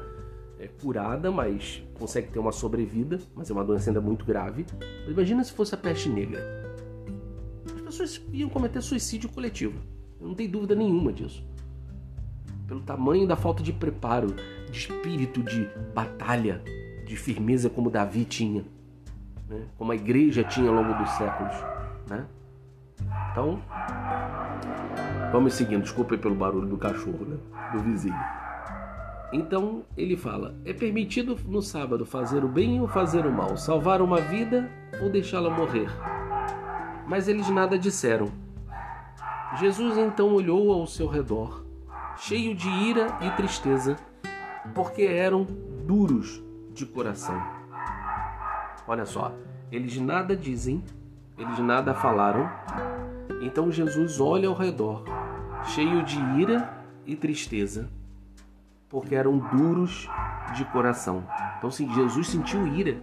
é, 0.59 0.67
curada, 0.67 1.31
mas 1.31 1.81
consegue 1.97 2.27
ter 2.33 2.41
uma 2.41 2.51
sobrevida, 2.51 3.21
mas 3.37 3.49
é 3.49 3.53
uma 3.53 3.65
doença 3.65 3.89
ainda 3.89 4.01
muito 4.01 4.25
grave. 4.25 4.67
Mas 5.05 5.13
imagina 5.13 5.45
se 5.45 5.53
fosse 5.53 5.77
a 5.77 5.79
peste 5.79 6.09
negra. 6.09 6.41
As 7.73 7.81
pessoas 7.83 8.21
iam 8.33 8.49
cometer 8.49 8.83
suicídio 8.83 9.29
coletivo. 9.29 9.79
Eu 10.21 10.27
não 10.27 10.35
tenho 10.35 10.51
dúvida 10.51 10.75
nenhuma 10.75 11.13
disso. 11.13 11.47
Pelo 12.67 12.81
tamanho 12.81 13.25
da 13.25 13.37
falta 13.37 13.63
de 13.63 13.73
preparo, 13.73 14.35
de 14.73 14.77
espírito 14.77 15.41
de 15.41 15.71
batalha, 15.95 16.61
de 17.07 17.15
firmeza 17.15 17.71
como 17.71 17.91
Davi 17.91 18.25
tinha, 18.25 18.65
né? 19.49 19.69
como 19.79 19.93
a 19.93 19.95
igreja 19.95 20.43
tinha 20.43 20.69
ao 20.69 20.75
longo 20.75 20.95
dos 20.95 21.11
séculos. 21.11 21.55
Né? 22.11 22.27
Então, 23.31 23.63
vamos 25.33 25.55
seguindo. 25.55 25.83
Desculpe 25.83 26.17
pelo 26.17 26.35
barulho 26.35 26.67
do 26.67 26.77
cachorro, 26.77 27.25
né? 27.25 27.37
do 27.73 27.81
vizinho. 27.81 28.15
Então 29.33 29.85
ele 29.97 30.17
fala: 30.17 30.55
é 30.65 30.73
permitido 30.73 31.37
no 31.47 31.61
sábado 31.61 32.05
fazer 32.07 32.45
o 32.45 32.49
bem 32.49 32.81
ou 32.81 32.89
fazer 32.89 33.27
o 33.27 33.33
mal, 33.33 33.57
salvar 33.57 34.01
uma 34.01 34.21
vida 34.21 34.71
ou 35.03 35.11
deixá-la 35.11 35.51
morrer. 35.51 35.89
Mas 37.07 37.29
eles 37.29 37.49
nada 37.51 37.79
disseram. 37.79 38.29
Jesus 39.59 39.97
então 39.97 40.35
olhou 40.35 40.73
ao 40.73 40.87
seu 40.87 41.07
redor, 41.07 41.65
cheio 42.17 42.55
de 42.55 42.69
ira 42.69 43.19
e 43.23 43.31
tristeza, 43.31 43.97
porque 44.75 45.03
eram 45.03 45.47
duros 45.87 46.43
de 46.73 46.85
coração. 46.85 47.41
Olha 48.87 49.07
só, 49.07 49.35
eles 49.73 49.99
nada 49.99 50.37
dizem, 50.37 50.83
eles 51.37 51.59
nada 51.59 51.95
falaram. 51.95 52.49
Então 53.41 53.71
Jesus 53.71 54.21
olha 54.21 54.49
ao 54.49 54.55
redor, 54.55 55.05
cheio 55.65 56.03
de 56.03 56.19
ira 56.41 56.73
e 57.07 57.17
tristeza 57.17 57.89
porque 58.89 59.15
eram 59.15 59.39
duros 59.39 60.09
de 60.57 60.65
coração. 60.67 61.25
Então, 61.59 61.71
sim, 61.71 61.93
Jesus 61.95 62.29
sentiu 62.29 62.67
ira 62.67 62.97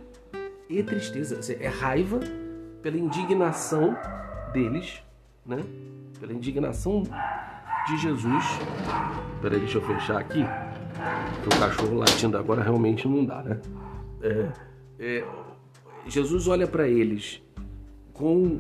e 0.69 0.81
tristeza, 0.81 1.39
é 1.53 1.67
raiva 1.67 2.19
pela 2.81 2.97
indignação 2.97 3.95
deles, 4.51 5.01
né? 5.45 5.63
Pela 6.19 6.33
indignação 6.33 7.03
de 7.87 7.97
Jesus. 7.97 8.43
Peraí, 9.41 9.59
deixa 9.59 9.77
eu 9.77 9.81
fechar 9.81 10.19
aqui. 10.19 10.43
O 11.45 11.59
cachorro 11.59 11.97
latindo 11.97 12.37
agora 12.37 12.63
realmente 12.63 13.07
não 13.07 13.23
dá, 13.23 13.43
né? 13.43 13.59
É, 14.21 14.51
é, 14.97 15.25
Jesus 16.07 16.47
olha 16.47 16.65
para 16.65 16.87
eles 16.87 17.43
com, 18.13 18.59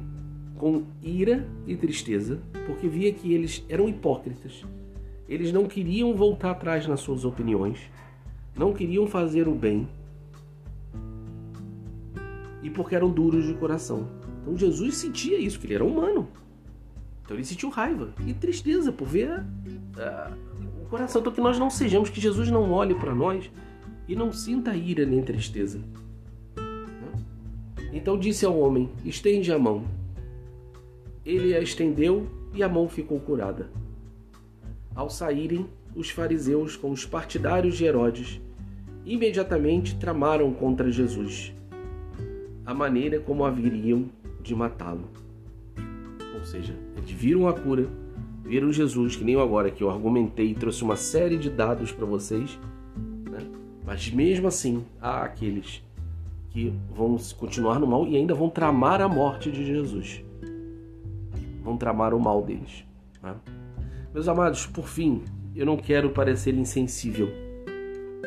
com 0.57 0.83
ira 1.01 1.47
e 1.67 1.75
tristeza, 1.75 2.39
porque 2.65 2.87
via 2.87 3.11
que 3.13 3.33
eles 3.33 3.63
eram 3.69 3.89
hipócritas 3.89 4.63
eles 5.27 5.51
não 5.51 5.65
queriam 5.65 6.13
voltar 6.15 6.51
atrás 6.51 6.87
nas 6.87 6.99
suas 6.99 7.25
opiniões, 7.25 7.79
não 8.55 8.73
queriam 8.73 9.07
fazer 9.07 9.47
o 9.47 9.55
bem 9.55 9.87
e 12.61 12.69
porque 12.69 12.95
eram 12.95 13.09
duros 13.09 13.45
de 13.45 13.53
coração. 13.55 14.07
Então 14.41 14.57
Jesus 14.57 14.95
sentia 14.95 15.39
isso, 15.39 15.59
que 15.59 15.65
ele 15.65 15.75
era 15.75 15.83
humano. 15.83 16.27
Então 17.23 17.35
ele 17.35 17.45
sentiu 17.45 17.69
raiva 17.69 18.13
e 18.25 18.33
tristeza 18.33 18.91
por 18.91 19.07
ver 19.07 19.39
uh, 19.39 20.83
o 20.83 20.85
coração. 20.89 21.21
Então 21.21 21.33
que 21.33 21.41
nós 21.41 21.57
não 21.57 21.69
sejamos, 21.69 22.09
que 22.09 22.21
Jesus 22.21 22.51
não 22.51 22.71
olhe 22.71 22.93
para 22.93 23.13
nós 23.13 23.49
e 24.07 24.15
não 24.15 24.31
sinta 24.31 24.75
ira 24.75 25.05
nem 25.05 25.23
tristeza. 25.23 25.81
Então 27.91 28.17
disse 28.17 28.45
ao 28.45 28.57
homem: 28.59 28.89
estende 29.03 29.51
a 29.51 29.57
mão. 29.57 29.83
Ele 31.25 31.55
a 31.55 31.59
estendeu 31.59 32.27
e 32.53 32.61
a 32.61 32.69
mão 32.69 32.87
ficou 32.87 33.19
curada. 33.19 33.69
Ao 34.95 35.09
saírem, 35.09 35.65
os 35.95 36.09
fariseus, 36.09 36.75
com 36.75 36.91
os 36.91 37.05
partidários 37.05 37.75
de 37.77 37.85
Herodes, 37.85 38.39
imediatamente 39.05 39.95
tramaram 39.97 40.51
contra 40.53 40.91
Jesus 40.91 41.53
a 42.65 42.73
maneira 42.73 43.19
como 43.19 43.45
haveriam 43.45 44.05
de 44.41 44.55
matá-lo. 44.55 45.07
Ou 46.33 46.43
seja, 46.43 46.75
eles 46.97 47.11
viram 47.11 47.47
a 47.47 47.53
cura, 47.53 47.87
viram 48.43 48.73
Jesus, 48.73 49.15
que 49.15 49.23
nem 49.23 49.39
agora 49.39 49.69
que 49.69 49.83
eu 49.83 49.89
argumentei 49.89 50.47
e 50.47 50.55
trouxe 50.55 50.83
uma 50.83 50.95
série 50.95 51.37
de 51.37 51.49
dados 51.49 51.91
para 51.91 52.05
vocês, 52.05 52.59
né? 53.29 53.39
mas 53.85 54.09
mesmo 54.11 54.47
assim 54.47 54.83
há 54.99 55.21
aqueles 55.21 55.83
que 56.49 56.73
vão 56.95 57.17
continuar 57.37 57.79
no 57.79 57.85
mal 57.85 58.07
e 58.07 58.15
ainda 58.15 58.33
vão 58.33 58.49
tramar 58.49 58.99
a 58.99 59.07
morte 59.07 59.51
de 59.51 59.63
Jesus. 59.63 60.24
Vão 61.65 61.75
tramar 61.75 62.13
o 62.13 62.19
mal 62.19 62.41
deles. 62.41 62.85
Né? 63.21 63.35
Meus 64.13 64.29
amados, 64.29 64.65
por 64.65 64.87
fim, 64.87 65.23
eu 65.53 65.65
não 65.65 65.75
quero 65.75 66.11
parecer 66.11 66.53
insensível 66.53 67.27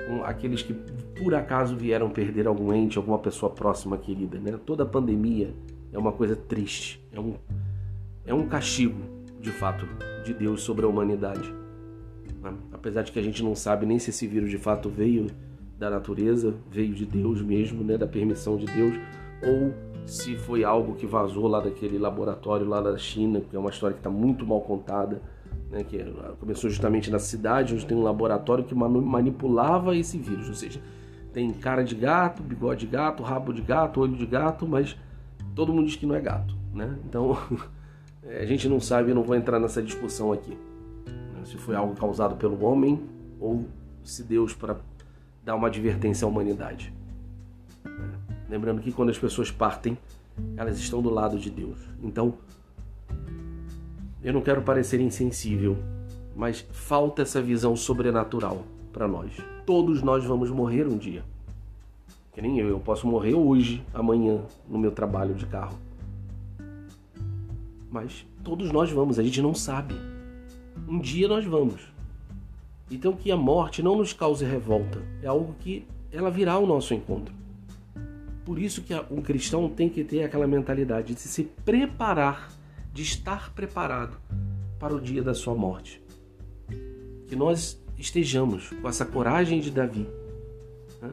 com 0.08 0.24
aqueles 0.24 0.62
que 0.62 0.74
por 1.22 1.34
acaso 1.34 1.76
vieram 1.76 2.10
perder 2.10 2.46
algum 2.46 2.72
ente, 2.72 2.98
alguma 2.98 3.18
pessoa 3.18 3.50
próxima 3.50 3.96
querida. 3.96 4.38
Né? 4.38 4.58
Toda 4.66 4.84
pandemia 4.84 5.54
é 5.92 5.98
uma 5.98 6.12
coisa 6.12 6.34
triste, 6.34 7.00
é 7.12 7.20
um, 7.20 7.34
é 8.26 8.34
um 8.34 8.46
castigo, 8.46 9.00
de 9.40 9.50
fato, 9.50 9.86
de 10.24 10.34
Deus 10.34 10.62
sobre 10.62 10.84
a 10.84 10.88
humanidade. 10.88 11.52
Né? 12.42 12.52
Apesar 12.72 13.02
de 13.02 13.12
que 13.12 13.18
a 13.18 13.22
gente 13.22 13.42
não 13.42 13.54
sabe 13.54 13.86
nem 13.86 13.98
se 13.98 14.10
esse 14.10 14.26
vírus 14.26 14.50
de 14.50 14.58
fato 14.58 14.88
veio 14.88 15.28
da 15.78 15.88
natureza, 15.88 16.54
veio 16.70 16.92
de 16.92 17.06
Deus 17.06 17.40
mesmo, 17.40 17.84
né? 17.84 17.96
da 17.96 18.06
permissão 18.06 18.56
de 18.56 18.66
Deus, 18.66 18.94
ou 19.42 19.72
se 20.06 20.36
foi 20.36 20.64
algo 20.64 20.94
que 20.94 21.06
vazou 21.06 21.46
lá 21.46 21.60
daquele 21.60 21.98
laboratório 21.98 22.66
lá 22.66 22.80
da 22.80 22.96
China, 22.96 23.40
que 23.40 23.54
é 23.54 23.58
uma 23.58 23.70
história 23.70 23.94
que 23.94 24.00
está 24.00 24.10
muito 24.10 24.46
mal 24.46 24.60
contada 24.60 25.20
né, 25.70 25.84
que 25.84 25.98
começou 26.40 26.70
justamente 26.70 27.10
na 27.10 27.18
cidade, 27.18 27.74
onde 27.74 27.86
tem 27.86 27.96
um 27.96 28.02
laboratório 28.02 28.64
que 28.64 28.74
manipulava 28.74 29.96
esse 29.96 30.18
vírus, 30.18 30.48
ou 30.48 30.54
seja, 30.54 30.80
tem 31.32 31.50
cara 31.52 31.84
de 31.84 31.94
gato, 31.94 32.42
bigode 32.42 32.86
de 32.86 32.92
gato, 32.92 33.22
rabo 33.22 33.52
de 33.52 33.62
gato, 33.62 34.00
olho 34.00 34.16
de 34.16 34.26
gato, 34.26 34.66
mas 34.66 34.96
todo 35.54 35.72
mundo 35.72 35.86
diz 35.86 35.96
que 35.96 36.06
não 36.06 36.14
é 36.14 36.20
gato, 36.20 36.56
né? 36.74 36.98
Então 37.06 37.36
a 38.24 38.44
gente 38.44 38.68
não 38.68 38.80
sabe, 38.80 39.10
eu 39.10 39.14
não 39.14 39.22
vou 39.22 39.36
entrar 39.36 39.58
nessa 39.58 39.82
discussão 39.82 40.32
aqui, 40.32 40.56
né? 41.06 41.44
se 41.44 41.56
foi 41.56 41.76
algo 41.76 41.94
causado 41.94 42.36
pelo 42.36 42.64
homem 42.64 43.00
ou 43.40 43.66
se 44.02 44.22
Deus 44.22 44.54
para 44.54 44.76
dar 45.44 45.54
uma 45.54 45.68
advertência 45.68 46.24
à 46.24 46.28
humanidade. 46.28 46.92
Lembrando 48.48 48.80
que 48.80 48.92
quando 48.92 49.10
as 49.10 49.18
pessoas 49.18 49.50
partem, 49.50 49.98
elas 50.56 50.78
estão 50.78 51.02
do 51.02 51.10
lado 51.10 51.38
de 51.38 51.50
Deus. 51.50 51.78
Então, 52.02 52.34
eu 54.22 54.32
não 54.32 54.40
quero 54.40 54.62
parecer 54.62 55.00
insensível, 55.00 55.76
mas 56.34 56.64
falta 56.70 57.22
essa 57.22 57.42
visão 57.42 57.76
sobrenatural 57.76 58.64
para 58.92 59.06
nós. 59.06 59.32
Todos 59.66 60.02
nós 60.02 60.24
vamos 60.24 60.50
morrer 60.50 60.86
um 60.86 60.96
dia. 60.96 61.22
Que 62.32 62.40
nem 62.40 62.58
eu, 62.58 62.68
eu 62.68 62.80
posso 62.80 63.06
morrer 63.06 63.34
hoje, 63.34 63.84
amanhã, 63.92 64.40
no 64.68 64.78
meu 64.78 64.92
trabalho 64.92 65.34
de 65.34 65.46
carro. 65.46 65.78
Mas 67.90 68.26
todos 68.44 68.70
nós 68.70 68.90
vamos, 68.90 69.18
a 69.18 69.22
gente 69.22 69.42
não 69.42 69.54
sabe. 69.54 69.94
Um 70.88 70.98
dia 70.98 71.28
nós 71.28 71.44
vamos. 71.44 71.82
Então 72.90 73.12
que 73.12 73.30
a 73.30 73.36
morte 73.36 73.82
não 73.82 73.96
nos 73.96 74.12
cause 74.12 74.44
revolta, 74.44 75.02
é 75.22 75.26
algo 75.26 75.54
que 75.60 75.86
ela 76.10 76.30
virá 76.30 76.52
ao 76.52 76.66
nosso 76.66 76.94
encontro. 76.94 77.37
Por 78.48 78.58
isso 78.58 78.80
que 78.80 78.94
um 79.10 79.20
cristão 79.20 79.68
tem 79.68 79.90
que 79.90 80.02
ter 80.02 80.24
aquela 80.24 80.46
mentalidade 80.46 81.12
de 81.12 81.20
se 81.20 81.44
preparar, 81.66 82.50
de 82.94 83.02
estar 83.02 83.52
preparado 83.52 84.16
para 84.78 84.94
o 84.94 84.98
dia 84.98 85.22
da 85.22 85.34
sua 85.34 85.54
morte. 85.54 86.02
Que 87.26 87.36
nós 87.36 87.78
estejamos 87.98 88.70
com 88.70 88.88
essa 88.88 89.04
coragem 89.04 89.60
de 89.60 89.70
Davi 89.70 90.08
né? 91.02 91.10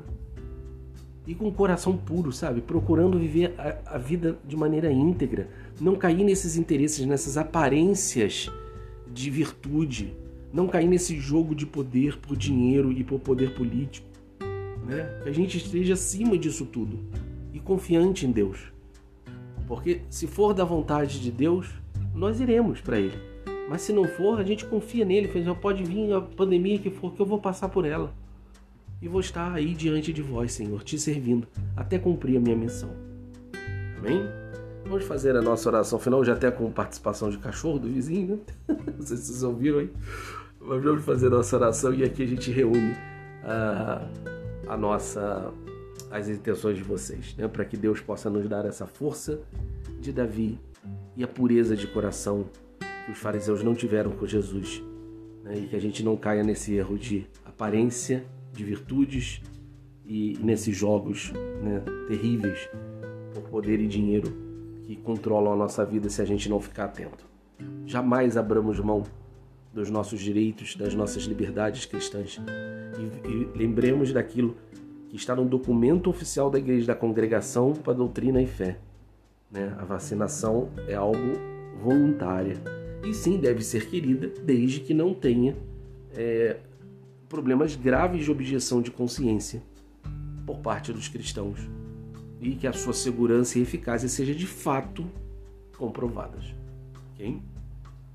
e 1.28 1.36
com 1.36 1.50
o 1.50 1.52
coração 1.52 1.98
puro, 1.98 2.32
sabe? 2.32 2.62
Procurando 2.62 3.20
viver 3.20 3.54
a, 3.58 3.96
a 3.96 3.98
vida 3.98 4.40
de 4.48 4.56
maneira 4.56 4.90
íntegra, 4.90 5.50
não 5.78 5.98
cair 5.98 6.24
nesses 6.24 6.56
interesses, 6.56 7.06
nessas 7.06 7.36
aparências 7.36 8.50
de 9.12 9.30
virtude, 9.30 10.16
não 10.54 10.70
cair 10.70 10.88
nesse 10.88 11.20
jogo 11.20 11.54
de 11.54 11.66
poder 11.66 12.18
por 12.18 12.38
dinheiro 12.38 12.94
e 12.94 13.04
por 13.04 13.20
poder 13.20 13.54
político. 13.56 14.15
Né? 14.86 15.20
Que 15.24 15.30
a 15.30 15.34
gente 15.34 15.58
esteja 15.58 15.94
acima 15.94 16.38
disso 16.38 16.66
tudo 16.66 17.00
e 17.54 17.60
confiante 17.60 18.26
em 18.26 18.32
Deus. 18.32 18.72
Porque 19.68 20.02
se 20.10 20.28
for 20.28 20.54
da 20.54 20.64
vontade 20.64 21.20
de 21.20 21.32
Deus, 21.32 21.68
nós 22.14 22.40
iremos 22.40 22.82
para 22.82 23.00
Ele. 23.00 23.36
Mas 23.68 23.82
se 23.82 23.92
não 23.92 24.06
for, 24.06 24.40
a 24.40 24.44
gente 24.44 24.66
confia 24.66 25.04
nele. 25.04 25.30
Já 25.44 25.56
pode 25.56 25.84
vir 25.84 26.14
a 26.14 26.22
pandemia 26.22 26.78
que 26.78 26.90
for, 26.90 27.14
que 27.14 27.22
eu 27.22 27.26
vou 27.26 27.40
passar 27.40 27.70
por 27.70 27.86
ela. 27.86 28.14
E 29.02 29.08
vou 29.08 29.20
estar 29.20 29.54
aí 29.54 29.74
diante 29.74 30.14
de 30.14 30.22
vós, 30.22 30.54
Senhor, 30.54 30.84
te 30.84 30.98
servindo, 30.98 31.48
até 31.76 32.00
cumprir 32.00 32.38
a 32.38 32.40
minha 32.40 32.56
missão. 32.56 32.90
Amém? 33.98 34.24
Vamos 34.86 35.04
fazer 35.06 35.36
a 35.36 35.42
nossa 35.42 35.68
oração 35.68 36.00
final, 36.00 36.24
já 36.24 36.34
até 36.34 36.50
com 36.52 36.72
participação 36.72 37.30
de 37.30 37.38
cachorro 37.38 37.80
do 37.80 37.88
vizinho, 37.88 38.40
né? 38.68 38.76
Não 38.98 39.06
sei 39.06 39.18
se 39.18 39.26
vocês 39.26 39.44
ouviram 39.44 39.80
aí. 39.80 39.92
Mas 40.62 40.84
vamos 40.84 41.04
fazer 41.04 41.28
a 41.28 41.32
nossa 41.32 41.56
oração 41.56 41.94
e 41.94 42.04
aqui 42.04 42.24
a 42.24 42.28
gente 42.28 42.52
reúne 42.52 42.96
a, 43.44 44.08
a 44.68 44.78
nossa 44.78 45.54
as 46.12 46.30
intenções 46.30 46.78
de 46.78 46.84
vocês, 46.84 47.36
né? 47.38 47.48
para 47.48 47.66
que 47.66 47.76
Deus 47.76 48.00
possa 48.00 48.30
nos 48.30 48.48
dar 48.48 48.66
essa 48.66 48.86
força 48.86 49.42
de 50.00 50.12
Davi 50.12 50.60
e 51.16 51.24
a 51.24 51.28
pureza 51.28 51.76
de 51.76 51.88
coração 51.88 52.46
que 53.06 53.12
os 53.12 53.18
fariseus 53.18 53.64
não 53.64 53.74
tiveram 53.74 54.12
com 54.12 54.26
Jesus, 54.26 54.82
né? 55.44 55.58
e 55.58 55.68
que 55.68 55.76
a 55.76 55.80
gente 55.80 56.04
não 56.04 56.16
caia 56.16 56.44
nesse 56.44 56.74
erro 56.74 56.98
de 56.98 57.28
aparência, 57.44 58.26
de 58.54 58.64
virtudes 58.64 59.42
e 60.06 60.38
nesses 60.42 60.76
jogos 60.76 61.32
né? 61.62 61.84
terríveis 62.08 62.70
por 63.34 63.44
poder 63.44 63.80
e 63.80 63.88
dinheiro 63.88 64.32
que 64.86 64.96
controlam 64.96 65.54
a 65.54 65.56
nossa 65.56 65.84
vida 65.84 66.10
se 66.10 66.22
a 66.22 66.26
gente 66.26 66.48
não 66.48 66.60
ficar 66.60 66.86
atento. 66.86 67.26
Jamais 67.86 68.38
abramos 68.38 68.80
mão 68.80 69.04
dos 69.76 69.90
nossos 69.90 70.22
direitos, 70.22 70.74
das 70.78 70.96
nossas 70.96 71.24
liberdades 71.24 71.86
cristãs 71.86 72.40
e, 72.98 73.28
e 73.28 73.58
lembremos 73.58 74.14
daquilo 74.14 74.56
que 75.10 75.18
está 75.18 75.36
no 75.36 75.44
documento 75.44 76.10
oficial 76.10 76.50
da 76.50 76.58
Igreja 76.58 76.88
da 76.88 76.96
Congregação 76.96 77.74
para 77.74 77.92
Doutrina 77.92 78.42
e 78.42 78.48
Fé. 78.48 78.80
Né? 79.52 79.76
A 79.78 79.84
vacinação 79.84 80.70
é 80.88 80.96
algo 80.96 81.34
voluntária 81.84 82.56
e 83.04 83.14
sim 83.14 83.38
deve 83.38 83.62
ser 83.66 83.90
querida 83.90 84.32
desde 84.42 84.80
que 84.80 84.94
não 84.94 85.14
tenha 85.14 85.58
é, 86.16 86.56
problemas 87.28 87.76
graves 87.76 88.24
de 88.24 88.32
objeção 88.32 88.82
de 88.82 88.90
consciência 88.90 89.62
por 90.46 90.60
parte 90.60 90.94
dos 90.94 91.10
cristãos 91.10 91.60
e 92.40 92.52
que 92.52 92.66
a 92.66 92.72
sua 92.72 92.94
segurança 92.94 93.60
e 93.60 93.62
eficácia 93.62 94.08
seja 94.08 94.34
de 94.34 94.48
fato 94.48 95.06
comprovadas. 95.78 96.56
Okay? 97.14 97.42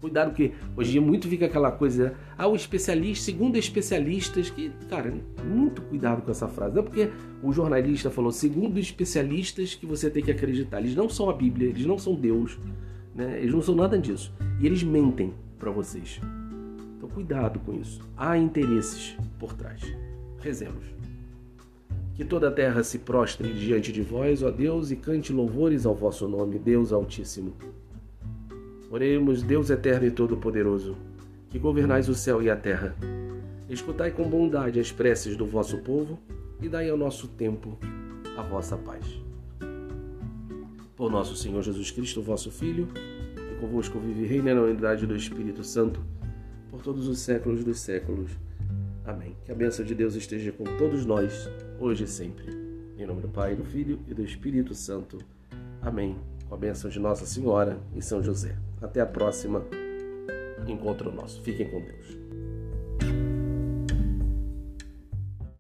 Cuidado 0.00 0.32
que 0.32 0.52
hoje 0.74 0.88
em 0.88 0.92
dia 0.92 1.00
muito 1.02 1.28
fica 1.28 1.44
aquela 1.44 1.70
coisa, 1.70 2.14
ah, 2.38 2.46
o 2.46 2.56
especialista, 2.56 3.26
segundo 3.26 3.56
especialistas, 3.56 4.48
que, 4.48 4.70
cara, 4.88 5.12
muito 5.44 5.82
cuidado 5.82 6.22
com 6.22 6.30
essa 6.30 6.48
frase. 6.48 6.74
Não 6.74 6.80
é 6.80 6.84
porque 6.84 7.10
o 7.42 7.52
jornalista 7.52 8.10
falou, 8.10 8.32
segundo 8.32 8.78
especialistas, 8.78 9.74
que 9.74 9.84
você 9.84 10.08
tem 10.08 10.22
que 10.22 10.30
acreditar. 10.30 10.80
Eles 10.80 10.94
não 10.94 11.08
são 11.08 11.28
a 11.28 11.34
Bíblia, 11.34 11.68
eles 11.68 11.84
não 11.84 11.98
são 11.98 12.14
Deus, 12.14 12.58
né? 13.14 13.38
eles 13.40 13.52
não 13.52 13.60
são 13.60 13.74
nada 13.74 13.98
disso. 13.98 14.32
E 14.58 14.66
eles 14.66 14.82
mentem 14.82 15.34
para 15.58 15.70
vocês. 15.70 16.18
Então 16.96 17.08
cuidado 17.10 17.60
com 17.60 17.74
isso. 17.74 18.00
Há 18.16 18.38
interesses 18.38 19.14
por 19.38 19.52
trás. 19.52 19.82
Rezemos. 20.40 20.84
Que 22.14 22.24
toda 22.24 22.48
a 22.48 22.52
terra 22.52 22.82
se 22.82 23.00
prostre 23.00 23.52
diante 23.52 23.92
de 23.92 24.00
vós, 24.00 24.42
ó 24.42 24.50
Deus, 24.50 24.90
e 24.90 24.96
cante 24.96 25.30
louvores 25.30 25.84
ao 25.84 25.94
vosso 25.94 26.26
nome, 26.26 26.58
Deus 26.58 26.90
Altíssimo. 26.90 27.54
Oremos, 28.92 29.40
Deus 29.44 29.70
eterno 29.70 30.04
e 30.04 30.10
todo-poderoso, 30.10 30.96
que 31.48 31.60
governais 31.60 32.08
o 32.08 32.14
céu 32.14 32.42
e 32.42 32.50
a 32.50 32.56
terra. 32.56 32.96
Escutai 33.68 34.10
com 34.10 34.28
bondade 34.28 34.80
as 34.80 34.90
preces 34.90 35.36
do 35.36 35.46
vosso 35.46 35.78
povo 35.78 36.18
e 36.60 36.68
dai 36.68 36.90
ao 36.90 36.96
nosso 36.96 37.28
tempo 37.28 37.78
a 38.36 38.42
vossa 38.42 38.76
paz. 38.76 39.04
Por 40.96 41.08
nosso 41.08 41.36
Senhor 41.36 41.62
Jesus 41.62 41.92
Cristo, 41.92 42.20
vosso 42.20 42.50
Filho, 42.50 42.88
que 42.88 43.60
convosco 43.60 44.00
vive 44.00 44.24
e 44.24 44.26
reina 44.26 44.52
na 44.54 44.62
unidade 44.62 45.06
do 45.06 45.14
Espírito 45.14 45.62
Santo, 45.62 46.04
por 46.68 46.82
todos 46.82 47.06
os 47.06 47.20
séculos 47.20 47.62
dos 47.62 47.78
séculos. 47.78 48.32
Amém. 49.04 49.36
Que 49.44 49.52
a 49.52 49.54
bênção 49.54 49.84
de 49.84 49.94
Deus 49.94 50.16
esteja 50.16 50.50
com 50.50 50.64
todos 50.64 51.06
nós, 51.06 51.48
hoje 51.78 52.02
e 52.02 52.08
sempre. 52.08 52.44
Em 52.98 53.06
nome 53.06 53.22
do 53.22 53.28
Pai, 53.28 53.54
do 53.54 53.64
Filho 53.64 54.00
e 54.08 54.14
do 54.14 54.24
Espírito 54.24 54.74
Santo. 54.74 55.18
Amém. 55.80 56.18
Com 56.48 56.56
a 56.56 56.58
bênção 56.58 56.90
de 56.90 56.98
Nossa 56.98 57.24
Senhora 57.24 57.78
e 57.94 58.02
São 58.02 58.20
José. 58.20 58.56
Até 58.80 59.00
a 59.00 59.06
próxima 59.06 59.64
encontro 60.66 61.12
nosso. 61.12 61.42
Fiquem 61.42 61.68
com 61.68 61.80
Deus. 61.80 63.29